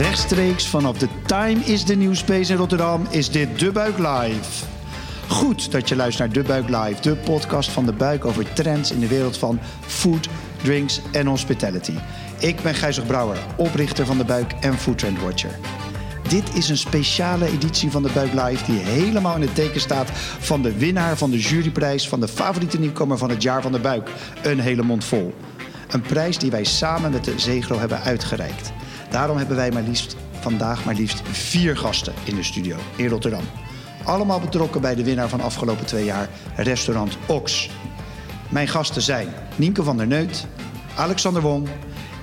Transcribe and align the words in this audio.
Rechtstreeks 0.00 0.68
vanaf 0.68 0.98
de 0.98 1.08
Time 1.26 1.60
is 1.64 1.84
the 1.84 1.94
New 1.94 2.14
Space 2.14 2.52
in 2.52 2.58
Rotterdam 2.58 3.06
is 3.10 3.30
dit 3.30 3.58
De 3.58 3.72
Buik 3.72 3.98
Live. 3.98 4.64
Goed 5.28 5.72
dat 5.72 5.88
je 5.88 5.96
luistert 5.96 6.34
naar 6.34 6.42
De 6.42 6.48
Buik 6.48 6.68
Live, 6.68 7.00
de 7.00 7.16
podcast 7.16 7.70
van 7.70 7.86
De 7.86 7.92
Buik 7.92 8.24
over 8.24 8.52
trends 8.52 8.92
in 8.92 9.00
de 9.00 9.08
wereld 9.08 9.36
van 9.36 9.58
food, 9.86 10.28
drinks 10.62 11.00
en 11.12 11.26
hospitality. 11.26 11.92
Ik 12.38 12.62
ben 12.62 12.74
Gijzig 12.74 13.06
Brouwer, 13.06 13.38
oprichter 13.56 14.06
van 14.06 14.18
De 14.18 14.24
Buik 14.24 14.52
en 14.52 14.78
Food 14.78 14.98
Trend 14.98 15.20
Watcher. 15.20 15.58
Dit 16.28 16.54
is 16.54 16.68
een 16.68 16.78
speciale 16.78 17.46
editie 17.46 17.90
van 17.90 18.02
de 18.02 18.10
Buik 18.14 18.32
Live 18.32 18.72
die 18.72 18.80
helemaal 18.80 19.34
in 19.34 19.42
het 19.42 19.54
teken 19.54 19.80
staat 19.80 20.10
van 20.38 20.62
de 20.62 20.78
winnaar 20.78 21.16
van 21.16 21.30
de 21.30 21.38
juryprijs 21.38 22.08
van 22.08 22.20
de 22.20 22.28
favoriete 22.28 22.78
nieuwkomer 22.78 23.18
van 23.18 23.30
het 23.30 23.42
jaar 23.42 23.62
van 23.62 23.72
de 23.72 23.80
Buik. 23.80 24.10
Een 24.42 24.60
hele 24.60 24.82
mond 24.82 25.04
vol. 25.04 25.34
Een 25.88 26.02
prijs 26.02 26.38
die 26.38 26.50
wij 26.50 26.64
samen 26.64 27.10
met 27.10 27.24
de 27.24 27.34
Zegro 27.36 27.78
hebben 27.78 28.00
uitgereikt. 28.00 28.72
Daarom 29.10 29.36
hebben 29.36 29.56
wij 29.56 29.70
maar 29.70 29.82
liefst 29.82 30.16
vandaag 30.40 30.84
maar 30.84 30.94
liefst 30.94 31.20
vier 31.22 31.76
gasten 31.76 32.14
in 32.24 32.34
de 32.34 32.42
studio 32.42 32.76
in 32.96 33.08
Rotterdam. 33.08 33.44
Allemaal 34.04 34.40
betrokken 34.40 34.80
bij 34.80 34.94
de 34.94 35.04
winnaar 35.04 35.28
van 35.28 35.40
afgelopen 35.40 35.86
twee 35.86 36.04
jaar, 36.04 36.28
restaurant 36.56 37.16
Ox. 37.26 37.70
Mijn 38.50 38.68
gasten 38.68 39.02
zijn 39.02 39.28
Nienke 39.56 39.82
van 39.82 39.96
der 39.96 40.06
Neut, 40.06 40.46
Alexander 40.96 41.42
Wong 41.42 41.68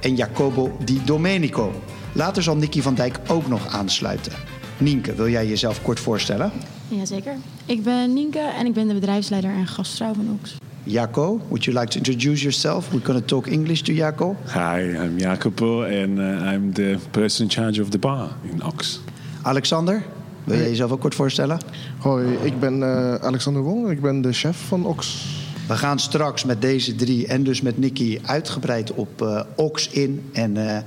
en 0.01 0.15
Jacobo 0.15 0.77
Di 0.83 1.01
Domenico. 1.05 1.81
Later 2.11 2.43
zal 2.43 2.55
Nicky 2.55 2.81
van 2.81 2.95
Dijk 2.95 3.19
ook 3.27 3.47
nog 3.47 3.67
aansluiten. 3.67 4.33
Nienke, 4.77 5.15
wil 5.15 5.29
jij 5.29 5.47
jezelf 5.47 5.81
kort 5.81 5.99
voorstellen? 5.99 6.51
Jazeker. 6.87 7.35
Ik 7.65 7.83
ben 7.83 8.13
Nienke 8.13 8.39
en 8.39 8.65
ik 8.65 8.73
ben 8.73 8.87
de 8.87 8.93
bedrijfsleider 8.93 9.51
en 9.51 9.67
gastvrouw 9.67 10.13
van 10.13 10.39
Ox. 10.41 10.55
Jaco, 10.87 11.39
would 11.49 11.65
you 11.65 11.73
like 11.73 11.89
to 11.89 11.97
introduce 11.97 12.41
yourself? 12.41 12.91
We're 12.93 13.03
going 13.03 13.19
to 13.19 13.25
talk 13.25 13.47
English 13.47 13.81
to 13.83 13.93
Jaco. 13.93 14.35
Hi, 14.47 14.79
I'm 14.79 15.17
Jacopo 15.19 15.81
and 15.81 16.19
uh, 16.19 16.23
I'm 16.23 16.73
the 16.73 16.99
person 17.11 17.43
in 17.43 17.49
charge 17.49 17.81
of 17.81 17.89
the 17.89 17.97
bar 17.97 18.29
in 18.51 18.61
Ox. 18.63 18.99
Alexander, 19.43 20.03
wil 20.43 20.57
jij 20.57 20.69
jezelf 20.69 20.91
ook 20.91 20.99
kort 20.99 21.15
voorstellen? 21.15 21.59
Hoi, 21.97 22.37
ik 22.43 22.59
ben 22.59 22.79
uh, 22.79 23.15
Alexander 23.15 23.61
Wong. 23.61 23.89
Ik 23.89 24.01
ben 24.01 24.21
de 24.21 24.33
chef 24.33 24.57
van 24.67 24.85
Ox. 24.85 25.25
We 25.67 25.75
gaan 25.75 25.99
straks 25.99 26.43
met 26.43 26.61
deze 26.61 26.95
drie 26.95 27.27
en 27.27 27.43
dus 27.43 27.61
met 27.61 27.77
Nicky 27.77 28.19
uitgebreid 28.25 28.91
op 28.91 29.21
uh, 29.21 29.41
Ox 29.55 29.89
in 29.89 30.29
en 30.33 30.55
uh, 30.55 30.77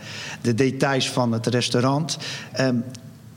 de 0.41 0.55
details 0.55 1.11
van 1.11 1.33
het 1.33 1.47
restaurant. 1.47 2.19
Um, 2.61 2.85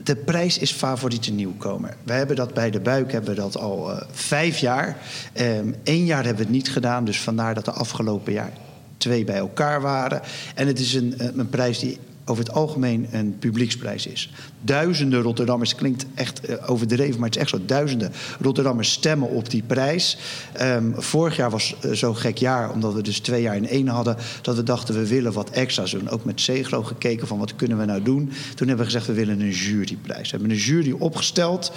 de 0.04 0.16
prijs 0.16 0.58
is 0.58 0.72
favoriete 0.72 1.32
nieuwkomer. 1.32 1.96
We 2.02 2.12
hebben 2.12 2.36
dat 2.36 2.54
bij 2.54 2.70
de 2.70 2.80
buik 2.80 3.12
hebben 3.12 3.34
dat 3.36 3.56
al 3.56 3.90
uh, 3.90 4.00
vijf 4.10 4.58
jaar. 4.58 4.96
Eén 5.32 5.74
um, 5.84 6.04
jaar 6.04 6.24
hebben 6.24 6.36
we 6.36 6.42
het 6.42 6.52
niet 6.52 6.70
gedaan, 6.70 7.04
dus 7.04 7.20
vandaar 7.20 7.54
dat 7.54 7.64
de 7.64 7.70
afgelopen 7.70 8.32
jaar 8.32 8.52
twee 8.96 9.24
bij 9.24 9.36
elkaar 9.36 9.80
waren. 9.80 10.20
En 10.54 10.66
het 10.66 10.78
is 10.78 10.94
een, 10.94 11.14
een 11.18 11.48
prijs 11.48 11.78
die 11.78 11.98
over 12.24 12.44
het 12.44 12.52
algemeen 12.52 13.08
een 13.10 13.36
publieksprijs 13.38 14.06
is. 14.06 14.30
Duizenden 14.60 15.22
Rotterdammers, 15.22 15.74
klinkt 15.74 16.06
echt 16.14 16.48
uh, 16.48 16.56
overdreven, 16.66 17.20
maar 17.20 17.28
het 17.28 17.36
is 17.36 17.42
echt 17.42 17.50
zo. 17.50 17.60
Duizenden 17.66 18.12
Rotterdammers 18.40 18.92
stemmen 18.92 19.28
op 19.28 19.50
die 19.50 19.62
prijs. 19.66 20.18
Um, 20.60 20.94
vorig 20.96 21.36
jaar 21.36 21.50
was 21.50 21.74
uh, 21.84 21.92
zo'n 21.92 22.16
gek 22.16 22.38
jaar, 22.38 22.72
omdat 22.72 22.94
we 22.94 23.02
dus 23.02 23.18
twee 23.18 23.42
jaar 23.42 23.56
in 23.56 23.68
één 23.68 23.88
hadden, 23.88 24.16
dat 24.42 24.56
we 24.56 24.62
dachten 24.62 24.94
we 24.94 25.06
willen 25.06 25.32
wat 25.32 25.50
extra's 25.50 25.90
doen. 25.90 26.08
Ook 26.08 26.24
met 26.24 26.40
Zegro 26.40 26.82
gekeken 26.82 27.26
van 27.26 27.38
wat 27.38 27.56
kunnen 27.56 27.78
we 27.78 27.84
nou 27.84 28.02
doen. 28.02 28.32
Toen 28.54 28.68
hebben 28.68 28.86
we 28.86 28.92
gezegd 28.92 29.06
we 29.06 29.12
willen 29.12 29.40
een 29.40 29.50
juryprijs. 29.50 30.30
We 30.30 30.36
hebben 30.36 30.50
een 30.50 30.62
jury 30.62 30.94
opgesteld 30.98 31.72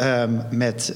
um, 0.00 0.40
met 0.50 0.94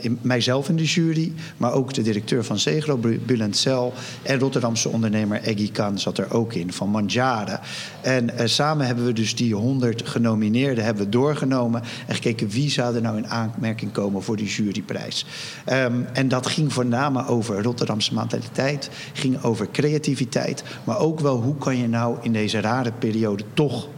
in, 0.00 0.18
mijzelf 0.22 0.68
in 0.68 0.76
de 0.76 0.84
jury, 0.84 1.32
maar 1.56 1.72
ook 1.72 1.94
de 1.94 2.02
directeur 2.02 2.44
van 2.44 2.58
Zegro, 2.58 3.00
Bulent 3.26 3.56
Cel, 3.56 3.92
en 4.22 4.38
Rotterdamse 4.38 4.88
ondernemer 4.88 5.42
Eggy 5.42 5.70
Khan 5.70 5.98
zat 5.98 6.18
er 6.18 6.32
ook 6.32 6.54
in, 6.54 6.72
van 6.72 6.88
Manjare. 6.88 7.60
En 8.00 8.43
samen 8.48 8.86
hebben 8.86 9.04
we 9.04 9.12
dus 9.12 9.34
die 9.34 9.54
100 9.54 10.08
genomineerden 10.08 10.84
hebben 10.84 11.04
we 11.04 11.10
doorgenomen 11.10 11.82
en 12.06 12.14
gekeken 12.14 12.48
wie 12.48 12.70
zou 12.70 12.94
er 12.94 13.02
nou 13.02 13.16
in 13.16 13.28
aanmerking 13.28 13.92
komen 13.92 14.22
voor 14.22 14.36
die 14.36 14.46
juryprijs. 14.46 15.26
Um, 15.72 16.06
en 16.12 16.28
dat 16.28 16.46
ging 16.46 16.72
voornamelijk 16.72 17.30
over 17.30 17.62
Rotterdamse 17.62 18.14
mentaliteit, 18.14 18.90
ging 19.12 19.42
over 19.42 19.70
creativiteit, 19.70 20.64
maar 20.84 20.98
ook 20.98 21.20
wel 21.20 21.40
hoe 21.40 21.56
kan 21.56 21.76
je 21.76 21.88
nou 21.88 22.18
in 22.22 22.32
deze 22.32 22.60
rare 22.60 22.92
periode 22.92 23.44
toch 23.54 23.88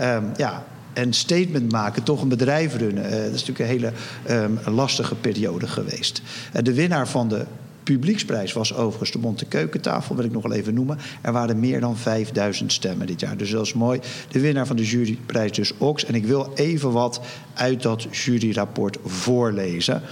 um, 0.00 0.30
ja, 0.36 0.64
een 0.94 1.12
statement 1.12 1.72
maken, 1.72 2.02
toch 2.02 2.22
een 2.22 2.28
bedrijf 2.28 2.76
runnen. 2.76 3.04
Uh, 3.04 3.10
dat 3.10 3.34
is 3.34 3.46
natuurlijk 3.46 3.58
een 3.58 3.66
hele 3.66 3.92
um, 4.30 4.58
lastige 4.74 5.14
periode 5.14 5.66
geweest. 5.66 6.22
Uh, 6.56 6.62
de 6.62 6.74
winnaar 6.74 7.08
van 7.08 7.28
de 7.28 7.46
publieksprijs 7.92 8.52
was 8.52 8.74
overigens 8.74 9.10
de 9.10 9.18
Monte 9.18 9.44
Keukentafel, 9.44 10.16
wil 10.16 10.24
ik 10.24 10.32
nog 10.32 10.42
wel 10.42 10.52
even 10.52 10.74
noemen. 10.74 10.98
Er 11.20 11.32
waren 11.32 11.60
meer 11.60 11.80
dan 11.80 11.96
5000 11.96 12.72
stemmen 12.72 13.06
dit 13.06 13.20
jaar. 13.20 13.36
Dus 13.36 13.50
dat 13.50 13.66
is 13.66 13.72
mooi. 13.72 14.00
De 14.30 14.40
winnaar 14.40 14.66
van 14.66 14.76
de 14.76 14.84
juryprijs 14.84 15.52
dus 15.52 15.72
Ox. 15.78 16.04
En 16.04 16.14
ik 16.14 16.24
wil 16.24 16.52
even 16.54 16.92
wat 16.92 17.20
uit 17.54 17.82
dat 17.82 18.06
juryrapport 18.10 18.98
voorlezen. 19.04 20.02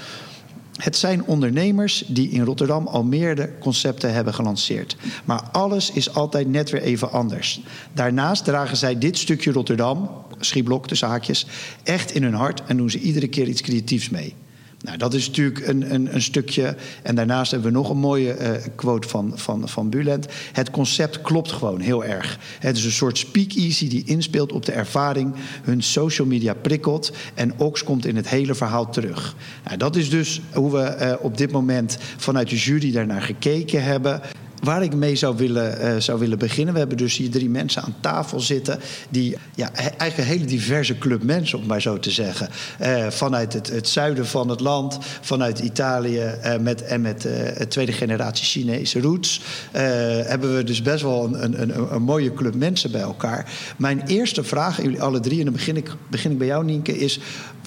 Het 0.77 0.97
zijn 0.97 1.25
ondernemers 1.25 2.05
die 2.07 2.31
in 2.31 2.45
Rotterdam 2.45 2.87
al 2.87 3.05
meerdere 3.05 3.59
concepten 3.59 4.13
hebben 4.13 4.35
gelanceerd. 4.35 4.97
Maar 5.25 5.43
alles 5.53 5.91
is 5.91 6.15
altijd 6.15 6.49
net 6.49 6.71
weer 6.71 6.83
even 6.83 7.13
anders. 7.13 7.61
Daarnaast 7.93 8.45
dragen 8.45 8.77
zij 8.77 8.99
dit 8.99 9.19
stukje 9.19 9.53
Rotterdam, 9.53 10.11
schieblok 10.39 10.87
tussen 10.87 11.09
haakjes, 11.09 11.47
echt 11.83 12.11
in 12.11 12.23
hun 12.23 12.35
hart 12.35 12.63
en 12.67 12.77
doen 12.77 12.91
ze 12.91 12.99
iedere 12.99 13.29
keer 13.29 13.47
iets 13.47 13.63
creatiefs 13.63 14.11
mee. 14.11 14.35
Nou, 14.81 14.99
dat 14.99 15.15
is 15.15 15.27
natuurlijk 15.27 15.67
een, 15.67 15.95
een, 15.95 16.15
een, 16.15 16.23
stukje. 16.23 16.77
En 17.03 17.15
daarnaast 17.15 17.51
hebben 17.51 17.71
we 17.71 17.77
nog 17.77 17.91
een 17.91 17.99
mooie 17.99 18.39
uh, 18.39 18.51
quote 18.75 19.09
van, 19.09 19.33
van, 19.35 19.69
van 19.69 19.91
Bulent. 19.91 20.27
Het 20.53 20.71
concept 20.71 21.21
klopt 21.21 21.53
gewoon 21.53 21.81
heel 21.81 22.05
erg. 22.05 22.39
Het 22.59 22.77
is 22.77 22.85
een 22.85 22.91
soort 22.91 23.19
speakeasy 23.19 23.89
die 23.89 24.05
inspeelt 24.05 24.53
op 24.53 24.67
de 24.67 24.73
ervaring, 24.73 25.35
hun 25.63 25.83
social 25.83 26.27
media 26.27 26.55
prikkelt. 26.55 27.13
En 27.35 27.59
Ox 27.59 27.85
komt 27.85 28.07
in 28.07 28.17
het 28.17 28.29
hele 28.29 28.55
verhaal 28.55 28.91
terug. 28.91 29.37
Nou, 29.65 29.77
dat 29.77 29.97
is 29.97 30.11
dus 30.11 30.41
hoe 30.53 30.73
we 30.73 30.97
uh, 31.01 31.25
op 31.25 31.37
dit 31.37 31.53
moment 31.53 31.99
vanuit 32.17 32.49
de 32.49 32.57
jury 32.57 32.93
daarnaar 32.93 33.23
gekeken 33.23 33.83
hebben 33.83 34.21
waar 34.67 34.83
ik 34.83 34.95
mee 34.95 35.17
zou 35.17 35.37
willen, 35.37 35.81
uh, 35.81 36.01
zou 36.01 36.19
willen 36.19 36.39
beginnen. 36.39 36.73
We 36.73 36.79
hebben 36.81 36.97
dus 36.97 37.17
hier 37.17 37.31
drie 37.31 37.51
mensen 37.51 37.83
aan 37.83 37.95
tafel 38.01 38.41
zitten. 38.41 38.81
die 39.09 39.37
ja, 39.55 39.73
eigenlijk 39.73 40.19
een 40.19 40.25
hele 40.25 40.45
diverse 40.45 40.99
club 40.99 41.23
mensen, 41.23 41.59
om 41.59 41.67
maar 41.67 41.81
zo 41.81 41.99
te 41.99 42.11
zeggen. 42.11 42.49
Uh, 42.81 43.07
vanuit 43.07 43.53
het, 43.53 43.69
het, 43.69 43.89
zuiden 43.89 44.27
van 44.27 44.49
het 44.49 44.61
land, 44.61 44.99
vanuit 45.21 45.59
Italië 45.59 46.35
uh, 46.45 46.57
met, 46.57 46.83
en 46.83 47.01
met 47.01 47.29
tweede 47.69 47.93
generatie 47.93 48.45
Chinese 48.45 49.01
roots. 49.01 49.41
hebben 49.73 50.57
we 50.57 50.65
dus 50.65 50.83
best 50.83 51.03
wel 51.03 51.25
een, 51.25 51.63
een, 51.63 51.95
een, 51.95 52.03
mooie 52.03 52.35
club 52.35 52.55
mensen 52.55 52.91
bij 52.91 53.01
elkaar. 53.01 53.51
Mijn 53.79 54.03
eerste 54.07 54.45
vraag 54.45 54.79
aan 54.79 54.85
jullie 54.85 55.03
alle 55.03 55.21
drie, 55.21 55.39
en 55.39 55.45
dan 55.45 55.53
begin 55.53 55.77
ik, 55.77 55.95
begin 56.11 56.31
ik 56.31 56.39
bij 56.39 56.47
jou, 56.47 56.65
Nienke, 56.65 56.99
is. 56.99 57.21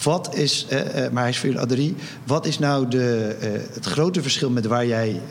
Wat 0.03 0.35
is, 0.35 0.65
maar 1.11 1.21
hij 1.21 1.29
is 1.29 1.37
voor 1.37 1.49
jullie 1.49 1.65
alle. 1.65 1.95
Wat 2.25 2.45
is 2.45 2.59
nou 2.59 2.87
de, 2.87 3.35
het 3.73 3.85
grote 3.85 4.21
verschil 4.21 4.49
met 4.49 4.65
waar 4.65 4.85
jij 4.85 5.21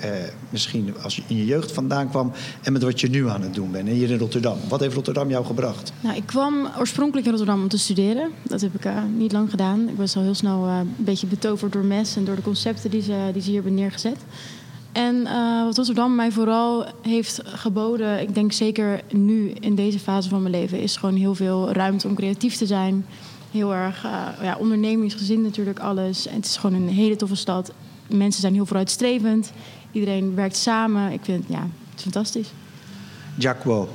misschien 0.51 0.95
als 1.03 1.23
in 1.27 1.37
je 1.37 1.45
jeugd 1.45 1.58
vandaan 1.67 2.09
kwam 2.09 2.33
en 2.63 2.73
met 2.73 2.83
wat 2.83 3.01
je 3.01 3.09
nu 3.09 3.29
aan 3.29 3.43
het 3.43 3.55
doen 3.55 3.71
bent 3.71 3.89
hier 3.89 4.11
in 4.11 4.19
Rotterdam. 4.19 4.59
Wat 4.69 4.81
heeft 4.81 4.95
Rotterdam 4.95 5.29
jou 5.29 5.45
gebracht? 5.45 5.93
Nou, 6.01 6.17
ik 6.17 6.27
kwam 6.27 6.69
oorspronkelijk 6.79 7.27
in 7.27 7.33
Rotterdam 7.33 7.63
om 7.63 7.69
te 7.69 7.79
studeren. 7.79 8.31
Dat 8.43 8.61
heb 8.61 8.75
ik 8.75 8.85
uh, 8.85 8.93
niet 9.17 9.33
lang 9.33 9.51
gedaan. 9.51 9.89
Ik 9.89 9.97
was 9.97 10.17
al 10.17 10.23
heel 10.23 10.35
snel 10.35 10.67
uh, 10.67 10.79
een 10.79 10.95
beetje 10.97 11.27
betoverd 11.27 11.73
door 11.73 11.85
MES 11.85 12.17
en 12.17 12.25
door 12.25 12.37
de 12.37 12.43
concepten 12.43 12.91
die 12.91 13.03
ze, 13.03 13.31
die 13.33 13.43
ze 13.43 13.49
hier 13.49 13.63
hebben 13.63 13.75
neergezet. 13.75 14.17
En 14.93 15.15
uh, 15.15 15.65
wat 15.65 15.77
Rotterdam 15.77 16.15
mij 16.15 16.33
vooral 16.33 16.87
heeft 17.03 17.41
geboden, 17.45 18.21
ik 18.21 18.35
denk 18.35 18.53
zeker 18.53 19.01
nu 19.13 19.51
in 19.51 19.75
deze 19.75 19.99
fase 19.99 20.29
van 20.29 20.43
mijn 20.43 20.55
leven, 20.55 20.81
is 20.81 20.97
gewoon 20.97 21.17
heel 21.17 21.35
veel 21.35 21.73
ruimte 21.73 22.09
om 22.09 22.15
creatief 22.15 22.57
te 22.57 22.67
zijn. 22.67 23.07
Heel 23.51 23.75
erg 23.75 24.03
ja, 24.43 24.57
ondernemingsgezind 24.59 25.43
natuurlijk 25.43 25.79
alles. 25.79 26.27
En 26.27 26.37
het 26.37 26.45
is 26.45 26.57
gewoon 26.57 26.83
een 26.83 26.89
hele 26.89 27.17
toffe 27.17 27.37
stad. 27.37 27.73
Mensen 28.07 28.41
zijn 28.41 28.55
heel 28.55 28.67
vooruitstrevend. 28.67 29.53
Iedereen 29.99 30.35
werkt 30.35 30.57
samen. 30.57 31.13
Ik 31.13 31.21
vind 31.23 31.45
ja, 31.49 31.61
het 31.61 31.97
is 31.97 32.03
fantastisch. 32.03 32.49
Giacomo, 33.39 33.89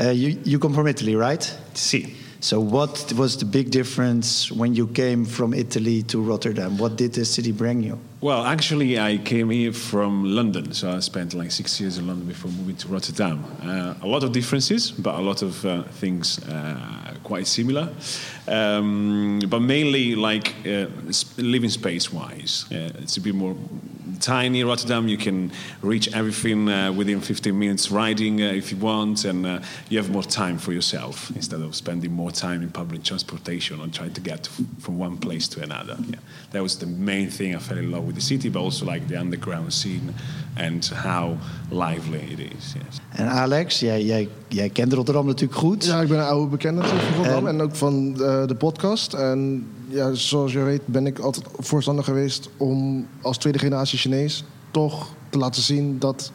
uh, 0.00 0.12
you, 0.12 0.38
you 0.42 0.58
come 0.58 0.74
from 0.74 0.86
Italy, 0.86 1.16
right? 1.16 1.58
Sì. 1.72 2.14
So 2.40 2.60
what 2.60 3.12
was 3.16 3.36
the 3.36 3.44
big 3.44 3.70
difference 3.70 4.54
when 4.54 4.74
you 4.74 4.86
came 4.92 5.24
from 5.24 5.52
Italy 5.52 6.02
to 6.02 6.22
Rotterdam? 6.22 6.76
What 6.78 6.96
did 6.96 7.12
the 7.12 7.24
city 7.24 7.52
bring 7.52 7.82
you? 7.82 7.98
Well, 8.20 8.44
actually, 8.44 8.98
I 8.98 9.18
came 9.18 9.50
here 9.50 9.72
from 9.72 10.24
London, 10.24 10.72
so 10.72 10.96
I 10.96 11.00
spent 11.00 11.34
like 11.34 11.50
six 11.50 11.80
years 11.80 11.98
in 11.98 12.06
London 12.06 12.26
before 12.26 12.50
moving 12.50 12.76
to 12.76 12.88
Rotterdam. 12.88 13.44
Uh, 13.62 13.94
a 14.02 14.06
lot 14.06 14.22
of 14.22 14.32
differences, 14.32 14.90
but 14.90 15.14
a 15.14 15.20
lot 15.20 15.42
of 15.42 15.64
uh, 15.64 15.82
things 16.00 16.38
uh, 16.48 17.14
quite 17.22 17.46
similar. 17.46 17.88
Um, 18.48 19.40
but 19.48 19.60
mainly, 19.60 20.14
like 20.14 20.54
uh, 20.66 20.86
living 21.36 21.70
space-wise, 21.70 22.66
uh, 22.70 23.02
it's 23.02 23.16
a 23.16 23.20
bit 23.20 23.34
more 23.34 23.56
tiny 24.20 24.64
Rotterdam. 24.64 25.08
You 25.08 25.16
can 25.16 25.52
reach 25.82 26.14
everything 26.14 26.68
uh, 26.68 26.92
within 26.92 27.20
15 27.20 27.58
minutes 27.58 27.90
riding 27.90 28.42
uh, 28.42 28.46
if 28.46 28.70
you 28.70 28.78
want, 28.78 29.24
and 29.24 29.46
uh, 29.46 29.60
you 29.88 29.98
have 29.98 30.10
more 30.10 30.22
time 30.22 30.58
for 30.58 30.72
yourself 30.72 31.30
instead 31.34 31.60
of 31.60 31.74
spending 31.74 32.12
more 32.12 32.30
time 32.30 32.62
in 32.62 32.70
public 32.70 33.02
transportation 33.02 33.80
or 33.80 33.88
trying 33.88 34.12
to 34.12 34.20
get 34.20 34.48
from 34.78 34.98
one 34.98 35.16
place 35.18 35.48
to 35.48 35.62
another. 35.62 35.96
Yeah. 36.08 36.16
That 36.52 36.62
was 36.62 36.78
the 36.78 36.86
main 36.86 37.30
thing 37.30 37.54
I 37.54 37.58
fell 37.58 37.78
in 37.78 37.90
love 37.90 38.06
with 38.06 38.14
the 38.14 38.20
city, 38.20 38.48
but 38.48 38.60
also 38.60 38.86
like 38.86 39.08
the 39.08 39.18
underground 39.18 39.72
scene 39.72 40.14
and 40.56 40.84
how 40.86 41.36
lively 41.70 42.32
it 42.32 42.40
is. 42.40 42.74
Yes. 42.74 43.00
En 43.12 43.28
Alex, 43.28 43.80
jij, 43.80 44.04
jij, 44.04 44.28
jij 44.48 44.70
kent 44.70 44.92
Rotterdam 44.92 45.26
natuurlijk 45.26 45.58
goed. 45.58 45.84
Ja, 45.84 46.00
ik 46.00 46.08
ben 46.08 46.18
een 46.18 46.24
oude 46.24 46.50
bekende 46.50 46.80
natuurlijk 46.80 47.06
van 47.06 47.16
Rotterdam 47.16 47.46
en, 47.46 47.60
ook 47.60 47.76
van 47.76 48.14
de, 48.40 48.46
de 48.46 48.54
podcast. 48.54 49.12
En 49.14 49.66
ja, 49.88 50.14
zoals 50.14 50.52
je 50.52 50.62
weet 50.62 50.86
ben 50.86 51.06
ik 51.06 51.18
altijd 51.18 51.46
voorstander 51.58 52.04
geweest 52.04 52.48
om 52.56 53.06
als 53.22 53.38
tweede 53.38 53.58
generatie 53.58 53.98
Chinees 53.98 54.44
toch 54.70 55.08
te 55.30 55.38
laten 55.38 55.62
zien 55.62 55.98
dat 55.98 56.32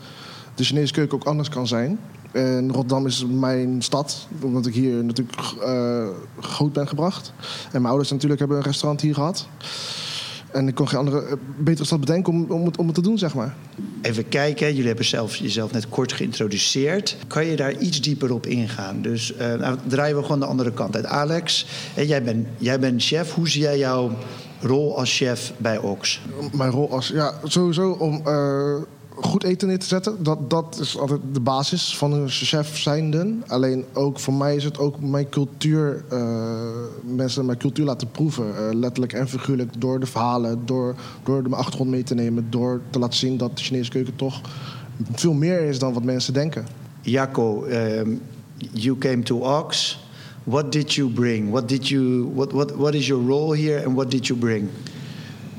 de 0.56 0.64
Chinese 0.64 0.94
keuken 0.94 1.18
ook 1.18 1.24
anders 1.24 1.50
kan 1.50 1.68
zijn. 1.68 2.00
En 2.32 2.72
Rotterdam 2.72 3.06
is 3.06 3.26
mijn 3.26 3.82
stad, 3.82 4.28
omdat 4.42 4.66
ik 4.66 4.74
hier 4.74 5.04
natuurlijk 5.04 5.38
uh, 5.66 6.08
groot 6.40 6.74
ben 6.74 6.88
gebracht. 6.88 7.34
En 7.64 7.72
mijn 7.72 7.86
ouders 7.86 8.12
natuurlijk 8.12 8.40
hebben 8.40 8.58
een 8.58 8.64
restaurant 8.64 9.02
hier 9.02 9.14
gehad. 9.14 9.48
En 10.52 10.68
ik 10.68 10.76
kon 10.76 10.88
geen 10.88 11.00
andere 11.00 11.26
eh, 11.26 11.34
betere 11.58 11.86
stad 11.86 12.00
bedenken 12.00 12.34
om, 12.34 12.46
om, 12.52 12.66
het, 12.66 12.78
om 12.78 12.86
het 12.86 12.96
te 12.96 13.02
doen, 13.02 13.18
zeg 13.18 13.36
maar. 13.36 13.56
Even 14.02 14.30
kijken, 14.30 14.68
jullie 14.68 14.88
hebben 14.88 15.06
zelf, 15.06 15.36
jezelf 15.36 15.72
net 15.72 15.90
kort 15.90 16.14
geïntroduceerd. 16.14 17.18
Kan 17.28 17.46
je 17.46 17.56
daar 17.56 17.78
iets 17.78 18.02
dieper 18.02 18.34
op 18.34 18.46
ingaan? 18.46 19.02
Dus 19.02 19.34
uh, 19.34 19.54
nou, 19.54 19.78
draaien 19.88 20.16
we 20.16 20.22
gewoon 20.22 20.40
de 20.40 20.46
andere 20.46 20.72
kant 20.72 20.96
uit. 20.96 21.06
Alex, 21.06 21.66
jij 21.96 22.24
bent 22.24 22.48
jij 22.58 22.80
bent 22.80 23.04
chef. 23.04 23.34
Hoe 23.34 23.50
zie 23.50 23.62
jij 23.62 23.78
jouw 23.78 24.12
rol 24.60 24.98
als 24.98 25.18
chef 25.18 25.54
bij 25.58 25.78
Ox? 25.78 26.22
Mijn 26.54 26.72
rol 26.72 26.92
als, 26.92 27.08
ja, 27.08 27.34
sowieso 27.44 27.92
om... 27.92 28.22
Uh, 28.28 28.76
goed 29.16 29.44
eten 29.44 29.68
neer 29.68 29.80
te 29.80 29.86
zetten. 29.86 30.24
Dat, 30.24 30.50
dat 30.50 30.78
is 30.82 30.98
altijd 30.98 31.20
de 31.32 31.40
basis 31.40 31.98
van 31.98 32.14
een 32.14 32.30
chef 32.30 32.78
zijnde. 32.78 33.36
Alleen 33.48 33.86
ook 33.94 34.20
voor 34.20 34.34
mij 34.34 34.56
is 34.56 34.64
het 34.64 34.78
ook 34.78 35.02
mijn 35.02 35.30
cultuur... 35.30 36.04
Uh, 36.14 36.60
mensen 37.04 37.46
mijn 37.46 37.58
cultuur 37.58 37.86
laten 37.86 38.12
proeven. 38.12 38.46
Uh, 38.48 38.74
letterlijk 38.74 39.14
en 39.14 39.28
figuurlijk 39.28 39.82
door 39.82 40.00
de 40.00 40.06
verhalen, 40.06 40.66
door, 40.66 40.96
door 41.24 41.44
de 41.44 41.56
achtergrond 41.56 41.90
mee 41.90 42.04
te 42.04 42.16
nemen... 42.16 42.48
door 42.50 42.82
te 42.90 43.00
laten 43.00 43.18
zien 43.18 43.38
dat 43.38 43.58
de 43.58 43.64
Chinese 43.64 43.90
keuken 43.90 44.16
toch 44.16 44.42
veel 45.12 45.34
meer 45.34 45.62
is 45.62 45.80
dan 45.80 45.94
wat 45.94 46.04
mensen 46.04 46.34
denken. 46.34 46.66
Jacco, 47.02 47.66
um, 47.66 48.22
you 48.72 48.98
came 48.98 49.24
to 49.24 49.38
Ox. 49.38 50.00
What 50.44 50.72
did 50.72 50.94
you 50.94 51.10
bring? 51.10 51.50
What, 51.52 51.68
did 51.70 51.88
you, 51.88 52.32
what, 52.34 52.52
what, 52.52 52.72
what 52.76 52.94
is 52.94 53.08
your 53.08 53.26
role 53.26 53.56
here 53.56 53.86
and 53.86 53.96
what 53.96 54.12
did 54.12 54.28
you 54.28 54.40
bring? 54.40 54.70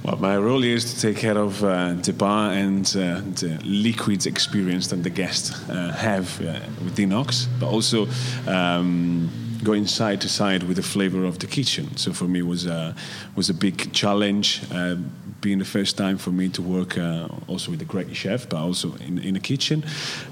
Well, 0.04 0.16
my 0.16 0.36
role 0.36 0.64
is 0.64 0.92
to 0.92 1.00
take 1.00 1.18
care 1.18 1.38
of 1.38 1.62
uh, 1.62 1.92
the 1.92 2.12
bar 2.12 2.52
and 2.52 2.84
uh, 2.96 3.20
the 3.20 3.60
liquid 3.62 4.26
experience 4.26 4.88
that 4.88 5.04
the 5.04 5.10
guests 5.10 5.52
uh, 5.68 5.92
have 5.96 6.40
uh, 6.40 6.58
within 6.82 7.12
Ox, 7.12 7.46
but 7.60 7.68
also 7.68 8.08
um, 8.48 9.30
going 9.62 9.86
side 9.86 10.20
to 10.22 10.28
side 10.28 10.64
with 10.64 10.76
the 10.76 10.82
flavor 10.82 11.24
of 11.24 11.38
the 11.38 11.46
kitchen. 11.46 11.96
So 11.96 12.12
for 12.12 12.24
me, 12.24 12.42
was 12.42 12.66
a 12.66 12.96
was 13.36 13.48
a 13.48 13.54
big 13.54 13.92
challenge. 13.92 14.62
Uh, 15.42 15.48
being 15.52 15.58
the 15.58 15.64
first 15.64 15.96
time 15.96 16.18
for 16.18 16.32
me 16.32 16.48
to 16.48 16.62
work 16.62 16.96
uh, 16.96 17.28
also 17.48 17.70
with 17.70 17.82
a 17.82 17.84
great 17.84 18.14
chef, 18.14 18.48
but 18.48 18.58
also 18.58 18.94
in, 19.06 19.18
in 19.18 19.34
the 19.34 19.40
kitchen. 19.40 19.84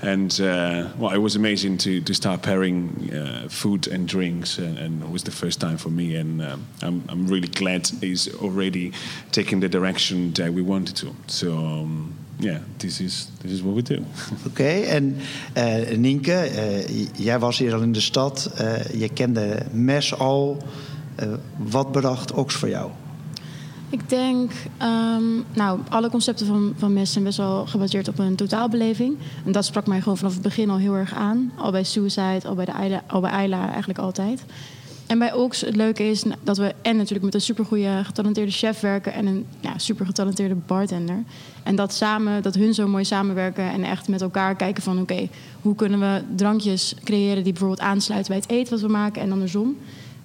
And 0.02 0.32
uh, 0.40 0.88
well, 0.98 1.14
it 1.14 1.20
was 1.20 1.36
amazing 1.36 1.78
to, 1.78 2.00
to 2.00 2.14
start 2.14 2.42
pairing 2.42 3.10
uh, 3.12 3.48
food 3.48 3.88
and 3.88 4.08
drinks, 4.08 4.58
and, 4.58 4.78
and, 4.78 5.02
it 5.02 5.10
was 5.10 5.22
the 5.22 5.30
first 5.30 5.60
time 5.60 5.76
for 5.78 5.90
me. 5.90 6.16
And 6.16 6.40
um, 6.40 6.66
I'm, 6.82 7.02
I'm 7.08 7.26
really 7.26 7.48
glad 7.48 7.90
he's 8.00 8.28
already 8.36 8.92
taking 9.32 9.60
the 9.60 9.68
direction 9.68 10.32
that 10.32 10.52
we 10.52 10.62
wanted 10.62 10.96
to. 10.96 11.14
So. 11.26 11.52
Um, 11.52 12.14
yeah, 12.42 12.60
this 12.78 13.00
is, 13.00 13.30
this 13.42 13.52
is 13.52 13.62
what 13.62 13.74
we 13.74 13.82
do. 13.82 14.02
Okay, 14.46 14.84
en 14.84 15.16
uh, 15.56 15.96
Nienke, 15.96 16.50
uh, 16.54 17.06
jij 17.12 17.38
was 17.38 17.58
hier 17.58 17.74
al 17.74 17.82
in 17.82 17.92
de 17.92 18.00
stad. 18.00 18.50
Uh, 18.60 19.00
je 19.00 19.08
kende 19.08 19.66
Mes 19.72 20.14
al. 20.14 20.62
wat 21.58 21.92
bracht 21.92 22.32
Ox 22.32 22.54
voor 22.54 22.68
jou? 22.68 22.90
Ik 23.90 24.08
denk, 24.08 24.52
um, 24.82 25.44
nou, 25.52 25.80
alle 25.88 26.10
concepten 26.10 26.46
van, 26.46 26.74
van 26.76 26.92
MES 26.92 27.12
zijn 27.12 27.24
best 27.24 27.38
wel 27.38 27.66
gebaseerd 27.66 28.08
op 28.08 28.18
een 28.18 28.36
totaalbeleving. 28.36 29.16
En 29.44 29.52
dat 29.52 29.64
sprak 29.64 29.86
mij 29.86 30.00
gewoon 30.00 30.16
vanaf 30.16 30.32
het 30.32 30.42
begin 30.42 30.70
al 30.70 30.76
heel 30.76 30.94
erg 30.94 31.14
aan. 31.14 31.52
Al 31.56 31.70
bij 31.70 31.84
Suicide, 31.84 32.40
al 32.44 32.54
bij, 32.54 32.64
de 32.64 32.72
Ayla, 32.72 33.02
al 33.06 33.20
bij 33.20 33.30
Ayla 33.30 33.68
eigenlijk 33.68 33.98
altijd. 33.98 34.44
En 35.06 35.18
bij 35.18 35.32
Ox, 35.32 35.60
het 35.60 35.76
leuke 35.76 36.02
is 36.02 36.24
dat 36.42 36.56
we 36.56 36.74
en 36.82 36.96
natuurlijk 36.96 37.24
met 37.24 37.34
een 37.34 37.40
supergoeie 37.40 38.04
getalenteerde 38.04 38.50
chef 38.50 38.80
werken 38.80 39.12
en 39.12 39.26
een 39.26 39.46
ja, 39.60 39.74
bartender. 40.66 41.22
En 41.62 41.76
dat 41.76 41.94
samen, 41.94 42.42
dat 42.42 42.54
hun 42.54 42.74
zo 42.74 42.88
mooi 42.88 43.04
samenwerken 43.04 43.70
en 43.70 43.84
echt 43.84 44.08
met 44.08 44.20
elkaar 44.20 44.56
kijken 44.56 44.82
van 44.82 45.00
oké, 45.00 45.28
hoe 45.62 45.74
kunnen 45.74 46.00
we 46.00 46.22
drankjes 46.36 46.94
creëren 47.04 47.42
die 47.42 47.52
bijvoorbeeld 47.52 47.80
aansluiten 47.80 48.32
bij 48.32 48.40
het 48.40 48.50
eten 48.50 48.72
wat 48.72 48.80
we 48.80 48.88
maken 48.88 49.22
en 49.22 49.32
andersom 49.32 49.76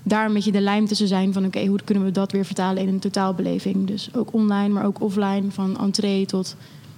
daar 0.07 0.25
een 0.25 0.34
beetje 0.34 0.52
de 0.52 0.62
lijm 0.62 0.88
tussen 0.88 1.07
zijn 1.07 1.34
van 1.34 1.46
oké, 1.46 1.66
hoe 1.66 1.80
kunnen 1.86 2.04
we 2.04 2.12
dat 2.12 2.31
weer 2.31 2.46
vertalen 2.46 2.81
in 2.81 2.88
een 2.88 3.00
totaalbeleving. 3.00 3.88
Dus 3.88 4.10
ook 4.16 4.34
online, 4.34 4.69
maar 4.69 4.86
ook 4.86 5.02
offline, 5.02 5.52
van 5.52 5.80
entree 5.80 6.25
tot 6.25 6.56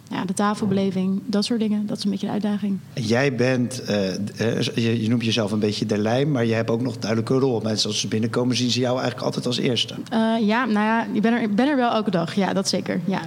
ja, 0.10 0.26
de 0.26 0.34
tafelbeleving, 0.34 1.22
dat 1.26 1.46
soort 1.46 1.60
dingen. 1.60 1.88
Dat 1.88 1.98
is 1.98 2.04
een 2.04 2.10
beetje 2.10 2.26
de 2.26 2.32
uitdaging. 2.32 2.80
Jij 2.94 3.36
bent, 3.36 3.82
uh, 3.90 4.60
je, 4.76 5.02
je, 5.02 5.10
noemt 5.10 5.26
jezelf 5.26 5.52
een 5.52 5.60
beetje 5.60 5.86
de 5.86 5.98
lijm, 5.98 6.32
maar 6.32 6.46
je 6.46 6.54
hebt 6.54 6.70
ook 6.70 6.82
nog 6.82 6.94
een 6.94 7.00
duidelijke 7.00 7.34
rol. 7.34 7.60
Mensen 7.62 7.90
als 7.90 8.00
ze 8.00 8.08
binnenkomen 8.08 8.56
zien 8.56 8.70
ze 8.70 8.80
jou 8.80 8.96
eigenlijk 8.96 9.26
altijd 9.26 9.46
als 9.46 9.58
eerste. 9.58 9.96
Uh, 10.14 10.48
ja, 10.48 10.66
nou 10.66 10.86
ja, 10.86 11.08
ik 11.14 11.22
ben 11.22 11.34
er, 11.34 11.50
ben 11.50 11.68
er 11.68 11.76
wel 11.76 11.92
elke 11.92 12.12
dag. 12.12 12.36
Ja, 12.36 12.54
dat 12.54 12.68
zeker. 12.68 13.00
Ja. 13.06 13.22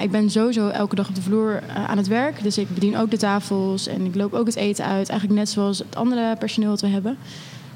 Ik 0.00 0.10
ben 0.10 0.30
sowieso 0.30 0.68
elke 0.68 0.94
dag 0.94 1.08
op 1.08 1.14
de 1.14 1.22
vloer 1.22 1.62
aan 1.86 1.96
het 1.96 2.08
werk. 2.08 2.42
Dus 2.42 2.58
ik 2.58 2.74
bedien 2.74 2.96
ook 2.96 3.10
de 3.10 3.16
tafels 3.16 3.86
en 3.86 4.04
ik 4.04 4.14
loop 4.14 4.32
ook 4.32 4.46
het 4.46 4.56
eten 4.56 4.84
uit. 4.84 5.08
Eigenlijk 5.08 5.40
net 5.40 5.48
zoals 5.48 5.78
het 5.78 5.96
andere 5.96 6.36
personeel 6.36 6.70
dat 6.70 6.80
we 6.80 6.88
hebben. 6.88 7.16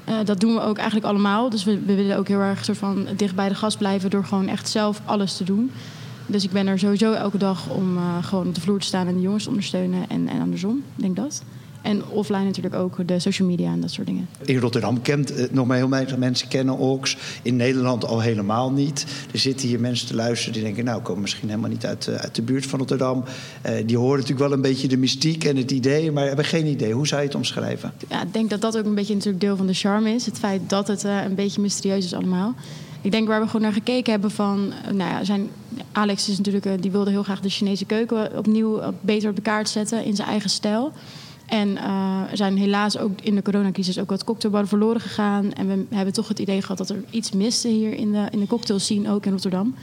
Uh, 0.09 0.15
dat 0.25 0.39
doen 0.39 0.53
we 0.53 0.61
ook 0.61 0.77
eigenlijk 0.77 1.07
allemaal. 1.07 1.49
Dus 1.49 1.63
we, 1.63 1.79
we, 1.79 1.95
willen 1.95 2.17
ook 2.17 2.27
heel 2.27 2.39
erg 2.39 2.65
soort 2.65 2.77
van 2.77 3.07
dicht 3.15 3.35
bij 3.35 3.49
de 3.49 3.55
gast 3.55 3.77
blijven 3.77 4.09
door 4.09 4.25
gewoon 4.25 4.47
echt 4.47 4.69
zelf 4.69 5.01
alles 5.05 5.37
te 5.37 5.43
doen. 5.43 5.71
Dus 6.25 6.43
ik 6.43 6.51
ben 6.51 6.67
er 6.67 6.79
sowieso 6.79 7.13
elke 7.13 7.37
dag 7.37 7.69
om 7.69 7.97
uh, 7.97 8.23
gewoon 8.23 8.47
op 8.47 8.55
de 8.55 8.61
vloer 8.61 8.79
te 8.79 8.85
staan 8.85 9.07
en 9.07 9.15
de 9.15 9.21
jongens 9.21 9.43
te 9.43 9.49
ondersteunen 9.49 10.09
en, 10.09 10.27
en 10.27 10.41
andersom. 10.41 10.83
Denk 10.95 11.15
dat. 11.15 11.43
En 11.81 12.07
offline 12.07 12.43
natuurlijk 12.43 12.75
ook 12.75 13.07
de 13.07 13.19
social 13.19 13.47
media 13.47 13.71
en 13.71 13.81
dat 13.81 13.91
soort 13.91 14.07
dingen. 14.07 14.27
In 14.45 14.57
Rotterdam 14.57 15.01
kent 15.01 15.37
uh, 15.37 15.45
nog 15.51 15.67
maar 15.67 15.77
heel 15.77 15.89
weinig 15.89 16.17
mensen 16.17 16.47
kennen 16.47 16.77
Ox. 16.77 17.17
In 17.41 17.55
Nederland 17.55 18.05
al 18.05 18.19
helemaal 18.19 18.71
niet. 18.71 19.05
Er 19.33 19.39
zitten 19.39 19.67
hier 19.67 19.79
mensen 19.79 20.07
te 20.07 20.15
luisteren 20.15 20.53
die 20.53 20.63
denken... 20.63 20.83
nou, 20.83 21.01
komen 21.01 21.21
misschien 21.21 21.49
helemaal 21.49 21.69
niet 21.69 21.85
uit, 21.85 22.07
uh, 22.07 22.15
uit 22.15 22.35
de 22.35 22.41
buurt 22.41 22.65
van 22.65 22.79
Rotterdam. 22.79 23.23
Uh, 23.65 23.71
die 23.85 23.97
horen 23.97 24.19
natuurlijk 24.19 24.47
wel 24.47 24.51
een 24.51 24.61
beetje 24.61 24.87
de 24.87 24.97
mystiek 24.97 25.43
en 25.43 25.57
het 25.57 25.71
idee... 25.71 26.11
maar 26.11 26.27
hebben 26.27 26.45
geen 26.45 26.65
idee. 26.65 26.93
Hoe 26.93 27.07
zou 27.07 27.21
je 27.21 27.27
het 27.27 27.35
omschrijven? 27.35 27.93
Ja, 28.09 28.21
ik 28.21 28.33
denk 28.33 28.49
dat 28.49 28.61
dat 28.61 28.77
ook 28.77 28.85
een 28.85 28.95
beetje 28.95 29.13
natuurlijk 29.13 29.43
deel 29.43 29.57
van 29.57 29.67
de 29.67 29.73
charme 29.73 30.09
is. 30.09 30.25
Het 30.25 30.39
feit 30.39 30.61
dat 30.67 30.87
het 30.87 31.03
een 31.03 31.35
beetje 31.35 31.61
mysterieus 31.61 32.05
is 32.05 32.13
allemaal. 32.13 32.53
Ik 33.01 33.11
denk 33.11 33.27
waar 33.27 33.41
we 33.41 33.45
gewoon 33.45 33.61
naar 33.61 33.73
gekeken 33.73 34.11
hebben 34.11 34.31
van... 34.31 34.73
nou 34.91 35.09
ja, 35.09 35.23
zijn, 35.23 35.49
Alex 35.91 36.29
is 36.29 36.37
natuurlijk, 36.37 36.81
die 36.81 36.91
wilde 36.91 37.09
heel 37.09 37.23
graag 37.23 37.41
de 37.41 37.49
Chinese 37.49 37.85
keuken 37.85 38.37
opnieuw 38.37 38.81
beter 39.01 39.29
op 39.29 39.35
de 39.35 39.41
kaart 39.41 39.69
zetten... 39.69 40.05
in 40.05 40.15
zijn 40.15 40.27
eigen 40.27 40.49
stijl... 40.49 40.93
En 41.51 41.67
uh, 41.67 42.31
er 42.31 42.37
zijn 42.37 42.57
helaas 42.57 42.97
ook 42.97 43.21
in 43.21 43.35
de 43.35 43.41
coronacrisis 43.41 43.99
ook 43.99 44.09
wat 44.09 44.23
cocktailbarren 44.23 44.69
verloren 44.69 45.01
gegaan. 45.01 45.53
En 45.53 45.67
we 45.67 45.95
hebben 45.95 46.13
toch 46.13 46.27
het 46.27 46.39
idee 46.39 46.61
gehad 46.61 46.77
dat 46.77 46.89
er 46.89 47.03
iets 47.09 47.31
miste 47.31 47.67
hier 47.67 47.93
in 47.93 48.11
de, 48.11 48.27
in 48.31 48.39
de 48.39 48.47
cocktail 48.47 48.79
scene, 48.79 49.11
ook 49.11 49.25
in 49.25 49.31
Rotterdam. 49.31 49.75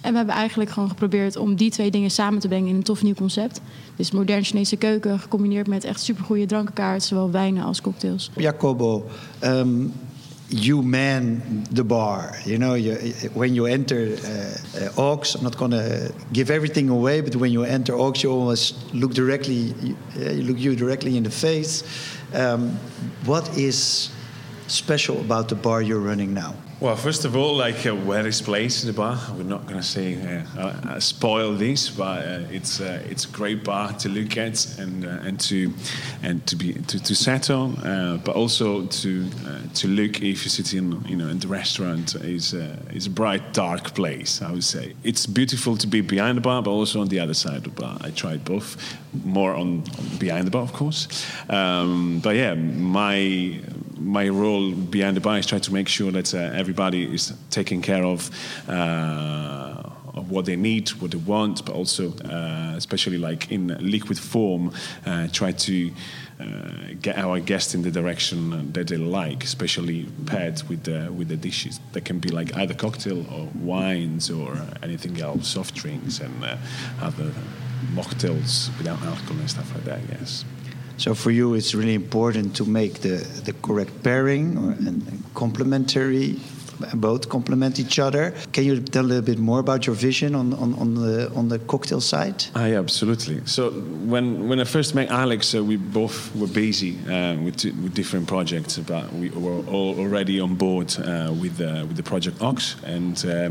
En 0.00 0.10
we 0.10 0.16
hebben 0.16 0.34
eigenlijk 0.34 0.70
gewoon 0.70 0.88
geprobeerd 0.88 1.36
om 1.36 1.54
die 1.54 1.70
twee 1.70 1.90
dingen 1.90 2.10
samen 2.10 2.40
te 2.40 2.48
brengen 2.48 2.68
in 2.68 2.74
een 2.74 2.82
tof 2.82 3.02
nieuw 3.02 3.14
concept. 3.14 3.60
Dus 3.96 4.10
modern 4.10 4.44
Chinese 4.44 4.76
keuken 4.76 5.18
gecombineerd 5.18 5.66
met 5.66 5.84
echt 5.84 6.00
supergoeie 6.00 6.46
drankenkaart, 6.46 7.02
zowel 7.02 7.30
wijnen 7.30 7.64
als 7.64 7.80
cocktails. 7.80 8.30
Jacobo, 8.36 9.04
um, 9.44 9.92
you 10.52 10.82
man 10.82 11.64
the 11.70 11.82
bar. 11.82 12.36
You 12.44 12.58
know, 12.58 12.74
you, 12.74 12.94
when 13.32 13.54
you 13.54 13.66
enter 13.66 14.16
uh, 14.24 14.80
uh, 14.80 15.00
Ox, 15.00 15.34
I'm 15.34 15.42
not 15.42 15.56
going 15.56 15.70
to 15.70 16.12
give 16.32 16.50
everything 16.50 16.88
away, 16.90 17.20
but 17.22 17.34
when 17.36 17.50
you 17.50 17.64
enter 17.64 17.98
Ox, 17.98 18.22
you 18.22 18.30
almost 18.30 18.94
look 18.94 19.14
directly, 19.14 19.74
you, 19.80 19.96
uh, 20.16 20.30
look 20.46 20.58
you 20.58 20.76
directly 20.76 21.16
in 21.16 21.22
the 21.22 21.30
face. 21.30 21.82
Um, 22.34 22.76
what 23.24 23.56
is 23.56 24.10
special 24.66 25.20
about 25.20 25.48
the 25.48 25.54
bar 25.54 25.82
you're 25.82 26.00
running 26.00 26.34
now? 26.34 26.54
Well, 26.82 26.96
first 26.96 27.24
of 27.24 27.36
all, 27.36 27.54
like 27.54 27.86
uh, 27.86 27.94
where 27.94 28.26
is 28.26 28.42
placed 28.42 28.82
in 28.82 28.88
the 28.88 28.92
bar? 28.92 29.16
We're 29.36 29.44
not 29.44 29.66
going 29.66 29.80
to 29.80 29.86
say 29.86 30.16
uh, 30.16 30.60
uh, 30.60 30.98
spoil 30.98 31.54
this, 31.54 31.88
but 31.88 32.26
uh, 32.26 32.40
it's 32.50 32.80
uh, 32.80 33.00
it's 33.08 33.24
a 33.24 33.28
great 33.28 33.62
bar 33.62 33.92
to 33.92 34.08
look 34.08 34.36
at 34.36 34.78
and 34.80 35.04
uh, 35.04 35.20
and 35.22 35.38
to 35.42 35.72
and 36.24 36.44
to 36.48 36.56
be 36.56 36.72
to, 36.72 36.98
to 37.00 37.14
settle, 37.14 37.68
but 38.24 38.34
also 38.34 38.86
to 38.86 39.30
to 39.74 39.86
look 39.86 40.22
if 40.22 40.42
you 40.42 40.50
sit 40.50 40.74
in 40.74 41.00
you 41.06 41.14
know 41.14 41.28
in 41.28 41.38
the 41.38 41.46
restaurant 41.46 42.16
is 42.16 42.52
is 42.90 43.06
a 43.06 43.10
bright 43.10 43.52
dark 43.52 43.94
place. 43.94 44.42
I 44.42 44.50
would 44.50 44.64
say 44.64 44.94
it's 45.04 45.24
beautiful 45.24 45.76
to 45.76 45.86
be 45.86 46.00
behind 46.00 46.36
the 46.36 46.42
bar, 46.42 46.62
but 46.62 46.72
also 46.72 47.00
on 47.00 47.06
the 47.06 47.20
other 47.20 47.34
side 47.34 47.58
of 47.58 47.62
the 47.62 47.80
bar. 47.82 47.96
I 48.00 48.10
tried 48.10 48.44
both, 48.44 48.76
more 49.24 49.54
on, 49.54 49.84
on 49.98 50.18
behind 50.18 50.48
the 50.48 50.50
bar, 50.50 50.62
of 50.62 50.72
course. 50.72 51.06
Um, 51.48 52.18
but 52.24 52.34
yeah, 52.34 52.54
my 52.54 53.60
my 54.04 54.28
role 54.28 54.72
behind 54.72 55.16
the 55.16 55.20
bar 55.20 55.38
is 55.38 55.46
try 55.46 55.58
to 55.58 55.72
make 55.72 55.88
sure 55.88 56.10
that 56.12 56.34
uh, 56.34 56.38
everybody 56.38 57.14
is 57.14 57.32
taken 57.50 57.82
care 57.82 58.04
of 58.04 58.30
uh, 58.68 59.82
of 60.14 60.30
what 60.30 60.44
they 60.44 60.56
need, 60.56 60.90
what 61.00 61.10
they 61.10 61.18
want, 61.18 61.64
but 61.64 61.74
also, 61.74 62.12
uh, 62.24 62.74
especially 62.76 63.18
like 63.18 63.50
in 63.50 63.68
liquid 63.80 64.18
form, 64.18 64.72
uh, 65.06 65.26
try 65.32 65.52
to 65.52 65.90
uh, 66.40 66.44
get 67.00 67.16
our 67.16 67.40
guests 67.40 67.74
in 67.74 67.82
the 67.82 67.90
direction 67.90 68.72
that 68.72 68.88
they 68.88 68.96
like, 68.96 69.42
especially 69.44 70.06
paired 70.26 70.62
with 70.68 70.84
the, 70.84 71.10
with 71.12 71.28
the 71.28 71.36
dishes. 71.36 71.80
That 71.92 72.04
can 72.04 72.18
be 72.18 72.28
like 72.28 72.54
either 72.56 72.74
cocktail 72.74 73.20
or 73.32 73.48
wines 73.54 74.30
or 74.30 74.54
anything 74.82 75.20
else, 75.20 75.48
soft 75.48 75.74
drinks 75.74 76.20
and 76.20 76.44
uh, 76.44 76.56
other 77.00 77.32
mocktails 77.94 78.76
without 78.78 79.00
alcohol 79.02 79.38
and 79.38 79.50
stuff 79.50 79.72
like 79.74 79.84
that, 79.84 80.00
yes. 80.10 80.44
So 81.02 81.16
for 81.16 81.32
you, 81.32 81.54
it's 81.54 81.74
really 81.74 81.94
important 81.94 82.54
to 82.58 82.64
make 82.64 83.00
the, 83.00 83.16
the 83.44 83.52
correct 83.54 84.04
pairing 84.04 84.56
or, 84.56 84.70
and 84.70 85.24
complementary 85.34 86.36
both 86.94 87.28
complement 87.28 87.80
each 87.80 87.98
other. 87.98 88.32
Can 88.52 88.64
you 88.64 88.80
tell 88.80 89.04
a 89.04 89.06
little 89.06 89.22
bit 89.22 89.38
more 89.38 89.58
about 89.58 89.86
your 89.86 89.96
vision 89.96 90.34
on, 90.36 90.52
on, 90.54 90.74
on 90.74 90.94
the 90.94 91.30
on 91.34 91.48
the 91.48 91.58
cocktail 91.58 92.00
side? 92.00 92.44
Ah, 92.54 92.66
yeah, 92.66 92.78
absolutely. 92.78 93.40
So 93.46 93.70
when 93.70 94.48
when 94.48 94.60
I 94.60 94.64
first 94.64 94.94
met 94.94 95.10
Alex, 95.10 95.54
uh, 95.54 95.64
we 95.64 95.76
both 95.76 96.34
were 96.36 96.46
busy 96.46 96.96
uh, 97.08 97.36
with, 97.36 97.64
with 97.64 97.94
different 97.94 98.28
projects, 98.28 98.78
but 98.78 99.12
we 99.12 99.30
were 99.30 99.64
all 99.72 99.98
already 99.98 100.40
on 100.40 100.54
board 100.54 100.96
uh, 100.98 101.32
with 101.42 101.60
uh, 101.60 101.84
with 101.88 101.96
the 101.96 102.02
project 102.02 102.40
Ox, 102.40 102.76
and 102.84 103.24
uh, 103.24 103.50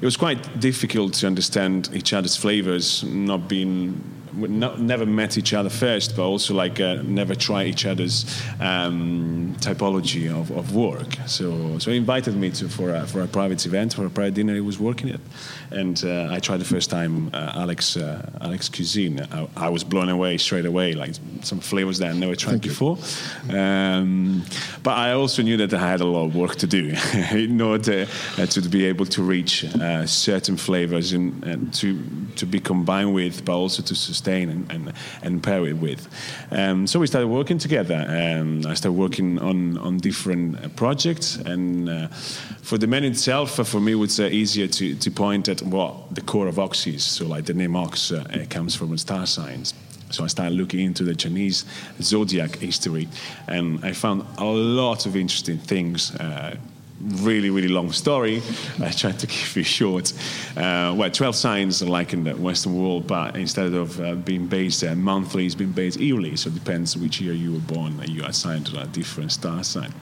it 0.00 0.04
was 0.04 0.16
quite 0.16 0.60
difficult 0.60 1.14
to 1.14 1.26
understand 1.26 1.90
each 1.92 2.12
other's 2.12 2.36
flavors, 2.36 3.02
not 3.04 3.48
being 3.48 4.00
not, 4.36 4.80
never 4.80 5.06
met 5.06 5.38
each 5.38 5.54
other 5.54 5.70
first, 5.70 6.16
but 6.16 6.22
also 6.22 6.54
like 6.54 6.80
uh, 6.80 7.02
never 7.04 7.34
try 7.34 7.64
each 7.64 7.86
other's 7.86 8.24
um, 8.60 9.54
typology 9.60 10.30
of, 10.30 10.50
of 10.50 10.74
work. 10.74 11.16
So, 11.26 11.78
so 11.78 11.90
he 11.90 11.96
invited 11.96 12.36
me 12.36 12.50
to 12.52 12.68
for 12.68 12.94
a, 12.94 13.06
for 13.06 13.22
a 13.22 13.28
private 13.28 13.64
event, 13.66 13.94
for 13.94 14.06
a 14.06 14.10
private 14.10 14.34
dinner 14.34 14.54
he 14.54 14.60
was 14.60 14.78
working 14.78 15.10
at, 15.10 15.20
and 15.70 16.02
uh, 16.04 16.28
I 16.30 16.40
tried 16.40 16.58
the 16.58 16.64
first 16.64 16.90
time 16.90 17.30
uh, 17.32 17.52
Alex 17.54 17.96
uh, 17.96 18.30
Alex 18.40 18.68
cuisine. 18.68 19.20
I, 19.32 19.48
I, 19.56 19.68
was 19.68 19.84
blown 19.84 20.08
away 20.08 20.38
straight 20.38 20.66
away, 20.66 20.92
like 20.92 21.14
some 21.42 21.60
flavors 21.60 21.98
that 21.98 22.10
I 22.10 22.12
never 22.12 22.34
tried 22.34 22.62
Thank 22.62 22.64
before. 22.64 22.98
Um, 23.50 24.44
but 24.82 24.96
I 24.96 25.12
also 25.12 25.42
knew 25.42 25.56
that 25.58 25.72
I 25.72 25.78
had 25.78 26.00
a 26.00 26.06
lot 26.06 26.26
of 26.26 26.36
work 26.36 26.56
to 26.56 26.66
do 26.66 26.94
in 27.32 27.60
order 27.60 28.06
uh, 28.38 28.46
to 28.46 28.60
be 28.68 28.84
able 28.86 29.06
to 29.06 29.22
reach 29.22 29.64
uh, 29.64 30.06
certain 30.06 30.56
flavors 30.56 31.12
and, 31.12 31.44
and 31.44 31.74
to 31.74 31.98
to 32.36 32.46
be 32.46 32.60
combined 32.60 33.14
with, 33.14 33.44
but 33.44 33.54
also 33.54 33.82
to 33.82 33.94
sustain 33.94 34.23
sustain 34.24 34.48
and, 34.48 34.72
and, 34.72 34.92
and 35.22 35.42
pair 35.42 35.66
it 35.66 35.76
with. 35.76 36.08
Um, 36.50 36.86
so 36.86 36.98
we 36.98 37.06
started 37.06 37.28
working 37.28 37.58
together. 37.58 38.06
Um, 38.08 38.66
I 38.66 38.74
started 38.74 38.98
working 38.98 39.38
on, 39.38 39.78
on 39.78 39.98
different 39.98 40.64
uh, 40.64 40.68
projects. 40.68 41.36
And 41.36 41.88
uh, 41.88 42.08
for 42.62 42.78
the 42.78 42.86
men 42.86 43.04
itself, 43.04 43.60
uh, 43.60 43.64
for 43.64 43.80
me, 43.80 43.94
it's 44.02 44.18
uh, 44.18 44.24
easier 44.24 44.66
to, 44.68 44.94
to 44.94 45.10
point 45.10 45.48
at 45.48 45.62
what 45.62 46.14
the 46.14 46.22
core 46.22 46.48
of 46.48 46.58
Ox 46.58 46.86
is. 46.86 47.04
So, 47.04 47.26
like 47.26 47.44
the 47.44 47.54
name 47.54 47.76
Ox 47.76 48.12
uh, 48.12 48.46
comes 48.48 48.74
from 48.74 48.96
star 48.98 49.26
signs. 49.26 49.74
So 50.10 50.22
I 50.24 50.28
started 50.28 50.54
looking 50.56 50.80
into 50.80 51.02
the 51.02 51.14
Chinese 51.14 51.64
zodiac 52.00 52.56
history, 52.56 53.08
and 53.48 53.84
I 53.84 53.92
found 53.92 54.24
a 54.38 54.44
lot 54.44 55.06
of 55.06 55.16
interesting 55.16 55.58
things. 55.58 56.14
Uh, 56.14 56.56
really, 57.04 57.50
really 57.50 57.68
long 57.68 57.92
story. 57.92 58.42
I 58.80 58.90
tried 58.90 59.18
to 59.20 59.26
keep 59.34 59.56
it 59.56 59.64
short. 59.64 60.12
Uh, 60.56 60.94
well, 60.96 61.10
12 61.10 61.36
signs 61.36 61.82
are 61.82 61.86
like 61.86 62.12
in 62.12 62.24
the 62.24 62.34
Western 62.34 62.80
world, 62.80 63.06
but 63.06 63.36
instead 63.36 63.74
of 63.74 64.00
uh, 64.00 64.14
being 64.14 64.46
based 64.46 64.84
uh, 64.84 64.94
monthly, 64.94 65.46
it's 65.46 65.54
been 65.54 65.72
based 65.72 66.00
yearly. 66.00 66.36
So 66.36 66.48
it 66.48 66.54
depends 66.54 66.96
which 66.96 67.20
year 67.20 67.34
you 67.34 67.52
were 67.52 67.74
born, 67.74 67.98
and 68.00 68.08
you 68.08 68.22
are 68.22 68.30
assigned 68.30 68.66
to 68.66 68.80
a 68.80 68.86
different 68.86 69.32
star 69.32 69.64
sign. 69.64 69.92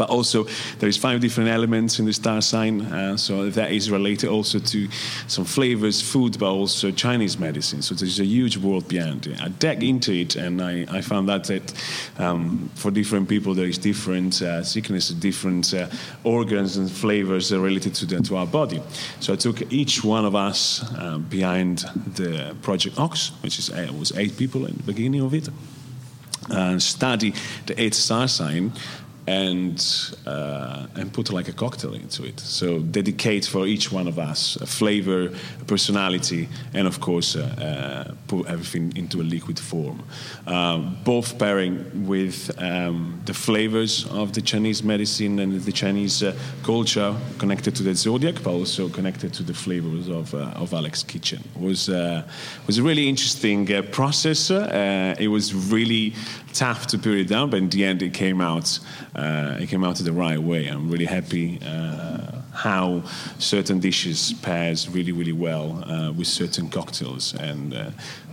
But 0.00 0.08
also, 0.08 0.46
there 0.78 0.88
is 0.88 0.96
five 0.96 1.20
different 1.20 1.50
elements 1.50 1.98
in 1.98 2.06
the 2.06 2.14
star 2.14 2.40
sign, 2.40 2.80
uh, 2.80 3.18
so 3.18 3.50
that 3.50 3.70
is 3.70 3.90
related 3.90 4.30
also 4.30 4.58
to 4.58 4.88
some 5.26 5.44
flavors, 5.44 6.00
food, 6.00 6.38
but 6.38 6.50
also 6.50 6.90
Chinese 6.90 7.38
medicine. 7.38 7.82
So 7.82 7.94
there's 7.94 8.18
a 8.18 8.24
huge 8.24 8.56
world 8.56 8.88
behind 8.88 9.26
it. 9.26 9.38
I 9.42 9.48
dug 9.48 9.82
into 9.82 10.12
it, 10.12 10.36
and 10.36 10.62
I, 10.62 10.86
I 10.88 11.02
found 11.02 11.28
that 11.28 11.44
that 11.44 11.74
um, 12.18 12.70
for 12.76 12.90
different 12.90 13.28
people 13.28 13.52
there 13.52 13.68
is 13.68 13.76
different 13.76 14.40
uh, 14.40 14.64
sickness, 14.64 15.10
different 15.10 15.74
uh, 15.74 15.86
organs 16.24 16.78
and 16.78 16.90
flavors 16.90 17.52
related 17.52 17.94
to 17.96 18.06
the, 18.06 18.22
to 18.22 18.36
our 18.36 18.46
body. 18.46 18.80
So 19.20 19.34
I 19.34 19.36
took 19.36 19.70
each 19.70 20.02
one 20.02 20.24
of 20.24 20.34
us 20.34 20.82
uh, 20.96 21.18
behind 21.18 21.80
the 22.14 22.56
Project 22.62 22.98
Ox, 22.98 23.32
which 23.42 23.58
is 23.58 23.68
uh, 23.68 23.92
was 23.98 24.12
eight 24.16 24.38
people 24.38 24.64
in 24.64 24.76
the 24.78 24.82
beginning 24.82 25.20
of 25.20 25.34
it. 25.34 25.50
And 26.48 26.82
study 26.82 27.34
the 27.66 27.80
eight 27.80 27.94
star 27.94 28.26
sign 28.26 28.72
and 29.30 29.78
uh, 30.26 30.86
and 30.98 31.12
put 31.12 31.30
like 31.30 31.48
a 31.48 31.52
cocktail 31.52 31.94
into 31.94 32.24
it. 32.24 32.40
So 32.40 32.80
dedicate 32.80 33.44
for 33.46 33.66
each 33.66 33.92
one 33.92 34.08
of 34.08 34.18
us 34.18 34.56
a 34.56 34.66
flavor, 34.66 35.22
a 35.60 35.64
personality, 35.64 36.48
and 36.74 36.86
of 36.88 36.98
course 37.00 37.36
uh, 37.36 37.42
uh, 37.68 38.14
put 38.26 38.46
everything 38.46 38.92
into 38.96 39.20
a 39.20 39.26
liquid 39.36 39.58
form. 39.58 40.02
Um, 40.46 40.96
both 41.04 41.38
pairing 41.38 41.74
with 42.08 42.50
um, 42.58 43.20
the 43.24 43.34
flavors 43.34 44.06
of 44.06 44.32
the 44.32 44.42
Chinese 44.42 44.82
medicine 44.82 45.38
and 45.38 45.60
the 45.60 45.72
Chinese 45.72 46.22
uh, 46.24 46.34
culture 46.62 47.14
connected 47.38 47.76
to 47.76 47.82
the 47.82 47.94
zodiac, 47.94 48.42
but 48.42 48.52
also 48.52 48.88
connected 48.88 49.32
to 49.34 49.42
the 49.44 49.54
flavors 49.54 50.08
of 50.08 50.34
uh, 50.34 50.62
of 50.62 50.74
Alex 50.74 51.04
Kitchen. 51.04 51.40
It 51.54 51.62
was 51.62 51.88
uh, 51.88 52.22
was 52.66 52.78
a 52.78 52.82
really 52.82 53.08
interesting 53.08 53.66
process. 53.92 54.50
it 55.24 55.30
was 55.30 55.54
really 55.72 56.14
tough 56.52 56.86
to 56.88 56.98
put 56.98 57.14
it 57.14 57.28
down, 57.28 57.50
but 57.50 57.58
in 57.58 57.68
the 57.68 57.84
end, 57.84 58.02
it 58.02 58.14
came 58.14 58.40
out. 58.40 58.78
Uh, 59.14 59.56
it 59.60 59.68
came 59.68 59.84
out 59.84 59.96
the 59.96 60.12
right 60.12 60.38
way. 60.38 60.66
I'm 60.66 60.90
really 60.90 61.06
happy 61.06 61.58
uh, 61.64 62.40
how 62.52 63.02
certain 63.38 63.80
dishes 63.80 64.32
pairs 64.42 64.88
really, 64.88 65.12
really 65.12 65.32
well 65.32 65.84
uh, 65.84 66.12
with 66.12 66.26
certain 66.26 66.68
cocktails, 66.68 67.34
and 67.34 67.74
uh, 67.74 67.90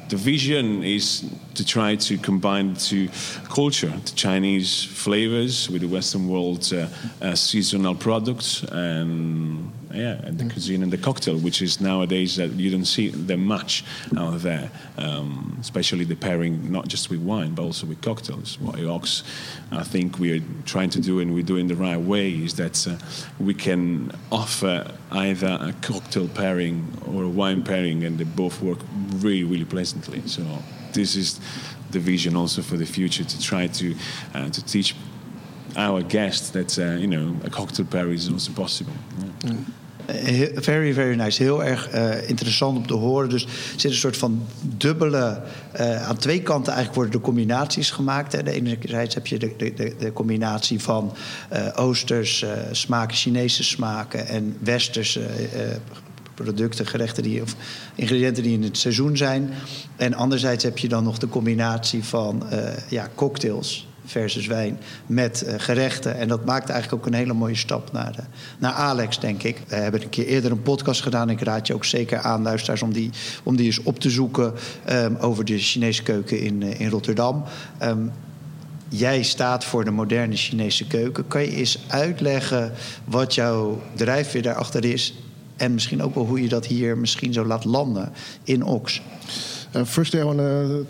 the 0.10 0.16
vision 0.16 0.84
is 0.84 1.30
to 1.56 1.66
try 1.66 1.96
to 1.96 2.18
combine 2.18 2.76
to 2.76 3.10
culture, 3.50 3.92
the 4.06 4.12
Chinese 4.16 4.84
flavors 4.84 5.70
with 5.70 5.82
the 5.82 5.88
Western 5.88 6.28
world 6.30 6.72
uh, 6.74 6.88
uh, 7.22 7.36
seasonal 7.36 7.96
products, 7.96 8.64
and 8.64 9.72
yeah, 9.94 10.20
and 10.24 10.38
the 10.38 10.46
mm. 10.46 10.52
cuisine 10.52 10.84
and 10.84 10.92
the 10.92 10.98
cocktail, 10.98 11.38
which 11.38 11.62
is 11.62 11.80
nowadays 11.80 12.36
that 12.36 12.52
you 12.52 12.70
don't 12.70 12.86
see 12.86 13.10
them 13.10 13.46
much 13.46 13.84
out 14.18 14.40
there, 14.40 14.70
um, 14.98 15.58
especially 15.62 16.06
the 16.06 16.16
pairing 16.16 16.72
not 16.72 16.88
just 16.88 17.10
with 17.10 17.20
wine 17.20 17.54
but 17.54 17.64
also 17.64 17.88
with 17.88 18.02
cocktails. 18.02 18.60
What 18.60 18.80
Ox, 18.84 19.24
I 19.72 19.84
think 19.84 20.20
we 20.20 20.38
are 20.38 20.44
trying 20.66 20.90
to 20.92 21.02
do 21.02 21.20
and 21.20 21.34
we're 21.34 21.44
doing 21.44 21.68
the 21.68 21.76
right 21.76 22.00
way 22.00 22.32
is 22.32 22.56
that 22.56 22.88
uh, 22.88 22.98
we 23.40 23.54
can 23.54 24.12
offer 24.32 24.92
either 25.12 25.58
a 25.62 25.74
cocktail 25.82 26.28
pairing 26.28 26.86
or 27.06 27.24
a 27.24 27.30
wine 27.30 27.64
pairing, 27.64 28.04
and 28.04 28.18
they 28.18 28.24
both 28.24 28.62
work 28.62 28.80
really, 29.16 29.44
really 29.44 29.66
pleasantly. 29.66 30.22
So 30.28 30.44
this 30.94 31.16
is 31.16 31.40
the 31.92 32.00
vision 32.00 32.36
also 32.36 32.62
for 32.62 32.76
the 32.76 32.86
future 32.86 33.24
to 33.24 33.42
try 33.42 33.68
to 33.68 33.96
uh, 34.34 34.50
to 34.50 34.66
teach 34.66 34.96
our 35.76 36.04
guests 36.08 36.50
that 36.50 36.78
uh, 36.78 36.86
you 36.98 37.08
know 37.08 37.36
a 37.46 37.50
cocktail 37.50 37.86
pair 37.86 38.12
is 38.12 38.32
also 38.32 38.52
possible. 38.52 38.94
Yeah. 39.44 39.52
Mm. 39.52 39.66
Very, 40.56 40.94
very 40.94 41.16
nice. 41.16 41.44
Heel 41.44 41.64
erg 41.64 41.94
uh, 41.94 42.30
interessant 42.30 42.78
om 42.78 42.88
te 42.88 42.94
horen. 42.94 43.30
Dus 43.30 43.44
er 43.44 43.50
zit 43.76 43.92
een 43.92 43.98
soort 43.98 44.18
van 44.18 44.46
dubbele. 44.62 45.42
Uh, 45.80 46.08
aan 46.08 46.18
twee 46.18 46.42
kanten 46.42 46.74
eigenlijk 46.74 46.96
worden 46.96 47.20
de 47.20 47.26
combinaties 47.26 47.92
gemaakt. 47.92 48.32
Hè. 48.32 48.44
De 48.44 48.52
enerzijds 48.52 49.16
heb 49.16 49.28
je 49.28 49.40
de, 49.40 49.56
de, 49.58 49.96
de 50.00 50.14
combinatie 50.14 50.82
van 50.82 51.14
uh, 51.54 51.68
oosters 51.76 52.46
smaken, 52.72 53.18
Chinese 53.18 53.64
smaken 53.64 54.28
en 54.28 54.58
westerse 54.60 55.22
producten, 56.34 56.86
gerechten 56.86 57.24
die, 57.24 57.42
of 57.42 57.56
ingrediënten 57.96 58.44
die 58.44 58.54
in 58.54 58.64
het 58.64 58.78
seizoen 58.78 59.18
zijn. 59.18 59.54
En 59.96 60.14
anderzijds 60.14 60.64
heb 60.64 60.78
je 60.78 60.88
dan 60.88 61.04
nog 61.04 61.18
de 61.18 61.30
combinatie 61.30 62.04
van 62.04 62.44
ja, 62.90 63.10
cocktails 63.16 63.88
versus 64.08 64.48
wijn 64.48 64.80
met 65.06 65.44
uh, 65.46 65.54
gerechten. 65.58 66.16
En 66.16 66.28
dat 66.28 66.46
maakt 66.46 66.70
eigenlijk 66.70 67.02
ook 67.02 67.12
een 67.12 67.18
hele 67.18 67.34
mooie 67.34 67.56
stap 67.56 67.92
naar, 67.92 68.16
de, 68.16 68.22
naar 68.58 68.72
Alex, 68.72 69.20
denk 69.20 69.44
ik. 69.44 69.62
We 69.68 69.76
hebben 69.76 70.02
een 70.02 70.10
keer 70.10 70.26
eerder 70.26 70.52
een 70.52 70.62
podcast 70.62 71.02
gedaan. 71.02 71.30
Ik 71.30 71.42
raad 71.42 71.68
je 71.68 71.74
ook 71.74 71.86
zeker 71.86 72.20
aan, 72.20 72.42
luisteraars, 72.42 72.82
om 72.82 72.94
die, 72.94 73.10
om 73.44 73.56
die 73.56 73.66
eens 73.66 73.84
op 73.84 74.00
te 74.00 74.10
zoeken 74.10 74.54
um, 74.90 75.16
over 75.16 75.46
de 75.46 75.58
Chinese 75.58 76.04
keuken 76.04 76.40
in, 76.40 76.62
uh, 76.62 76.80
in 76.80 76.90
Rotterdam. 76.90 77.44
Um, 77.84 78.12
jij 78.90 79.24
staat 79.24 79.64
voor 79.64 79.84
de 79.86 79.92
moderne 79.92 80.36
Chinese 80.36 80.88
keuken. 80.88 81.28
Kan 81.28 81.42
je 81.42 81.52
eens 81.52 81.80
uitleggen 81.88 82.74
wat 83.06 83.36
jouw 83.36 83.82
drijfveer 83.96 84.42
daarachter 84.42 84.86
is? 84.86 85.14
En 85.56 85.74
misschien 85.74 86.04
ook 86.04 86.16
wel 86.16 86.26
hoe 86.26 86.42
je 86.42 86.50
dat 86.50 86.66
hier 86.66 86.98
misschien 86.98 87.34
zo 87.34 87.46
laat 87.46 87.66
landen 87.66 88.14
in 88.44 88.64
Ox. 88.64 89.02
First, 89.86 90.14
I 90.14 90.24
want 90.24 90.38
to 90.38 90.86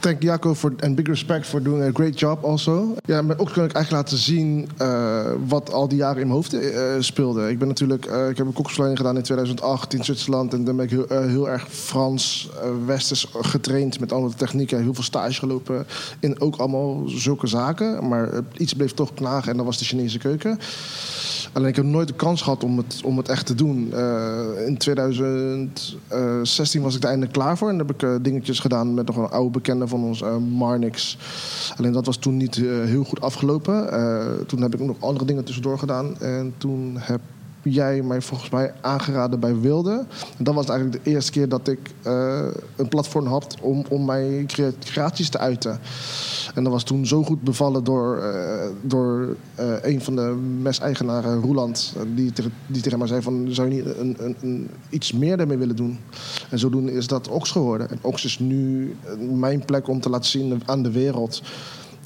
thank 0.00 0.22
Jaco 0.22 0.54
for 0.54 0.72
and 0.80 0.96
big 0.96 1.08
respect 1.08 1.46
for 1.46 1.62
doing 1.62 1.82
a 1.82 1.90
great 1.92 2.18
job 2.18 2.44
also. 2.44 2.94
Ja, 3.04 3.22
met 3.22 3.38
ook 3.38 3.52
kan 3.52 3.64
ik 3.64 3.72
eigenlijk 3.72 4.04
laten 4.04 4.18
zien 4.18 4.68
uh, 4.82 5.26
wat 5.46 5.72
al 5.72 5.88
die 5.88 5.98
jaren 5.98 6.20
in 6.20 6.26
mijn 6.26 6.38
hoofd 6.38 6.54
uh, 6.54 6.94
speelde. 6.98 7.50
Ik 7.50 7.58
ben 7.58 7.68
natuurlijk, 7.68 8.06
uh, 8.06 8.28
ik 8.28 8.36
heb 8.36 8.46
een 8.46 8.52
koksopleiding 8.52 8.98
gedaan 8.98 9.16
in 9.16 9.22
2008 9.22 9.94
in 9.94 10.04
Zwitserland 10.04 10.52
en 10.52 10.64
dan 10.64 10.76
ben 10.76 10.84
ik 10.84 10.90
heel, 10.90 11.06
heel 11.08 11.48
erg 11.48 11.68
Frans, 11.70 12.50
westers 12.86 13.26
getraind 13.40 14.00
met 14.00 14.12
andere 14.12 14.34
technieken, 14.34 14.82
heel 14.82 14.94
veel 14.94 15.02
stage 15.02 15.38
gelopen 15.38 15.86
in 16.20 16.40
ook 16.40 16.56
allemaal 16.56 17.02
zulke 17.06 17.46
zaken. 17.46 18.08
Maar 18.08 18.28
iets 18.56 18.74
bleef 18.74 18.92
toch 18.92 19.14
knagen 19.14 19.50
en 19.50 19.56
dat 19.56 19.66
was 19.66 19.78
de 19.78 19.84
Chinese 19.84 20.18
keuken. 20.18 20.58
Alleen 21.52 21.68
ik 21.68 21.76
heb 21.76 21.84
nooit 21.84 22.08
de 22.08 22.14
kans 22.14 22.42
gehad 22.42 22.64
om 22.64 22.76
het, 22.76 23.00
om 23.04 23.16
het 23.16 23.28
echt 23.28 23.46
te 23.46 23.54
doen. 23.54 23.94
In 24.66 24.78
2016 24.78 26.82
was 26.82 26.96
ik 26.96 27.02
er 27.02 27.08
eindelijk 27.08 27.32
klaar 27.32 27.58
voor. 27.58 27.68
En 27.68 27.78
heb 27.78 27.90
ik 27.90 28.24
dingetjes 28.24 28.58
gedaan 28.58 28.94
met 28.94 29.06
nog 29.06 29.16
een 29.16 29.28
oude 29.28 29.50
bekende 29.50 29.88
van 29.90 30.04
ons, 30.04 30.20
uh, 30.22 30.36
Marnix. 30.36 31.18
Alleen 31.76 31.92
dat 31.92 32.06
was 32.06 32.16
toen 32.16 32.36
niet 32.36 32.54
heel 32.84 33.04
goed 33.04 33.20
afgelopen. 33.20 33.88
toen 34.46 34.62
heb 34.62 34.74
ik 34.74 34.80
nog 34.80 34.96
andere 35.00 35.24
dingen 35.24 35.44
tussendoor 35.44 35.78
gedaan. 35.78 36.18
En 36.20 36.54
toen 36.58 36.96
heb 36.98 37.20
jij 37.62 38.02
mij 38.02 38.20
volgens 38.20 38.50
mij 38.50 38.72
aangeraden 38.80 39.40
bij 39.40 39.60
Wilde. 39.60 40.04
En 40.38 40.44
dat 40.44 40.54
was 40.54 40.68
eigenlijk 40.68 41.04
de 41.04 41.10
eerste 41.10 41.30
keer 41.30 41.48
dat 41.48 41.68
ik 41.68 41.94
uh, 42.06 42.46
een 42.76 42.88
platform 42.88 43.26
had 43.26 43.56
om, 43.60 43.84
om 43.88 44.04
mijn 44.04 44.46
creaties 44.80 45.28
te 45.28 45.38
uiten. 45.38 45.80
En 46.54 46.64
dat 46.64 46.72
was 46.72 46.84
toen 46.84 47.06
zo 47.06 47.22
goed 47.22 47.42
bevallen 47.42 47.84
door, 47.84 48.18
uh, 48.18 48.66
door 48.82 49.36
uh, 49.60 49.72
een 49.82 50.00
van 50.02 50.16
de 50.16 50.36
mes-eigenaren, 50.62 51.40
Roeland. 51.40 51.94
Die, 52.14 52.32
die 52.66 52.82
tegen 52.82 52.98
mij 52.98 53.08
zei 53.08 53.22
van, 53.22 53.46
zou 53.50 53.68
je 53.68 53.74
niet 53.74 53.96
een, 53.96 54.36
een, 54.40 54.70
iets 54.90 55.12
meer 55.12 55.36
daarmee 55.36 55.58
willen 55.58 55.76
doen? 55.76 55.98
En 56.50 56.58
zodoende 56.58 56.92
is 56.92 57.06
dat 57.06 57.28
Ox 57.28 57.50
geworden. 57.50 57.90
En 57.90 57.98
Ox 58.00 58.24
is 58.24 58.38
nu 58.38 58.94
mijn 59.30 59.64
plek 59.64 59.88
om 59.88 60.00
te 60.00 60.10
laten 60.10 60.30
zien 60.30 60.62
aan 60.66 60.82
de 60.82 60.90
wereld 60.90 61.42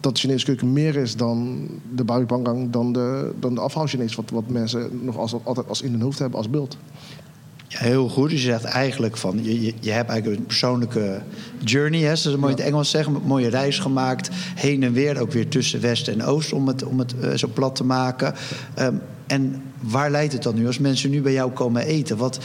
dat 0.04 0.14
de 0.14 0.20
Chinese 0.20 0.44
keuken 0.44 0.72
meer 0.72 0.96
is 0.96 1.16
dan 1.16 1.68
de 1.94 2.04
buikbangang, 2.04 2.70
dan 2.70 2.92
de, 2.92 3.32
dan 3.40 3.54
de 3.54 3.60
afhaal 3.60 3.86
Chinees, 3.86 4.14
wat, 4.14 4.30
wat 4.30 4.48
mensen 4.48 5.00
nog 5.02 5.16
als, 5.16 5.34
altijd 5.42 5.68
als 5.68 5.82
in 5.82 5.90
hun 5.90 6.00
hoofd 6.00 6.18
hebben 6.18 6.38
als 6.38 6.50
beeld. 6.50 6.76
Ja, 7.68 7.78
heel 7.78 8.08
goed. 8.08 8.30
Dus 8.30 8.42
je 8.42 8.50
zegt 8.50 8.64
eigenlijk 8.64 9.16
van, 9.16 9.44
je, 9.44 9.62
je, 9.62 9.74
je 9.80 9.90
hebt 9.90 10.10
eigenlijk 10.10 10.40
een 10.40 10.46
persoonlijke 10.46 11.22
journey, 11.64 12.00
hè, 12.00 12.16
zoals 12.16 12.38
mooi 12.38 12.52
in 12.52 12.58
het 12.58 12.66
Engels 12.66 12.90
zeggen, 12.90 13.14
een 13.14 13.22
mooie 13.24 13.48
reis 13.48 13.78
gemaakt, 13.78 14.28
heen 14.54 14.82
en 14.82 14.92
weer, 14.92 15.20
ook 15.20 15.32
weer 15.32 15.48
tussen 15.48 15.80
West 15.80 16.08
en 16.08 16.22
Oost, 16.22 16.52
om 16.52 16.68
het, 16.68 16.84
om 16.84 16.98
het 16.98 17.14
uh, 17.22 17.34
zo 17.34 17.48
plat 17.54 17.76
te 17.76 17.84
maken. 17.84 18.34
Um, 18.78 19.00
en 19.26 19.62
waar 19.80 20.10
leidt 20.10 20.32
het 20.32 20.42
dan 20.42 20.54
nu? 20.54 20.66
Als 20.66 20.78
mensen 20.78 21.10
nu 21.10 21.22
bij 21.22 21.32
jou 21.32 21.50
komen 21.50 21.84
eten, 21.84 22.16
wat, 22.16 22.38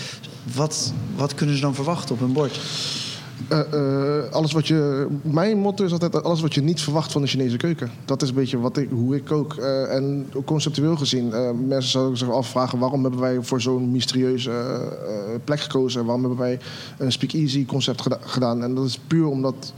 wat, 0.55 0.93
wat 1.15 1.33
kunnen 1.33 1.55
ze 1.55 1.61
dan 1.61 1.75
verwachten 1.75 2.15
op 2.15 2.19
hun 2.21 2.33
bord? 2.33 2.59
Uh, 3.51 3.59
uh, 3.73 4.31
alles 4.31 4.51
wat 4.51 4.67
je, 4.67 5.07
mijn 5.21 5.57
motto 5.57 5.85
is 5.85 5.91
altijd 5.91 6.23
alles 6.23 6.41
wat 6.41 6.53
je 6.53 6.61
niet 6.61 6.81
verwacht 6.81 7.11
van 7.11 7.21
de 7.21 7.27
Chinese 7.27 7.57
keuken. 7.57 7.91
Dat 8.05 8.21
is 8.21 8.29
een 8.29 8.35
beetje 8.35 8.59
wat 8.59 8.77
ik, 8.77 8.89
hoe 8.89 9.15
ik 9.15 9.25
kook. 9.25 9.55
Uh, 9.55 9.95
en 9.95 10.31
conceptueel 10.45 10.95
gezien, 10.95 11.33
mensen 11.67 11.91
zouden 11.91 12.17
zich 12.17 12.31
afvragen 12.31 12.79
waarom 12.79 13.01
hebben 13.01 13.19
wij 13.19 13.41
voor 13.41 13.61
zo'n 13.61 13.91
mysterieuze 13.91 14.51
plek 15.43 15.59
gekozen. 15.59 16.05
Waarom 16.05 16.23
hebben 16.23 16.39
wij 16.39 16.59
een 16.97 17.11
speakeasy 17.11 17.65
concept 17.65 18.01
geda 18.01 18.17
gedaan. 18.21 18.63
En 18.63 18.75
dat 18.75 18.85
is 18.85 18.99
puur 19.07 19.27
omdat 19.27 19.73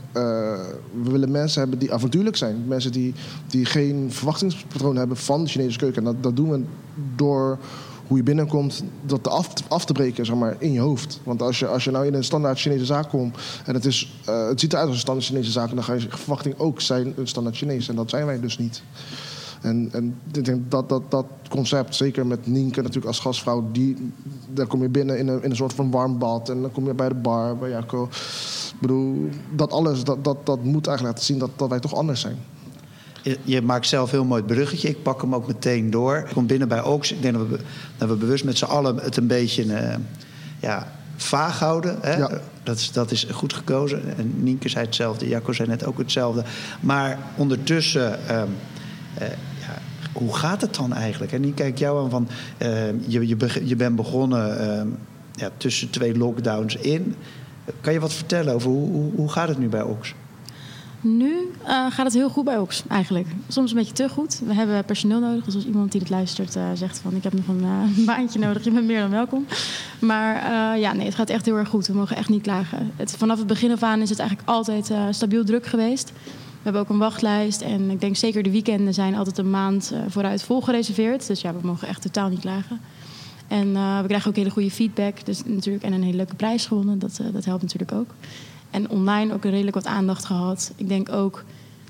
we 1.02 1.10
willen 1.10 1.30
mensen 1.30 1.60
hebben 1.60 1.78
die 1.78 1.92
avontuurlijk 1.92 2.36
zijn. 2.36 2.64
Mensen 2.66 2.92
die, 2.92 3.14
die 3.46 3.64
geen 3.64 4.06
verwachtingspatroon 4.10 4.96
hebben 4.96 5.16
van 5.16 5.44
de 5.44 5.50
Chinese 5.50 5.78
keuken. 5.78 5.98
En 5.98 6.04
dat, 6.04 6.22
dat 6.22 6.36
doen 6.36 6.50
we 6.50 6.62
door 7.16 7.58
hoe 8.06 8.16
je 8.16 8.22
binnenkomt, 8.22 8.82
dat 9.06 9.28
af, 9.28 9.52
af 9.68 9.84
te 9.84 9.92
breken 9.92 10.26
zeg 10.26 10.36
maar, 10.36 10.56
in 10.58 10.72
je 10.72 10.80
hoofd. 10.80 11.20
Want 11.22 11.42
als 11.42 11.58
je, 11.58 11.66
als 11.66 11.84
je 11.84 11.90
nou 11.90 12.06
in 12.06 12.14
een 12.14 12.24
standaard 12.24 12.60
Chinese 12.60 12.84
zaak 12.84 13.08
komt 13.08 13.36
en 13.64 13.74
het, 13.74 13.84
is, 13.84 14.20
uh, 14.28 14.48
het 14.48 14.60
ziet 14.60 14.72
eruit 14.72 14.86
als 14.86 14.96
een 14.96 15.02
standaard 15.02 15.26
Chinese 15.26 15.50
zaak, 15.50 15.74
dan 15.74 15.84
ga 15.84 15.92
je 15.92 16.06
verwachting 16.08 16.58
ook 16.58 16.80
zijn 16.80 17.12
een 17.16 17.28
standaard 17.28 17.56
Chinees. 17.56 17.88
En 17.88 17.96
dat 17.96 18.10
zijn 18.10 18.26
wij 18.26 18.40
dus 18.40 18.58
niet. 18.58 18.82
En, 19.62 19.88
en 19.92 20.18
ik 20.32 20.44
denk 20.44 20.70
dat, 20.70 20.88
dat 20.88 21.10
dat 21.10 21.26
concept, 21.48 21.94
zeker 21.94 22.26
met 22.26 22.46
Nienke 22.46 22.80
natuurlijk 22.80 23.06
als 23.06 23.18
gastvrouw, 23.18 23.64
die, 23.72 24.12
daar 24.48 24.66
kom 24.66 24.82
je 24.82 24.88
binnen 24.88 25.18
in 25.18 25.28
een, 25.28 25.42
in 25.42 25.50
een 25.50 25.56
soort 25.56 25.72
van 25.72 25.90
warm 25.90 26.18
bad. 26.18 26.48
En 26.48 26.60
dan 26.60 26.72
kom 26.72 26.86
je 26.86 26.94
bij 26.94 27.08
de 27.08 27.14
bar, 27.14 27.56
bij 27.56 27.70
Jacco. 27.70 28.04
Ik 28.72 28.80
bedoel, 28.80 29.28
dat 29.54 29.72
alles, 29.72 30.04
dat, 30.04 30.24
dat, 30.24 30.46
dat 30.46 30.62
moet 30.64 30.86
eigenlijk 30.86 31.02
laten 31.02 31.24
zien 31.24 31.38
dat, 31.38 31.50
dat 31.56 31.68
wij 31.68 31.80
toch 31.80 31.94
anders 31.94 32.20
zijn. 32.20 32.36
Je, 33.42 33.62
maakt 33.62 33.86
zelf 33.86 34.10
heel 34.10 34.24
mooi 34.24 34.42
het 34.42 34.52
bruggetje. 34.52 34.88
Ik 34.88 35.02
pak 35.02 35.20
hem 35.20 35.34
ook 35.34 35.46
meteen 35.46 35.90
door. 35.90 36.16
Ik 36.16 36.32
kom 36.32 36.46
binnen 36.46 36.68
bij 36.68 36.82
Oaks. 36.82 37.12
Ik 37.12 37.22
denk 37.22 37.34
dat 37.34 37.48
we, 37.48 37.58
dat 37.96 38.08
we 38.08 38.14
bewust 38.14 38.44
met 38.44 38.58
z'n 38.58 38.64
allen 38.64 38.96
het 38.96 39.16
een 39.16 39.26
beetje 39.26 39.64
uh, 39.64 39.94
ja, 40.60 40.92
vaag 41.16 41.58
houden. 41.58 41.98
Hè? 42.00 42.16
Ja. 42.16 42.40
Dat, 42.62 42.78
is, 42.78 42.92
dat 42.92 43.10
is 43.10 43.26
goed 43.30 43.52
gekozen. 43.52 44.16
En 44.16 44.32
Nienke 44.42 44.68
zei 44.68 44.84
hetzelfde. 44.84 45.28
Jacco 45.28 45.52
zei 45.52 45.68
net 45.68 45.84
ook 45.84 45.98
hetzelfde. 45.98 46.44
Maar 46.80 47.18
ondertussen... 47.36 48.18
Uh, 48.30 48.42
ja, 49.60 49.78
hoe 50.12 50.36
gaat 50.36 50.60
het 50.60 50.74
dan 50.74 50.92
eigenlijk? 50.92 51.32
En 51.32 51.40
nu 51.40 51.52
kijk 51.52 51.78
jou 51.78 52.04
aan 52.04 52.10
van... 52.10 52.28
Uh, 52.58 52.68
je, 53.06 53.28
je, 53.28 53.36
je 53.64 53.76
bent 53.76 53.96
begonnen 53.96 54.58
ehm, 54.58 54.88
ja, 55.32 55.50
tussen 55.56 55.90
twee 55.90 56.16
lockdowns 56.16 56.76
in. 56.76 57.14
Kan 57.80 57.92
je 57.92 58.00
wat 58.00 58.12
vertellen 58.12 58.54
over 58.54 58.70
hoe, 58.70 58.90
hoe, 58.90 59.12
hoe 59.14 59.30
gaat 59.30 59.48
het 59.48 59.58
nu 59.58 59.68
bij 59.68 59.82
Oaks? 59.82 60.14
Nu 61.04 61.50
uh, 61.62 61.68
gaat 61.68 62.04
het 62.04 62.12
heel 62.12 62.30
goed 62.30 62.44
bij 62.44 62.58
Ox, 62.58 62.82
eigenlijk. 62.88 63.26
Soms 63.48 63.70
een 63.70 63.76
beetje 63.76 63.92
te 63.92 64.08
goed. 64.08 64.40
We 64.46 64.54
hebben 64.54 64.84
personeel 64.84 65.20
nodig. 65.20 65.44
Dus 65.44 65.54
als 65.54 65.66
iemand 65.66 65.92
die 65.92 66.00
dit 66.00 66.10
luistert 66.10 66.56
uh, 66.56 66.64
zegt 66.74 66.98
van... 66.98 67.14
ik 67.14 67.22
heb 67.22 67.32
nog 67.32 67.48
een 67.48 67.64
uh, 67.98 68.06
baantje 68.06 68.38
nodig, 68.38 68.64
je 68.64 68.70
bent 68.70 68.86
meer 68.86 69.00
dan 69.00 69.10
welkom. 69.10 69.46
Maar 70.00 70.34
ja, 70.78 70.92
nee, 70.92 71.06
het 71.06 71.14
gaat 71.14 71.30
echt 71.30 71.44
heel 71.44 71.56
erg 71.56 71.68
goed. 71.68 71.86
We 71.86 71.92
mogen 71.92 72.16
echt 72.16 72.28
niet 72.28 72.42
klagen. 72.42 72.92
Het, 72.96 73.14
vanaf 73.16 73.38
het 73.38 73.46
begin 73.46 73.72
af 73.72 73.82
aan 73.82 74.00
is 74.00 74.10
het 74.10 74.18
eigenlijk 74.18 74.48
altijd 74.48 74.92
stabiel 75.10 75.44
druk 75.44 75.66
geweest. 75.66 76.12
We 76.12 76.68
hebben 76.68 76.82
ook 76.82 76.88
een 76.88 76.98
wachtlijst. 76.98 77.60
En 77.60 77.90
ik 77.90 78.00
denk 78.00 78.16
zeker 78.16 78.42
de 78.42 78.50
weekenden 78.50 78.94
zijn 78.94 79.14
altijd 79.14 79.38
een 79.38 79.50
maand 79.50 79.92
vooruit 80.08 80.42
vol 80.42 80.60
gereserveerd. 80.60 81.26
Dus 81.26 81.40
ja, 81.40 81.52
we 81.52 81.66
mogen 81.66 81.88
echt 81.88 82.02
totaal 82.02 82.28
niet 82.28 82.40
klagen. 82.40 82.80
En 83.48 83.72
we 83.72 84.06
krijgen 84.06 84.30
ook 84.30 84.36
hele 84.36 84.50
goede 84.50 84.70
feedback. 84.70 85.24
Dus 85.24 85.42
natuurlijk, 85.44 85.84
en 85.84 85.92
een 85.92 86.02
hele 86.02 86.16
leuke 86.16 86.34
prijs 86.34 86.66
gewonnen. 86.66 86.98
Dat, 86.98 87.20
dat 87.32 87.44
helpt 87.44 87.62
natuurlijk 87.62 87.92
ook. 87.92 88.14
En 88.72 88.90
online 88.90 89.32
ook 89.32 89.44
redelijk 89.44 89.74
wat 89.74 89.86
aandacht 89.86 90.24
gehad. 90.24 90.72
Ik 90.76 90.88
denk 90.88 91.12
ook 91.12 91.44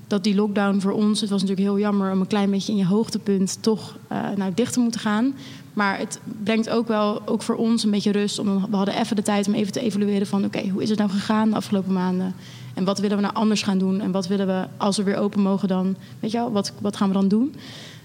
dat 0.07 0.23
die 0.23 0.35
lockdown 0.35 0.79
voor 0.79 0.91
ons, 0.91 1.21
het 1.21 1.29
was 1.29 1.41
natuurlijk 1.41 1.67
heel 1.67 1.79
jammer 1.79 2.11
om 2.11 2.19
een 2.19 2.27
klein 2.27 2.49
beetje 2.49 2.71
in 2.71 2.77
je 2.77 2.85
hoogtepunt 2.85 3.57
toch 3.61 3.97
uh, 4.11 4.29
nou, 4.35 4.51
dicht 4.53 4.73
te 4.73 4.79
moeten 4.79 4.99
gaan. 4.99 5.33
Maar 5.73 5.97
het 5.97 6.19
brengt 6.43 6.69
ook 6.69 6.87
wel, 6.87 7.21
ook 7.27 7.41
voor 7.41 7.55
ons, 7.55 7.83
een 7.83 7.91
beetje 7.91 8.11
rust. 8.11 8.39
Om, 8.39 8.67
we 8.69 8.75
hadden 8.75 8.99
even 8.99 9.15
de 9.15 9.21
tijd 9.21 9.47
om 9.47 9.53
even 9.53 9.71
te 9.71 9.79
evalueren 9.79 10.27
van 10.27 10.45
oké, 10.45 10.67
hoe 10.69 10.81
is 10.81 10.89
het 10.89 10.97
nou 10.97 11.09
gegaan 11.09 11.49
de 11.49 11.55
afgelopen 11.55 11.93
maanden? 11.93 12.35
En 12.73 12.83
wat 12.83 12.99
willen 12.99 13.17
we 13.17 13.23
nou 13.23 13.35
anders 13.35 13.61
gaan 13.61 13.77
doen? 13.77 14.01
En 14.01 14.11
wat 14.11 14.27
willen 14.27 14.47
we, 14.47 14.67
als 14.77 14.97
we 14.97 15.03
weer 15.03 15.17
open 15.17 15.41
mogen 15.41 15.67
dan, 15.67 15.95
weet 16.19 16.31
je 16.31 16.37
wel, 16.37 16.51
wat, 16.51 16.73
wat 16.81 16.97
gaan 16.97 17.07
we 17.07 17.13
dan 17.13 17.27
doen? 17.27 17.55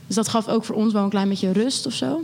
Dus 0.07 0.17
dat 0.17 0.29
gaf 0.29 0.49
ook 0.49 0.65
voor 0.65 0.77
ons 0.77 0.93
wel 0.93 1.03
een 1.03 1.11
klein 1.11 1.29
beetje 1.29 1.53
rust 1.53 1.87
of 1.87 1.93
zo. 1.93 2.23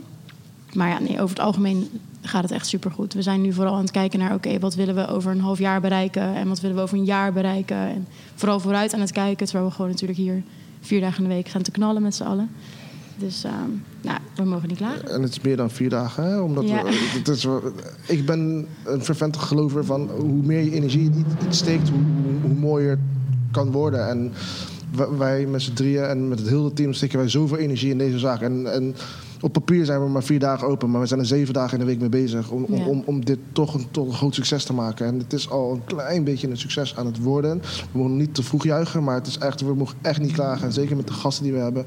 Maar 0.74 0.88
ja, 0.88 0.98
nee, 0.98 1.20
over 1.20 1.36
het 1.36 1.44
algemeen 1.44 1.88
gaat 2.22 2.42
het 2.42 2.52
echt 2.52 2.66
supergoed. 2.66 3.14
We 3.14 3.22
zijn 3.22 3.40
nu 3.40 3.52
vooral 3.52 3.74
aan 3.74 3.80
het 3.80 3.90
kijken 3.90 4.18
naar... 4.18 4.34
oké, 4.34 4.58
wat 4.58 4.74
willen 4.74 4.94
we 4.94 5.08
over 5.08 5.30
een 5.30 5.40
half 5.40 5.58
jaar 5.58 5.80
bereiken... 5.80 6.34
en 6.34 6.48
wat 6.48 6.60
willen 6.60 6.76
we 6.76 6.82
over 6.82 6.98
een 6.98 7.04
jaar 7.04 7.32
bereiken. 7.32 7.76
En 7.76 8.06
vooral 8.34 8.60
vooruit 8.60 8.94
aan 8.94 9.00
het 9.00 9.12
kijken... 9.12 9.46
terwijl 9.46 9.68
we 9.68 9.74
gewoon 9.74 9.90
natuurlijk 9.90 10.18
hier 10.18 10.42
vier 10.80 11.00
dagen 11.00 11.22
in 11.22 11.28
de 11.28 11.34
week 11.34 11.48
gaan 11.48 11.62
te 11.62 11.70
knallen 11.70 12.02
met 12.02 12.14
z'n 12.14 12.22
allen. 12.22 12.50
Dus 13.16 13.44
uh, 13.44 13.52
nou, 14.00 14.18
we 14.34 14.44
mogen 14.44 14.68
niet 14.68 14.76
klagen. 14.76 15.08
En 15.08 15.22
het 15.22 15.30
is 15.30 15.40
meer 15.40 15.56
dan 15.56 15.70
vier 15.70 15.88
dagen, 15.88 16.24
hè? 16.24 16.40
Omdat 16.40 16.68
ja. 16.68 16.82
we, 16.82 17.18
het 17.18 17.28
is, 17.28 17.46
ik 18.06 18.26
ben 18.26 18.66
een 18.84 19.04
fervent 19.04 19.36
gelover 19.36 19.84
van... 19.84 20.10
hoe 20.10 20.42
meer 20.42 20.62
je 20.62 20.72
energie 20.72 21.04
in 21.04 21.26
iets 21.46 21.58
steekt... 21.58 21.88
hoe, 21.88 22.02
hoe 22.42 22.54
mooier 22.54 22.90
het 22.90 22.98
kan 23.50 23.70
worden. 23.70 24.08
En 24.08 24.32
wij 25.18 25.46
met 25.46 25.62
z'n 25.62 25.72
drieën 25.72 26.04
en 26.04 26.28
met 26.28 26.38
het 26.38 26.48
hele 26.48 26.72
team... 26.72 26.92
steken 26.92 27.18
wij 27.18 27.28
zoveel 27.28 27.56
energie 27.56 27.90
in 27.90 27.98
deze 27.98 28.18
zaak. 28.18 28.40
En... 28.40 28.72
en 28.72 28.94
op 29.40 29.52
papier 29.52 29.84
zijn 29.84 30.02
we 30.04 30.08
maar 30.08 30.22
vier 30.22 30.38
dagen 30.38 30.66
open, 30.66 30.90
maar 30.90 31.00
we 31.00 31.06
zijn 31.06 31.20
er 31.20 31.26
zeven 31.26 31.54
dagen 31.54 31.72
in 31.72 31.78
de 31.78 31.90
week 31.90 32.00
mee 32.00 32.08
bezig 32.08 32.50
om, 32.50 32.64
om, 32.64 32.82
om, 32.82 33.02
om, 33.06 33.24
dit 33.24 33.38
toch 33.52 33.74
een, 33.74 33.86
toch 33.90 34.06
een 34.06 34.14
groot 34.14 34.34
succes 34.34 34.64
te 34.64 34.72
maken. 34.72 35.06
En 35.06 35.18
het 35.18 35.32
is 35.32 35.50
al 35.50 35.72
een 35.72 35.84
klein 35.84 36.24
beetje 36.24 36.48
een 36.48 36.56
succes 36.56 36.96
aan 36.96 37.06
het 37.06 37.22
worden. 37.22 37.62
We 37.92 37.98
mogen 37.98 38.16
niet 38.16 38.34
te 38.34 38.42
vroeg 38.42 38.64
juichen, 38.64 39.04
maar 39.04 39.14
het 39.14 39.26
is 39.26 39.38
echt, 39.38 39.60
we 39.60 39.74
mogen 39.74 39.96
echt 40.02 40.20
niet 40.20 40.32
klagen. 40.32 40.66
En 40.66 40.72
zeker 40.72 40.96
met 40.96 41.06
de 41.06 41.12
gasten 41.12 41.44
die 41.44 41.52
we 41.52 41.58
hebben, 41.58 41.86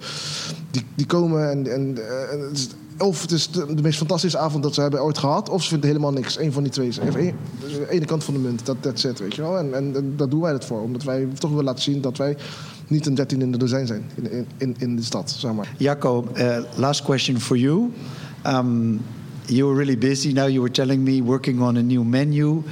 die, 0.71 0.83
die 0.95 1.05
komen 1.05 1.49
en, 1.49 1.73
en, 1.73 1.97
en 2.31 2.39
het 2.39 2.57
is, 2.57 2.69
of 2.97 3.21
het 3.21 3.31
is 3.31 3.51
de, 3.51 3.75
de, 3.75 3.81
meest 3.81 3.97
fantastische 3.97 4.37
avond 4.37 4.63
dat 4.63 4.73
ze 4.73 4.81
hebben 4.81 5.03
ooit 5.03 5.17
gehad, 5.17 5.49
of 5.49 5.63
ze 5.63 5.69
vinden 5.69 5.89
helemaal 5.89 6.11
niks. 6.11 6.39
Eén 6.39 6.51
van 6.51 6.63
die 6.63 6.71
twee. 6.71 6.87
Even 6.87 7.19
een, 7.19 7.33
de 7.59 7.89
ene 7.89 8.05
kant 8.05 8.23
van 8.23 8.33
de 8.33 8.39
munt, 8.39 8.65
dat 8.65 8.99
zit, 8.99 9.19
weet 9.19 9.35
je 9.35 9.41
wel. 9.41 9.57
En, 9.57 9.73
en, 9.73 9.95
en 9.95 10.13
daar 10.17 10.29
doen 10.29 10.41
wij 10.41 10.51
het 10.51 10.65
voor, 10.65 10.81
omdat 10.81 11.03
wij 11.03 11.27
toch 11.37 11.49
willen 11.49 11.65
laten 11.65 11.83
zien 11.83 12.01
dat 12.01 12.17
wij 12.17 12.37
niet 12.87 13.05
een 13.05 13.15
dertien 13.15 13.41
in 13.41 13.51
de 13.51 13.57
dozijn 13.57 13.87
zijn 13.87 14.03
in, 14.15 14.45
in, 14.57 14.75
in 14.77 14.95
de 14.95 15.03
stad, 15.03 15.35
zeg 15.37 15.53
maar. 15.53 15.73
Jacco, 15.77 16.27
uh, 16.37 16.57
last 16.75 17.03
question 17.03 17.39
for 17.39 17.57
you. 17.57 17.91
Um, 18.45 19.01
you 19.47 19.65
were 19.65 19.75
really 19.75 19.97
busy. 19.97 20.33
Now 20.33 20.47
you 20.47 20.61
were 20.61 20.71
telling 20.71 21.03
me 21.03 21.21
working 21.21 21.61
on 21.61 21.77
a 21.77 21.81
new 21.81 22.03
menu. 22.03 22.63